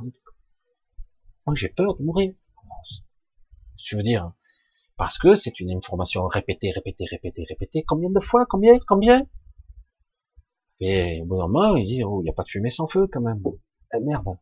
[1.46, 2.32] Moi, j'ai peur de mourir
[3.84, 4.32] je veux dire,
[4.96, 7.84] parce que c'est une information répétée, répétée, répétée, répétée.
[7.86, 9.26] Combien de fois Combien Combien?
[10.80, 12.86] Et au bout d'un moment, il dit, oh, il n'y a pas de fumée sans
[12.86, 13.42] feu quand même.
[13.94, 14.38] Eh, merde.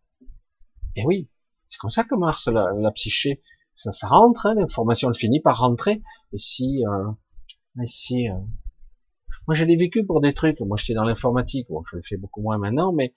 [0.97, 1.29] Et oui,
[1.69, 3.43] c'est comme ça que marche la, la psyché.
[3.75, 6.03] Ça, ça rentre, hein, l'information elle finit par rentrer.
[6.33, 8.35] Et si, euh, si, euh...
[9.49, 10.61] moi je l'ai vécu pour des trucs.
[10.61, 11.67] Moi j'étais dans l'informatique.
[11.69, 13.15] Bon, je le fais beaucoup moins maintenant, mais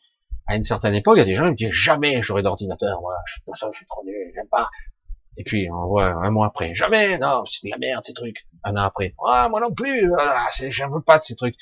[0.48, 3.02] à une certaine époque, il y a des gens qui me disaient jamais j'aurai d'ordinateur.
[3.02, 4.69] Moi, je, ça, je suis trop nul, j'aime pas.
[5.38, 8.47] Et puis on voit un mois après, jamais, non, c'est de la merde ces trucs.
[8.64, 11.55] Un an après, ah moi non plus, voilà, j'en veux pas de ces trucs.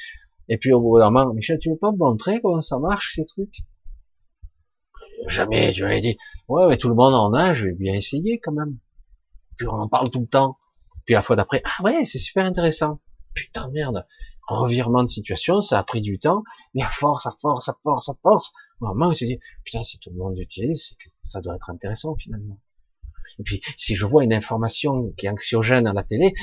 [0.48, 3.16] Et puis au bout d'un moment, Michel, tu veux pas me montrer comment ça marche
[3.16, 3.58] ces trucs?
[5.28, 8.40] Jamais, tu m'avais dit, ouais, mais tout le monde en a, je vais bien essayer
[8.40, 8.78] quand même.
[9.58, 10.58] Puis on en parle tout le temps.
[11.06, 13.00] Puis la fois d'après, ah ouais, c'est super intéressant.
[13.34, 14.06] Putain merde,
[14.48, 16.44] revirement de situation, ça a pris du temps,
[16.74, 19.84] mais à force, à force, à force, à force, au moment où se dit, putain,
[19.84, 22.60] si tout le monde l'utilise, c'est que ça doit être intéressant finalement.
[23.40, 26.34] Et puis, si je vois une information qui est anxiogène à la télé,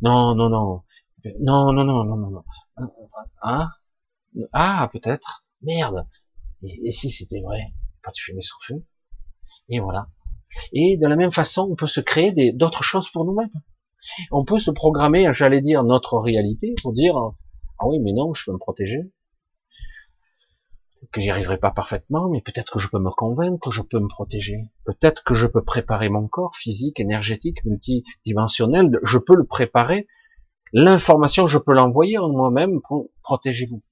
[0.00, 0.82] non, non, non,
[1.40, 2.44] non, non, non, non, non, non,
[3.42, 3.70] ah,
[4.52, 6.06] ah, peut-être, merde,
[6.62, 8.84] et, si c'était vrai, pas de fumée sans feu,
[9.68, 10.08] et voilà.
[10.72, 13.48] Et de la même façon, on peut se créer d'autres choses pour nous-mêmes.
[14.30, 17.16] On peut se programmer, j'allais dire, notre réalité pour dire,
[17.78, 19.00] ah oui, mais non, je peux me protéger.
[21.10, 23.98] Que j'y arriverai pas parfaitement, mais peut-être que je peux me convaincre que je peux
[23.98, 24.70] me protéger.
[24.84, 28.98] Peut-être que je peux préparer mon corps physique, énergétique, multidimensionnel.
[29.02, 30.06] Je peux le préparer.
[30.72, 33.82] L'information, je peux l'envoyer en moi-même pour protégez-vous.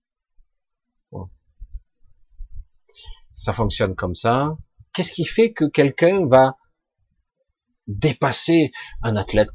[3.33, 4.57] Ça fonctionne comme ça.
[4.93, 6.57] Qu'est-ce qui fait que quelqu'un va
[7.87, 8.71] dépasser
[9.03, 9.49] un athlète?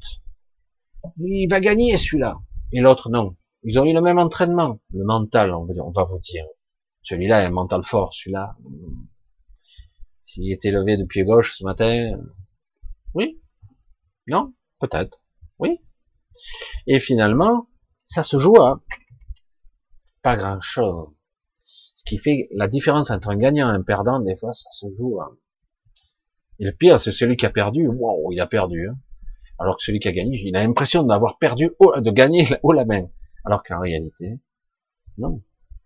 [1.20, 2.40] Il va gagner celui-là
[2.72, 3.36] et l'autre non.
[3.64, 6.46] Ils ont eu le même entraînement, le mental, on va, vous dire.
[7.06, 8.58] Celui-là a un mental fort, celui-là.
[10.26, 12.20] S'il était levé de pied gauche ce matin,
[13.14, 13.40] oui,
[14.28, 15.22] non, peut-être,
[15.60, 15.80] oui.
[16.88, 17.70] Et finalement,
[18.06, 18.82] ça se joue à
[20.24, 21.10] pas grand-chose.
[21.94, 24.88] Ce qui fait la différence entre un gagnant et un perdant, des fois, ça se
[24.92, 25.30] joue à...
[26.58, 27.88] Et le pire, c'est celui qui a perdu.
[27.88, 28.90] Wow, il a perdu.
[28.90, 28.98] Hein.
[29.60, 32.86] Alors que celui qui a gagné, il a l'impression d'avoir perdu, de gagner haut la
[32.86, 33.08] main.
[33.44, 34.40] Alors qu'en réalité,
[35.20, 35.44] non.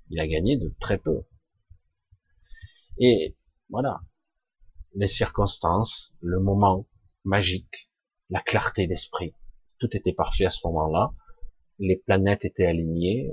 [0.09, 1.23] Il a gagné de très peu.
[2.97, 3.37] Et
[3.69, 4.01] voilà.
[4.95, 6.87] Les circonstances, le moment
[7.23, 7.91] magique,
[8.29, 9.35] la clarté d'esprit.
[9.77, 11.11] Tout était parfait à ce moment-là.
[11.77, 13.31] Les planètes étaient alignées.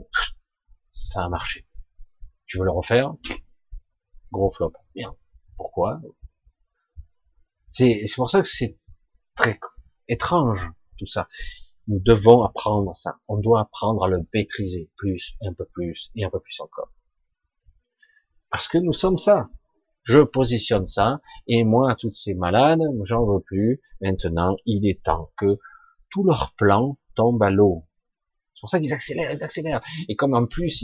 [0.93, 1.67] Ça a marché.
[2.47, 3.15] Tu veux le refaire?
[4.31, 4.73] Gros flop.
[4.95, 5.17] Bien.
[5.57, 6.01] Pourquoi?
[7.69, 8.79] C'est pour ça que c'est
[9.35, 9.59] très
[10.09, 11.29] étrange, tout ça.
[11.89, 13.19] Nous devons apprendre ça.
[13.29, 16.93] On doit apprendre à le maîtriser plus, un peu plus, et un peu plus encore.
[18.51, 19.49] Parce que nous sommes ça.
[20.03, 23.81] Je positionne ça, et moi, toutes ces malades, j'en veux plus.
[24.01, 25.59] Maintenant, il est temps que
[26.11, 27.85] tout leur plan tombe à l'eau.
[28.55, 29.83] C'est pour ça qu'ils accélèrent, ils accélèrent.
[30.09, 30.83] Et comme en plus,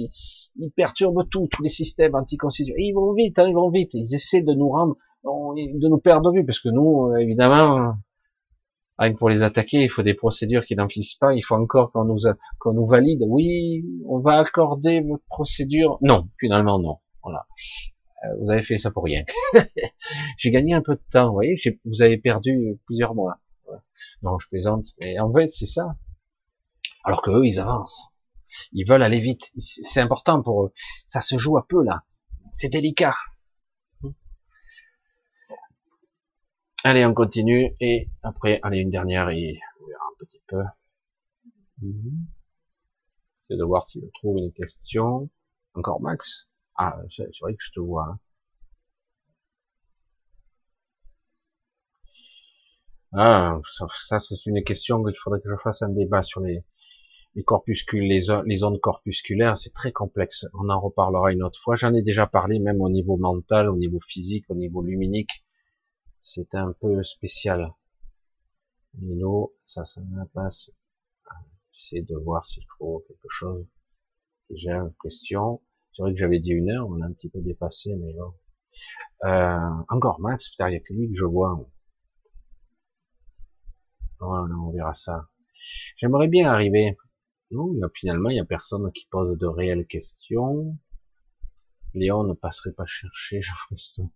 [0.57, 2.85] ils, perturbent tout, tous les systèmes anticonstitutionnels.
[2.85, 3.95] Ils vont vite, hein, ils vont vite.
[3.95, 7.95] Ils essaient de nous rendre, de nous perdre de vue, parce que nous, évidemment,
[9.19, 11.35] pour les attaquer, il faut des procédures qui n'en finissent pas.
[11.35, 12.21] Il faut encore qu'on nous,
[12.59, 13.23] qu'on nous valide.
[13.27, 15.99] Oui, on va accorder votre procédure.
[16.01, 16.99] Non, finalement non.
[17.23, 17.47] Voilà.
[18.25, 19.25] Euh, vous avez fait ça pour rien.
[20.39, 21.57] J'ai gagné un peu de temps, vous voyez.
[21.85, 23.39] Vous avez perdu plusieurs mois.
[24.23, 24.87] Non, je plaisante.
[25.01, 25.97] Mais en fait, c'est ça.
[27.05, 28.13] Alors que eux, ils avancent.
[28.73, 29.51] Ils veulent aller vite.
[29.59, 30.73] C'est important pour eux.
[31.07, 32.03] Ça se joue un peu là.
[32.55, 33.15] C'est délicat.
[36.85, 37.75] Allez, on continue.
[37.81, 40.63] Et après, allez, une dernière et on verra un petit peu.
[41.83, 42.27] Mhm.
[43.49, 45.31] C'est de voir si je trouve une question.
[45.75, 46.49] Encore Max?
[46.77, 48.07] Ah, c'est vrai que je te vois.
[48.09, 48.19] Hein.
[53.15, 53.61] Ah,
[53.97, 56.63] ça, c'est une question qu'il faudrait que je fasse un débat sur les,
[57.37, 59.57] les corpuscules, les, les ondes corpusculaires.
[59.59, 60.47] C'est très complexe.
[60.55, 61.77] On en reparlera une autre fois.
[61.77, 65.45] J'en ai déjà parlé, même au niveau mental, au niveau physique, au niveau luminique
[66.23, 67.75] c'est un peu spécial.
[68.95, 70.01] Lilo, ça, ça
[70.33, 70.71] passe.
[71.73, 73.67] J'essaie de voir si je trouve quelque chose.
[74.51, 75.61] J'ai une question.
[75.93, 78.35] C'est vrai que j'avais dit une heure, on a un petit peu dépassé, mais bon.
[79.25, 81.69] Euh, encore Max, putain, il que lui que je vois.
[84.21, 85.29] on verra ça.
[85.97, 86.97] J'aimerais bien arriver.
[87.51, 90.79] Non, finalement, il n'y a personne qui pose de réelles questions.
[91.95, 94.09] Léon ne passerait pas chercher, Jean-François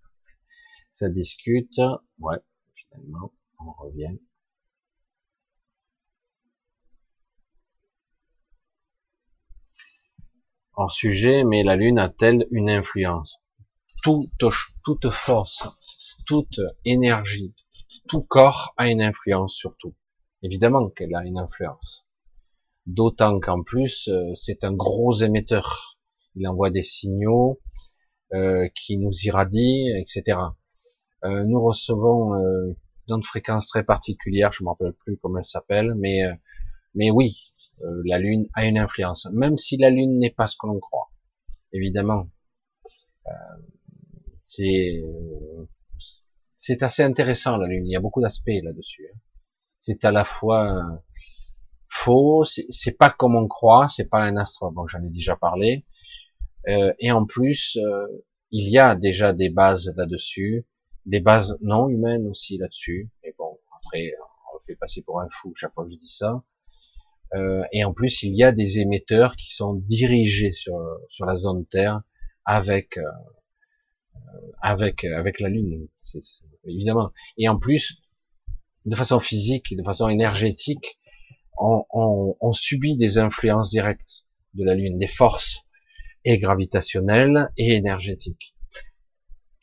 [0.97, 1.79] ça discute.
[2.19, 2.39] Ouais,
[2.75, 4.19] finalement, on revient.
[10.73, 13.43] Hors sujet, mais la Lune a-t-elle une influence?
[14.03, 14.31] Toute,
[14.85, 15.69] toute force,
[16.27, 17.55] toute énergie,
[18.09, 19.95] tout corps a une influence sur tout.
[20.43, 22.09] Évidemment qu'elle a une influence.
[22.87, 25.99] D'autant qu'en plus, euh, c'est un gros émetteur.
[26.37, 27.61] Il envoie des signaux
[28.33, 30.39] euh, qui nous irradient, etc.
[31.25, 32.77] Euh, nous recevons euh,
[33.09, 36.35] dans une fréquence très particulière, je ne me rappelle plus comment elle s'appelle, mais euh,
[36.95, 37.37] mais oui,
[38.05, 41.11] la Lune a une influence, même si la Lune n'est pas ce que l'on croit.
[41.73, 42.31] Évidemment,
[44.41, 45.03] c'est
[46.57, 47.87] c'est assez intéressant la Lune.
[47.87, 49.07] Il y a beaucoup d'aspects là-dessus.
[49.13, 49.19] Hein.
[49.79, 50.97] C'est à la fois euh,
[51.89, 54.71] faux, c'est pas comme on croit, c'est pas un astre.
[54.73, 55.87] Bon, j'en ai déjà parlé.
[56.67, 60.67] Euh, et en plus, euh, il y a déjà des bases là-dessus,
[61.07, 63.09] des bases non humaines aussi là-dessus.
[63.23, 64.13] Et bon, après,
[64.55, 66.45] on fait passer pour un fou chaque fois que je dis ça.
[67.35, 70.79] Euh, et en plus, il y a des émetteurs qui sont dirigés sur,
[71.09, 72.03] sur la zone Terre
[72.45, 73.03] avec euh,
[74.63, 75.89] avec avec la Lune,
[76.65, 77.13] évidemment.
[77.37, 78.03] Et en plus,
[78.85, 80.99] de façon physique, de façon énergétique,
[81.59, 84.25] on, on, on subit des influences directes
[84.55, 85.67] de la Lune, des forces
[86.25, 88.56] et gravitationnelles et énergétiques.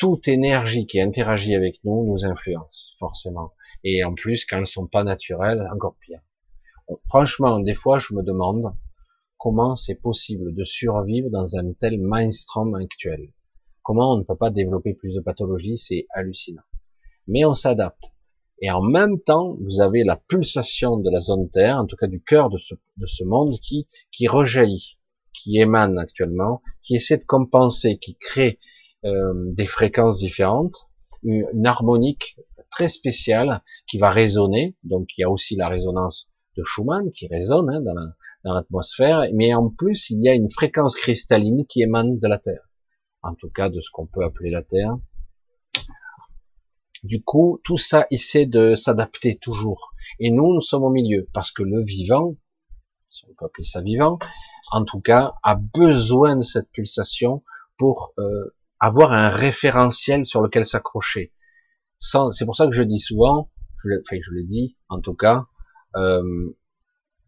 [0.04, 3.54] Toute énergie qui interagit avec nous nous influence forcément.
[3.86, 6.20] Et en plus, quand elles sont pas naturelles, encore pire.
[7.08, 8.76] Franchement, des fois, je me demande
[9.38, 13.32] comment c'est possible de survivre dans un tel mainstream actuel.
[13.82, 16.64] Comment on ne peut pas développer plus de pathologies, c'est hallucinant.
[17.30, 18.04] Mais on s'adapte.
[18.60, 22.08] Et en même temps, vous avez la pulsation de la zone Terre, en tout cas
[22.08, 25.00] du cœur de ce, de ce monde, qui, qui rejaillit,
[25.34, 28.60] qui émane actuellement, qui essaie de compenser, qui crée
[29.06, 30.88] euh, des fréquences différentes,
[31.24, 32.38] une, harmonique
[32.72, 34.76] très spéciale qui va résonner.
[34.84, 37.82] Donc il y a aussi la résonance de Schumann qui résonne hein,
[38.44, 42.40] dans l'atmosphère, mais en plus il y a une fréquence cristalline qui émane de la
[42.40, 42.70] Terre,
[43.22, 44.98] en tout cas de ce qu'on peut appeler la Terre.
[47.04, 49.94] Du coup, tout ça essaie de s'adapter toujours.
[50.20, 52.36] Et nous, nous sommes au milieu, parce que le vivant,
[53.10, 54.20] si on peut appeler ça vivant,
[54.72, 57.44] en tout cas, a besoin de cette pulsation
[57.78, 61.32] pour euh, avoir un référentiel sur lequel s'accrocher.
[61.98, 63.50] C'est pour ça que je dis souvent,
[63.82, 65.46] je, enfin, je le dis en tout cas,
[65.96, 66.54] euh,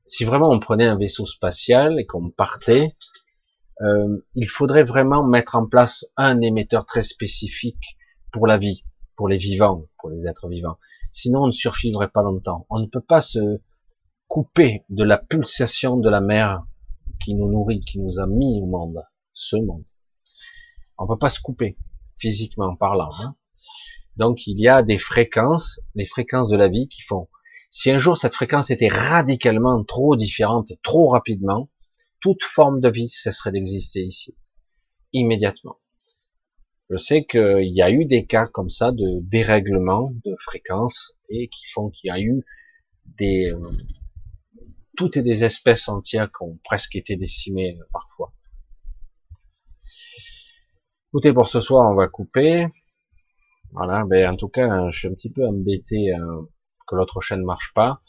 [0.05, 2.97] si vraiment on prenait un vaisseau spatial et qu'on partait,
[3.81, 7.97] euh, il faudrait vraiment mettre en place un émetteur très spécifique
[8.33, 8.83] pour la vie,
[9.15, 10.77] pour les vivants, pour les êtres vivants.
[11.13, 12.65] Sinon, on ne survivrait pas longtemps.
[12.69, 13.61] On ne peut pas se
[14.27, 16.65] couper de la pulsation de la mer
[17.23, 19.85] qui nous nourrit, qui nous a mis au monde, ce monde.
[20.97, 21.77] On peut pas se couper,
[22.17, 23.09] physiquement parlant.
[23.19, 23.35] Hein.
[24.17, 27.27] Donc, il y a des fréquences, les fréquences de la vie qui font
[27.77, 31.69] si un jour cette fréquence était radicalement trop différente, trop rapidement,
[32.21, 34.33] toute forme de vie cesserait d'exister ici,
[35.11, 35.77] immédiatement.
[36.89, 41.49] Je sais qu'il y a eu des cas comme ça de dérèglement de fréquence et
[41.49, 42.45] qui font qu'il y a eu
[43.17, 43.59] des euh,
[44.95, 48.33] toutes des espèces entières qui ont presque été décimées euh, parfois.
[51.15, 52.67] Écoutez, pour ce soir, on va couper.
[53.71, 56.13] Voilà, ben en tout cas, je suis un petit peu embêté.
[56.13, 56.41] Euh,
[56.85, 58.01] que l'autre chaîne marche pas.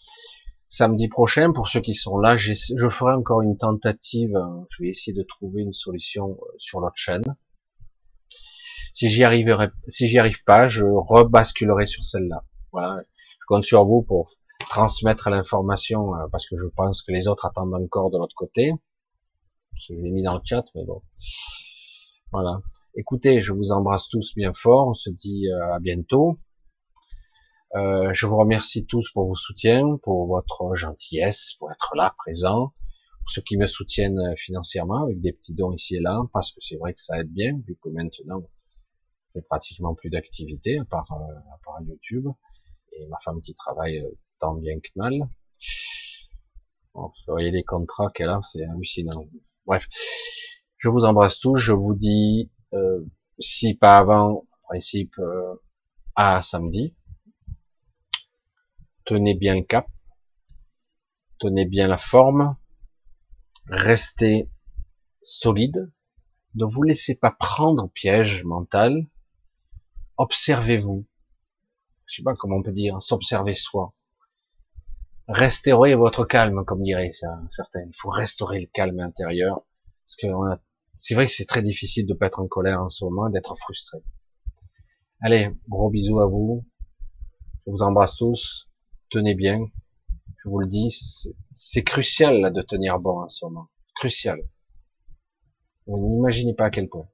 [0.67, 4.35] Samedi prochain, pour ceux qui sont là, je ferai encore une tentative.
[4.35, 4.67] Hein.
[4.71, 7.23] Je vais essayer de trouver une solution euh, sur l'autre chaîne.
[8.93, 12.43] Si j'y arriverai, si j'y arrive pas, je rebasculerai sur celle-là.
[12.73, 13.03] Voilà.
[13.41, 14.33] Je compte sur vous pour
[14.69, 18.73] transmettre l'information euh, parce que je pense que les autres attendent encore de l'autre côté.
[19.77, 21.03] Je l'ai mis dans le chat, mais bon.
[22.33, 22.61] Voilà.
[22.99, 24.89] Écoutez, je vous embrasse tous bien fort.
[24.89, 26.41] On se dit euh, à bientôt.
[27.75, 32.73] Euh, je vous remercie tous pour vos soutiens, pour votre gentillesse, pour être là, présent,
[33.19, 36.53] pour ceux qui me soutiennent euh, financièrement avec des petits dons ici et là, parce
[36.53, 38.43] que c'est vrai que ça aide bien, vu que maintenant,
[39.35, 42.29] j'ai pratiquement plus d'activité à part, euh, à part YouTube,
[42.93, 44.07] et ma femme qui travaille
[44.39, 45.13] tant bien que mal.
[46.95, 49.29] Bon, vous voyez les contrats qu'elle a, c'est hallucinant.
[49.67, 49.87] Bref,
[50.79, 52.51] je vous embrasse tous, je vous dis,
[53.39, 55.15] si pas avant, principe,
[56.17, 56.95] à samedi,
[59.05, 59.87] tenez bien le cap,
[61.39, 62.57] tenez bien la forme,
[63.67, 64.51] restez
[65.23, 65.93] solide,
[66.55, 69.07] ne vous laissez pas prendre piège mental,
[70.17, 71.07] observez-vous,
[72.07, 73.93] je sais pas comment on peut dire, s'observer soi,
[75.29, 77.13] restaurez votre calme, comme dirait
[77.51, 79.67] certains, il faut restaurer le calme intérieur,
[80.07, 80.27] parce que
[80.99, 83.57] c'est vrai que c'est très difficile de pas être en colère en ce moment, d'être
[83.57, 83.99] frustré.
[85.21, 86.67] Allez, gros bisous à vous,
[87.67, 88.71] je vous embrasse tous,
[89.11, 89.67] tenez bien.
[90.45, 90.97] Je vous le dis,
[91.53, 93.69] c'est crucial de tenir bon en ce moment.
[93.95, 94.41] Crucial.
[95.87, 97.09] Vous n'imaginez pas à quel point.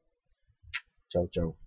[1.10, 1.61] Ciao, ciao.